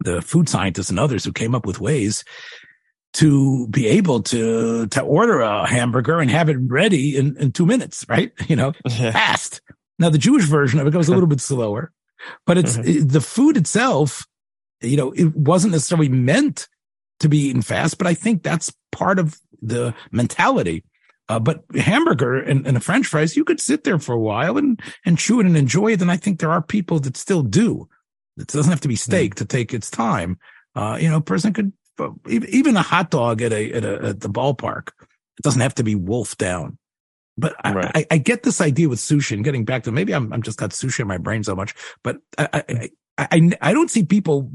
the 0.00 0.20
food 0.20 0.48
scientists 0.48 0.90
and 0.90 0.98
others 0.98 1.24
who 1.24 1.32
came 1.32 1.54
up 1.54 1.66
with 1.66 1.80
ways 1.80 2.24
to 3.14 3.68
be 3.68 3.86
able 3.86 4.22
to 4.22 4.86
to 4.88 5.00
order 5.00 5.40
a 5.40 5.66
hamburger 5.66 6.20
and 6.20 6.30
have 6.30 6.48
it 6.48 6.56
ready 6.60 7.16
in, 7.16 7.36
in 7.38 7.52
two 7.52 7.66
minutes, 7.66 8.04
right? 8.08 8.32
You 8.48 8.56
know, 8.56 8.72
fast. 8.88 9.62
Now 9.98 10.10
the 10.10 10.18
Jewish 10.18 10.44
version 10.44 10.78
of 10.78 10.86
it 10.86 10.92
goes 10.92 11.08
a 11.08 11.12
little 11.12 11.28
bit 11.28 11.40
slower, 11.52 11.92
but 12.46 12.58
it's 12.58 12.76
mm-hmm. 12.76 13.06
the 13.06 13.20
food 13.20 13.56
itself. 13.56 14.26
You 14.80 14.96
know, 14.96 15.12
it 15.12 15.34
wasn't 15.34 15.72
necessarily 15.72 16.08
meant 16.08 16.68
to 17.20 17.28
be 17.28 17.38
eaten 17.38 17.62
fast, 17.62 17.96
but 17.96 18.06
I 18.06 18.14
think 18.14 18.42
that's 18.42 18.72
part 18.92 19.18
of 19.18 19.40
the 19.62 19.94
mentality. 20.10 20.84
Uh, 21.28 21.38
but 21.38 21.64
hamburger 21.74 22.36
and, 22.36 22.66
and 22.66 22.76
a 22.76 22.80
French 22.80 23.06
fries, 23.06 23.34
you 23.34 23.44
could 23.44 23.60
sit 23.60 23.84
there 23.84 23.98
for 23.98 24.12
a 24.12 24.20
while 24.20 24.58
and 24.58 24.78
and 25.06 25.16
chew 25.16 25.40
it 25.40 25.46
and 25.46 25.56
enjoy 25.56 25.92
it. 25.92 26.02
And 26.02 26.10
I 26.10 26.18
think 26.18 26.38
there 26.38 26.50
are 26.50 26.60
people 26.60 27.00
that 27.00 27.16
still 27.16 27.42
do. 27.42 27.88
It 28.36 28.48
doesn't 28.48 28.70
have 28.70 28.82
to 28.82 28.88
be 28.88 28.96
steak 28.96 29.34
mm. 29.34 29.38
to 29.38 29.44
take 29.46 29.72
its 29.72 29.90
time. 29.90 30.38
Uh, 30.74 30.98
you 31.00 31.08
know, 31.08 31.16
a 31.16 31.22
person 31.22 31.54
could 31.54 31.72
even 32.28 32.76
a 32.76 32.82
hot 32.82 33.10
dog 33.10 33.42
at 33.42 33.52
a, 33.52 33.72
at 33.72 33.84
a, 33.84 34.04
at 34.06 34.20
the 34.20 34.28
ballpark, 34.28 34.88
it 34.88 35.42
doesn't 35.42 35.60
have 35.60 35.74
to 35.76 35.84
be 35.84 35.94
wolfed 35.94 36.38
down. 36.38 36.78
But 37.36 37.54
I, 37.64 37.72
right. 37.72 37.90
I, 37.94 38.06
I, 38.12 38.18
get 38.18 38.44
this 38.44 38.60
idea 38.60 38.88
with 38.88 39.00
sushi 39.00 39.32
and 39.32 39.44
getting 39.44 39.64
back 39.64 39.82
to 39.84 39.92
maybe 39.92 40.14
I'm, 40.14 40.32
I'm 40.32 40.42
just 40.42 40.58
got 40.58 40.70
sushi 40.70 41.00
in 41.00 41.08
my 41.08 41.18
brain 41.18 41.42
so 41.42 41.56
much, 41.56 41.74
but 42.04 42.18
I, 42.38 42.48
I, 42.52 42.62
hmm. 42.68 42.84
I, 43.18 43.50
I 43.60 43.72
don't 43.72 43.90
see 43.90 44.04
people, 44.04 44.52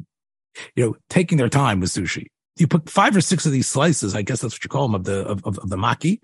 you 0.75 0.85
know, 0.85 0.95
taking 1.09 1.37
their 1.37 1.49
time 1.49 1.81
with 1.81 1.89
sushi. 1.89 2.27
You 2.57 2.67
put 2.67 2.89
five 2.89 3.15
or 3.15 3.21
six 3.21 3.45
of 3.45 3.51
these 3.51 3.67
slices, 3.67 4.15
I 4.15 4.21
guess 4.21 4.41
that's 4.41 4.55
what 4.55 4.63
you 4.63 4.69
call 4.69 4.87
them 4.87 4.95
of 4.95 5.03
the, 5.03 5.25
of, 5.25 5.45
of, 5.45 5.59
of 5.59 5.69
the 5.69 5.77
maki. 5.77 6.19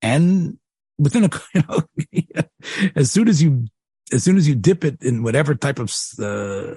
And 0.00 0.58
within 0.98 1.24
a, 1.24 1.30
you 1.54 1.62
know, 1.68 2.42
as 2.96 3.10
soon 3.10 3.28
as 3.28 3.42
you 3.42 3.66
as 4.12 4.24
soon 4.24 4.36
as 4.36 4.48
you 4.48 4.54
dip 4.54 4.84
it 4.84 5.02
in 5.02 5.22
whatever 5.22 5.54
type 5.54 5.78
of 5.78 5.94
uh, 6.18 6.74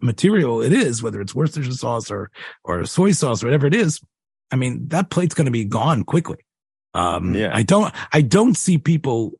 material 0.00 0.62
it 0.62 0.72
is, 0.72 1.02
whether 1.02 1.20
it's 1.20 1.34
Worcestershire 1.34 1.72
sauce 1.72 2.10
or 2.10 2.30
or 2.64 2.84
soy 2.84 3.12
sauce 3.12 3.42
or 3.42 3.46
whatever 3.46 3.66
it 3.66 3.74
is, 3.74 4.00
I 4.50 4.56
mean 4.56 4.88
that 4.88 5.10
plate's 5.10 5.34
going 5.34 5.46
to 5.46 5.50
be 5.50 5.64
gone 5.64 6.04
quickly. 6.04 6.38
Um, 6.94 7.34
yeah. 7.34 7.50
I 7.52 7.62
don't 7.62 7.92
I 8.12 8.22
don't 8.22 8.56
see 8.56 8.78
people 8.78 9.32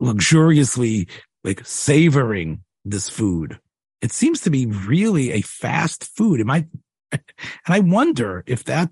luxuriously 0.00 1.08
like 1.44 1.62
savoring 1.64 2.62
this 2.84 3.08
food. 3.08 3.58
It 4.00 4.12
seems 4.12 4.40
to 4.42 4.50
be 4.50 4.66
really 4.66 5.32
a 5.32 5.42
fast 5.42 6.04
food. 6.04 6.40
It 6.40 6.46
might, 6.46 6.66
and 7.12 7.22
I 7.66 7.80
wonder 7.80 8.42
if 8.46 8.64
that 8.64 8.90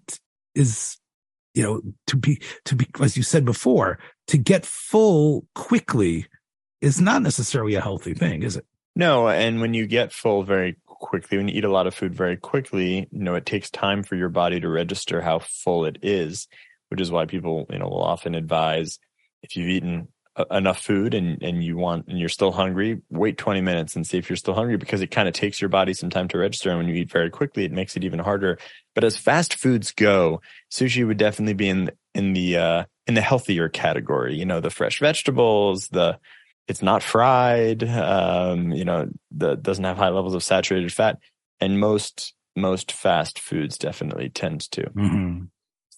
is, 0.55 0.97
you 1.55 1.62
know, 1.62 1.83
to 2.07 2.16
be 2.16 2.41
to 2.64 2.75
be 2.75 2.87
as 3.01 3.16
you 3.16 3.23
said 3.23 3.45
before, 3.45 3.99
to 4.29 4.39
get 4.39 4.64
full 4.64 5.47
quickly 5.55 6.27
is 6.81 7.01
not 7.01 7.22
necessarily 7.22 7.74
a 7.74 7.81
healthy 7.81 8.14
thing, 8.14 8.43
is 8.43 8.57
it? 8.57 8.66
No, 8.97 9.28
and 9.28 9.61
when 9.61 9.74
you 9.74 9.87
get 9.87 10.12
full 10.12 10.43
very 10.43 10.76
quickly, 10.87 11.39
when 11.39 11.49
you 11.49 11.55
eat 11.55 11.64
a 11.64 11.70
lot 11.70 11.87
of 11.87 11.95
food 11.95 12.14
very 12.14 12.37
quickly, 12.37 13.09
you 13.11 13.22
know, 13.22 13.35
it 13.35 13.47
takes 13.47 13.70
time 13.70 14.03
for 14.03 14.16
your 14.16 14.28
body 14.28 14.61
to 14.61 14.68
register 14.68 15.20
how 15.20 15.39
full 15.39 15.85
it 15.85 15.99
is, 16.03 16.49
which 16.89 17.01
is 17.01 17.11
why 17.11 17.26
people, 17.26 17.66
you 17.70 17.78
know, 17.78 17.89
will 17.89 18.03
often 18.03 18.35
advise 18.35 18.99
if 19.43 19.57
you've 19.57 19.68
eaten 19.68 20.09
enough 20.51 20.81
food 20.81 21.12
and 21.12 21.43
and 21.43 21.62
you 21.62 21.76
want 21.76 22.07
and 22.07 22.18
you're 22.18 22.28
still 22.28 22.53
hungry 22.53 23.01
wait 23.11 23.37
20 23.37 23.61
minutes 23.61 23.97
and 23.97 24.07
see 24.07 24.16
if 24.16 24.31
you're 24.31 24.37
still 24.37 24.55
hungry 24.55 24.76
because 24.76 25.01
it 25.01 25.11
kind 25.11 25.28
of 25.28 25.35
takes 25.35 25.61
your 25.61 25.68
body 25.68 25.93
some 25.93 26.09
time 26.09 26.28
to 26.28 26.39
register 26.39 26.70
and 26.70 26.78
when 26.78 26.89
you 26.89 26.95
eat 26.95 27.11
very 27.11 27.31
quickly 27.31 27.64
it 27.64 27.72
makes 27.72 27.97
it 27.97 28.05
even 28.05 28.18
harder 28.18 28.59
but 28.95 29.05
as 29.05 29.16
fast 29.16 29.55
foods 29.55 29.91
go 29.91 30.41
sushi 30.70 31.07
would 31.07 31.18
definitely 31.18 31.53
be 31.53 31.68
in 31.68 31.91
in 32.14 32.33
the 32.33 32.57
uh 32.57 32.85
in 33.07 33.14
the 33.14 33.20
healthier 33.20 33.68
category 33.68 34.37
you 34.37 34.47
know 34.47 34.61
the 34.61 34.70
fresh 34.70 35.01
vegetables 35.01 35.89
the 35.89 36.16
it's 36.69 36.83
not 36.83 37.03
fried. 37.03 37.83
Um, 37.85 38.73
you 38.73 38.85
know, 38.85 39.09
the 39.31 39.57
doesn't 39.57 39.85
have 39.85 39.97
high 39.97 40.09
levels 40.09 40.35
of 40.35 40.43
saturated 40.43 40.93
fat, 40.93 41.19
and 41.61 41.81
most 41.81 42.35
most 42.57 42.93
fast 42.93 43.39
foods 43.39 43.79
definitely 43.79 44.29
tend 44.29 44.71
to. 44.73 44.83
Mm-hmm. 44.83 45.45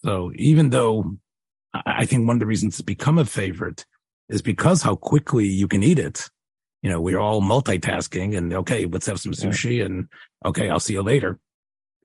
So 0.05 0.33
even 0.35 0.71
though 0.71 1.17
I 1.75 2.05
think 2.07 2.27
one 2.27 2.37
of 2.37 2.41
the 2.41 2.47
reasons 2.47 2.75
it's 2.75 2.83
become 2.83 3.19
a 3.19 3.25
favorite 3.25 3.87
is 4.29 4.43
because 4.43 4.83
how 4.83 4.97
quickly 4.97 5.47
you 5.47 5.69
can 5.69 5.83
eat 5.83 5.99
it. 5.99 6.29
You 6.83 6.91
know, 6.91 7.01
we're 7.01 7.19
all 7.19 7.41
multitasking 7.41 8.37
and 8.37 8.53
okay, 8.53 8.87
let's 8.87 9.07
have 9.07 9.21
some 9.21 9.33
sushi 9.33 9.79
yeah. 9.79 9.85
and 9.85 10.09
okay, 10.45 10.69
I'll 10.69 10.81
see 10.81 10.95
you 10.95 11.03
later. 11.03 11.39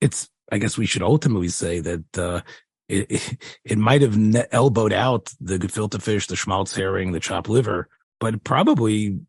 It's, 0.02 0.30
I 0.52 0.60
guess 0.60 0.78
we 0.78 0.86
should 0.86 1.02
ultimately 1.02 1.50
say 1.50 1.80
that, 1.80 2.18
uh, 2.18 2.42
it, 2.88 3.08
it, 3.10 3.38
it 3.64 3.78
might 3.78 4.02
have 4.02 4.18
elbowed 4.52 4.94
out 4.94 5.34
the 5.42 5.58
gefilte 5.58 6.02
fish, 6.02 6.28
the 6.28 6.36
schmaltz 6.36 6.76
herring, 6.76 7.12
the 7.12 7.20
chopped 7.20 7.50
liver, 7.50 7.90
but 8.20 8.44
probably 8.44 9.20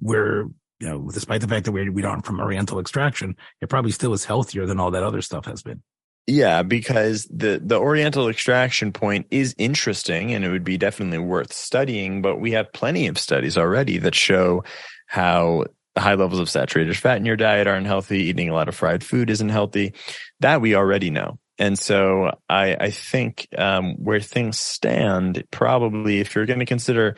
where 0.00 0.46
you 0.82 0.88
know, 0.88 1.08
despite 1.12 1.40
the 1.40 1.46
fact 1.46 1.64
that 1.66 1.72
we, 1.72 1.88
we 1.90 2.02
aren't 2.02 2.26
from 2.26 2.40
Oriental 2.40 2.80
extraction, 2.80 3.36
it 3.60 3.68
probably 3.68 3.92
still 3.92 4.12
is 4.14 4.24
healthier 4.24 4.66
than 4.66 4.80
all 4.80 4.90
that 4.90 5.04
other 5.04 5.22
stuff 5.22 5.44
has 5.44 5.62
been. 5.62 5.80
Yeah, 6.26 6.62
because 6.62 7.24
the 7.30 7.60
the 7.64 7.78
Oriental 7.78 8.28
extraction 8.28 8.92
point 8.92 9.26
is 9.30 9.54
interesting 9.58 10.32
and 10.32 10.44
it 10.44 10.50
would 10.50 10.64
be 10.64 10.78
definitely 10.78 11.18
worth 11.18 11.52
studying, 11.52 12.20
but 12.20 12.40
we 12.40 12.52
have 12.52 12.72
plenty 12.72 13.06
of 13.06 13.18
studies 13.18 13.56
already 13.56 13.98
that 13.98 14.14
show 14.14 14.64
how 15.06 15.64
high 15.96 16.14
levels 16.14 16.40
of 16.40 16.50
saturated 16.50 16.96
fat 16.96 17.18
in 17.18 17.26
your 17.26 17.36
diet 17.36 17.66
aren't 17.66 17.86
healthy, 17.86 18.24
eating 18.24 18.48
a 18.48 18.54
lot 18.54 18.68
of 18.68 18.74
fried 18.74 19.04
food 19.04 19.30
isn't 19.30 19.50
healthy. 19.50 19.94
That 20.40 20.60
we 20.60 20.74
already 20.74 21.10
know. 21.10 21.38
And 21.58 21.78
so 21.78 22.36
I, 22.48 22.76
I 22.78 22.90
think 22.90 23.46
um, 23.56 23.94
where 24.02 24.20
things 24.20 24.58
stand, 24.58 25.44
probably 25.50 26.18
if 26.20 26.34
you're 26.34 26.46
going 26.46 26.58
to 26.58 26.66
consider 26.66 27.16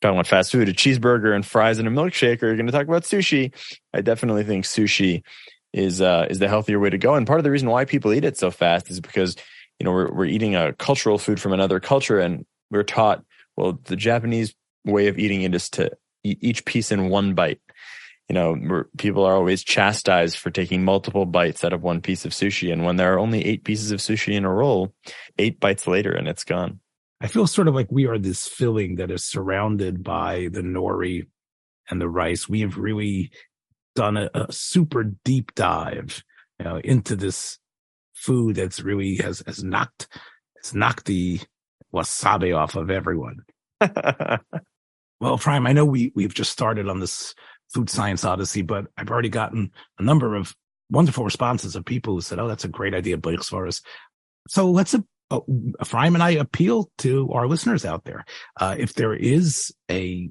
talking 0.00 0.16
about 0.16 0.26
fast 0.26 0.52
food, 0.52 0.68
a 0.68 0.72
cheeseburger 0.72 1.34
and 1.34 1.44
fries 1.44 1.78
and 1.78 1.88
a 1.88 1.90
milkshake, 1.90 2.42
or 2.42 2.46
you're 2.46 2.56
going 2.56 2.66
to 2.66 2.72
talk 2.72 2.86
about 2.86 3.02
sushi, 3.02 3.52
I 3.92 4.00
definitely 4.00 4.44
think 4.44 4.64
sushi 4.64 5.22
is 5.72 6.00
uh, 6.00 6.26
is 6.30 6.38
the 6.38 6.48
healthier 6.48 6.78
way 6.78 6.90
to 6.90 6.98
go. 6.98 7.14
And 7.14 7.26
part 7.26 7.40
of 7.40 7.44
the 7.44 7.50
reason 7.50 7.68
why 7.68 7.84
people 7.84 8.12
eat 8.12 8.24
it 8.24 8.36
so 8.36 8.50
fast 8.50 8.90
is 8.90 9.00
because 9.00 9.36
you 9.78 9.84
know 9.84 9.92
we're 9.92 10.12
we're 10.12 10.24
eating 10.26 10.54
a 10.54 10.72
cultural 10.74 11.18
food 11.18 11.40
from 11.40 11.52
another 11.52 11.80
culture, 11.80 12.18
and 12.18 12.46
we're 12.70 12.84
taught 12.84 13.24
well 13.56 13.78
the 13.84 13.96
Japanese 13.96 14.54
way 14.84 15.08
of 15.08 15.18
eating 15.18 15.42
it 15.42 15.54
is 15.54 15.68
to 15.70 15.90
eat 16.24 16.38
each 16.40 16.64
piece 16.64 16.92
in 16.92 17.08
one 17.08 17.34
bite. 17.34 17.60
You 18.28 18.34
know, 18.34 18.84
people 18.98 19.24
are 19.24 19.34
always 19.34 19.64
chastised 19.64 20.36
for 20.36 20.50
taking 20.50 20.84
multiple 20.84 21.24
bites 21.24 21.64
out 21.64 21.72
of 21.72 21.82
one 21.82 22.02
piece 22.02 22.26
of 22.26 22.32
sushi, 22.32 22.72
and 22.72 22.84
when 22.84 22.96
there 22.96 23.14
are 23.14 23.18
only 23.18 23.44
eight 23.44 23.64
pieces 23.64 23.90
of 23.90 24.00
sushi 24.00 24.34
in 24.34 24.44
a 24.44 24.52
roll, 24.52 24.92
eight 25.38 25.60
bites 25.60 25.86
later, 25.86 26.12
and 26.12 26.28
it's 26.28 26.44
gone. 26.44 26.80
I 27.20 27.26
feel 27.26 27.46
sort 27.46 27.68
of 27.68 27.74
like 27.74 27.90
we 27.90 28.06
are 28.06 28.18
this 28.18 28.46
filling 28.46 28.96
that 28.96 29.10
is 29.10 29.24
surrounded 29.24 30.04
by 30.04 30.48
the 30.52 30.60
nori 30.60 31.26
and 31.90 32.00
the 32.00 32.08
rice. 32.08 32.48
We 32.48 32.60
have 32.60 32.76
really 32.76 33.32
done 33.96 34.16
a, 34.16 34.30
a 34.34 34.52
super 34.52 35.04
deep 35.24 35.54
dive 35.54 36.22
you 36.58 36.64
know, 36.64 36.76
into 36.78 37.16
this 37.16 37.58
food 38.14 38.56
that's 38.56 38.80
really 38.80 39.16
has 39.16 39.42
has 39.46 39.62
knocked 39.62 40.08
has 40.62 40.74
knocked 40.74 41.06
the 41.06 41.40
wasabi 41.92 42.56
off 42.56 42.76
of 42.76 42.90
everyone. 42.90 43.38
well, 43.80 45.34
Ephraim, 45.34 45.66
I 45.66 45.72
know 45.72 45.84
we 45.84 46.12
we've 46.14 46.34
just 46.34 46.52
started 46.52 46.88
on 46.88 47.00
this 47.00 47.34
food 47.72 47.90
science 47.90 48.24
odyssey, 48.24 48.62
but 48.62 48.86
I've 48.96 49.10
already 49.10 49.28
gotten 49.28 49.70
a 49.98 50.02
number 50.02 50.34
of 50.34 50.54
wonderful 50.90 51.24
responses 51.24 51.76
of 51.76 51.84
people 51.84 52.14
who 52.14 52.20
said, 52.20 52.38
"Oh, 52.38 52.48
that's 52.48 52.64
a 52.64 52.68
great 52.68 52.94
idea, 52.94 53.16
Boych 53.16 53.38
Savaros." 53.38 53.82
So 54.48 54.70
let's 54.70 54.94
uh, 55.30 55.40
and 55.92 56.22
I 56.22 56.30
appeal 56.30 56.90
to 56.98 57.30
our 57.32 57.46
listeners 57.46 57.84
out 57.84 58.04
there. 58.04 58.24
Uh, 58.58 58.76
if 58.78 58.94
there 58.94 59.14
is 59.14 59.74
a 59.90 60.30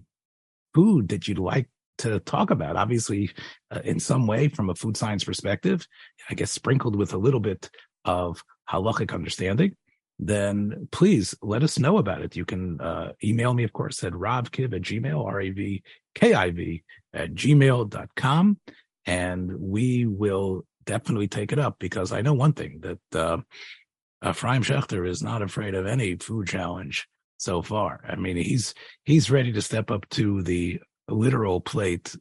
food 0.74 1.10
that 1.10 1.28
you'd 1.28 1.39
like 1.39 1.70
to 1.98 2.20
talk 2.20 2.52
about. 2.52 2.76
Obviously, 2.76 3.32
uh, 3.72 3.82
in 3.84 4.00
some 4.00 4.28
way, 4.28 4.48
from 4.48 4.70
a 4.70 4.76
food 4.76 4.95
science 4.95 5.24
perspective, 5.24 5.88
I 6.30 6.36
guess 6.36 6.52
sprinkled 6.52 6.95
with 6.95 7.14
a 7.14 7.18
little 7.18 7.39
bit 7.39 7.70
of 8.06 8.43
halachic 8.70 9.14
understanding, 9.14 9.76
then 10.20 10.88
please 10.91 11.36
let 11.41 11.64
us 11.64 11.80
know 11.80 11.98
about 11.98 12.22
it. 12.22 12.36
You 12.36 12.45
can 12.45 12.80
uh, 12.82 13.14
email 13.24 13.54
me, 13.54 13.64
of 13.64 13.74
course, 13.74 14.04
at 14.04 14.14
ravkiv 14.14 14.74
at 14.74 14.82
gmail, 14.82 15.26
R-A-V-K-I-V 15.26 16.84
at 17.14 17.34
gmail.com. 17.34 18.60
And 19.06 19.60
we 19.60 20.06
will 20.06 20.66
definitely 20.86 21.28
take 21.28 21.52
it 21.52 21.60
up 21.60 21.78
because 21.80 22.12
I 22.12 22.22
know 22.22 22.34
one 22.34 22.54
thing 22.54 22.82
that 22.82 23.20
uh, 23.20 23.38
Ephraim 24.26 24.63
Schechter 24.63 25.07
is 25.07 25.22
not 25.22 25.41
afraid 25.41 25.76
of 25.76 25.86
any 25.86 26.15
food 26.15 26.47
challenge 26.47 27.07
so 27.38 27.61
far. 27.61 28.03
I 28.07 28.15
mean, 28.15 28.38
he's 28.38 28.74
he's 29.03 29.32
ready 29.32 29.51
to 29.53 29.61
step 29.61 29.91
up 29.91 30.09
to 30.11 30.41
the 30.41 30.80
literal 31.07 31.61
plate 31.61 32.15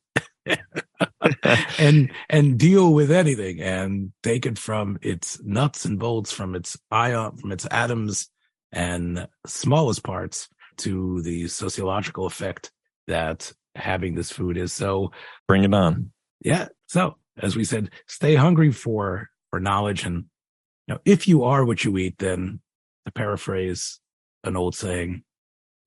and 1.79 2.11
and 2.29 2.59
deal 2.59 2.93
with 2.93 3.11
anything 3.11 3.61
and 3.61 4.13
take 4.23 4.47
it 4.47 4.59
from 4.59 4.99
its 5.03 5.43
nuts 5.43 5.85
and 5.85 5.99
bolts 5.99 6.33
from 6.33 6.55
its 6.55 6.77
ion 6.91 7.37
from 7.37 7.53
its 7.53 7.67
atoms 7.71 8.29
and 8.73 9.27
smallest 9.47 10.05
parts 10.05 10.49
to 10.77 11.23
the 11.23 11.49
sociological 11.49 12.27
effect 12.27 12.71
that 13.07 13.53
having 13.75 14.15
this 14.15 14.31
food 14.31 14.57
is. 14.57 14.73
So 14.73 15.13
bring 15.49 15.65
it 15.65 15.75
on. 15.75 16.13
Yeah. 16.43 16.69
So 16.87 17.17
as 17.39 17.57
we 17.57 17.65
said 17.65 17.91
stay 18.07 18.35
hungry 18.35 18.71
for 18.71 19.31
for 19.51 19.61
knowledge 19.61 20.05
and 20.05 20.27
know 20.95 21.01
if 21.05 21.27
you 21.29 21.45
are 21.45 21.65
what 21.65 21.85
you 21.85 21.97
eat 21.99 22.19
then 22.19 22.61
to 23.05 23.13
paraphrase 23.13 24.01
an 24.45 24.57
old 24.57 24.75
saying 24.75 25.23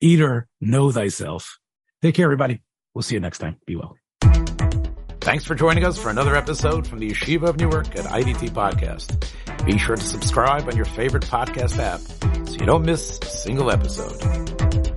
eater 0.02 0.48
know 0.62 0.92
thyself 0.92 1.60
take 2.02 2.16
care 2.16 2.26
everybody 2.26 2.62
We'll 2.94 3.04
see 3.04 3.16
you 3.16 3.22
next 3.22 3.40
time. 3.40 3.58
Be 3.66 3.76
well. 3.76 3.96
Thanks 5.22 5.46
for 5.46 5.54
joining 5.54 5.86
us 5.86 5.98
for 5.98 6.10
another 6.10 6.36
episode 6.36 6.88
from 6.88 7.00
the 7.00 7.12
Yeshiva 7.12 7.50
of 7.50 7.58
Newark 7.58 7.96
at 7.96 8.06
IDT 8.06 8.52
Podcast. 8.52 9.66
Be 9.66 9.78
sure 9.78 9.96
to 9.96 10.04
subscribe 10.04 10.68
on 10.68 10.76
your 10.76 10.86
favorite 10.86 11.24
podcast 11.24 11.78
app 11.78 12.00
so 12.48 12.54
you 12.54 12.66
don't 12.66 12.86
miss 12.86 13.20
a 13.22 13.26
single 13.26 13.70
episode. 13.70 14.89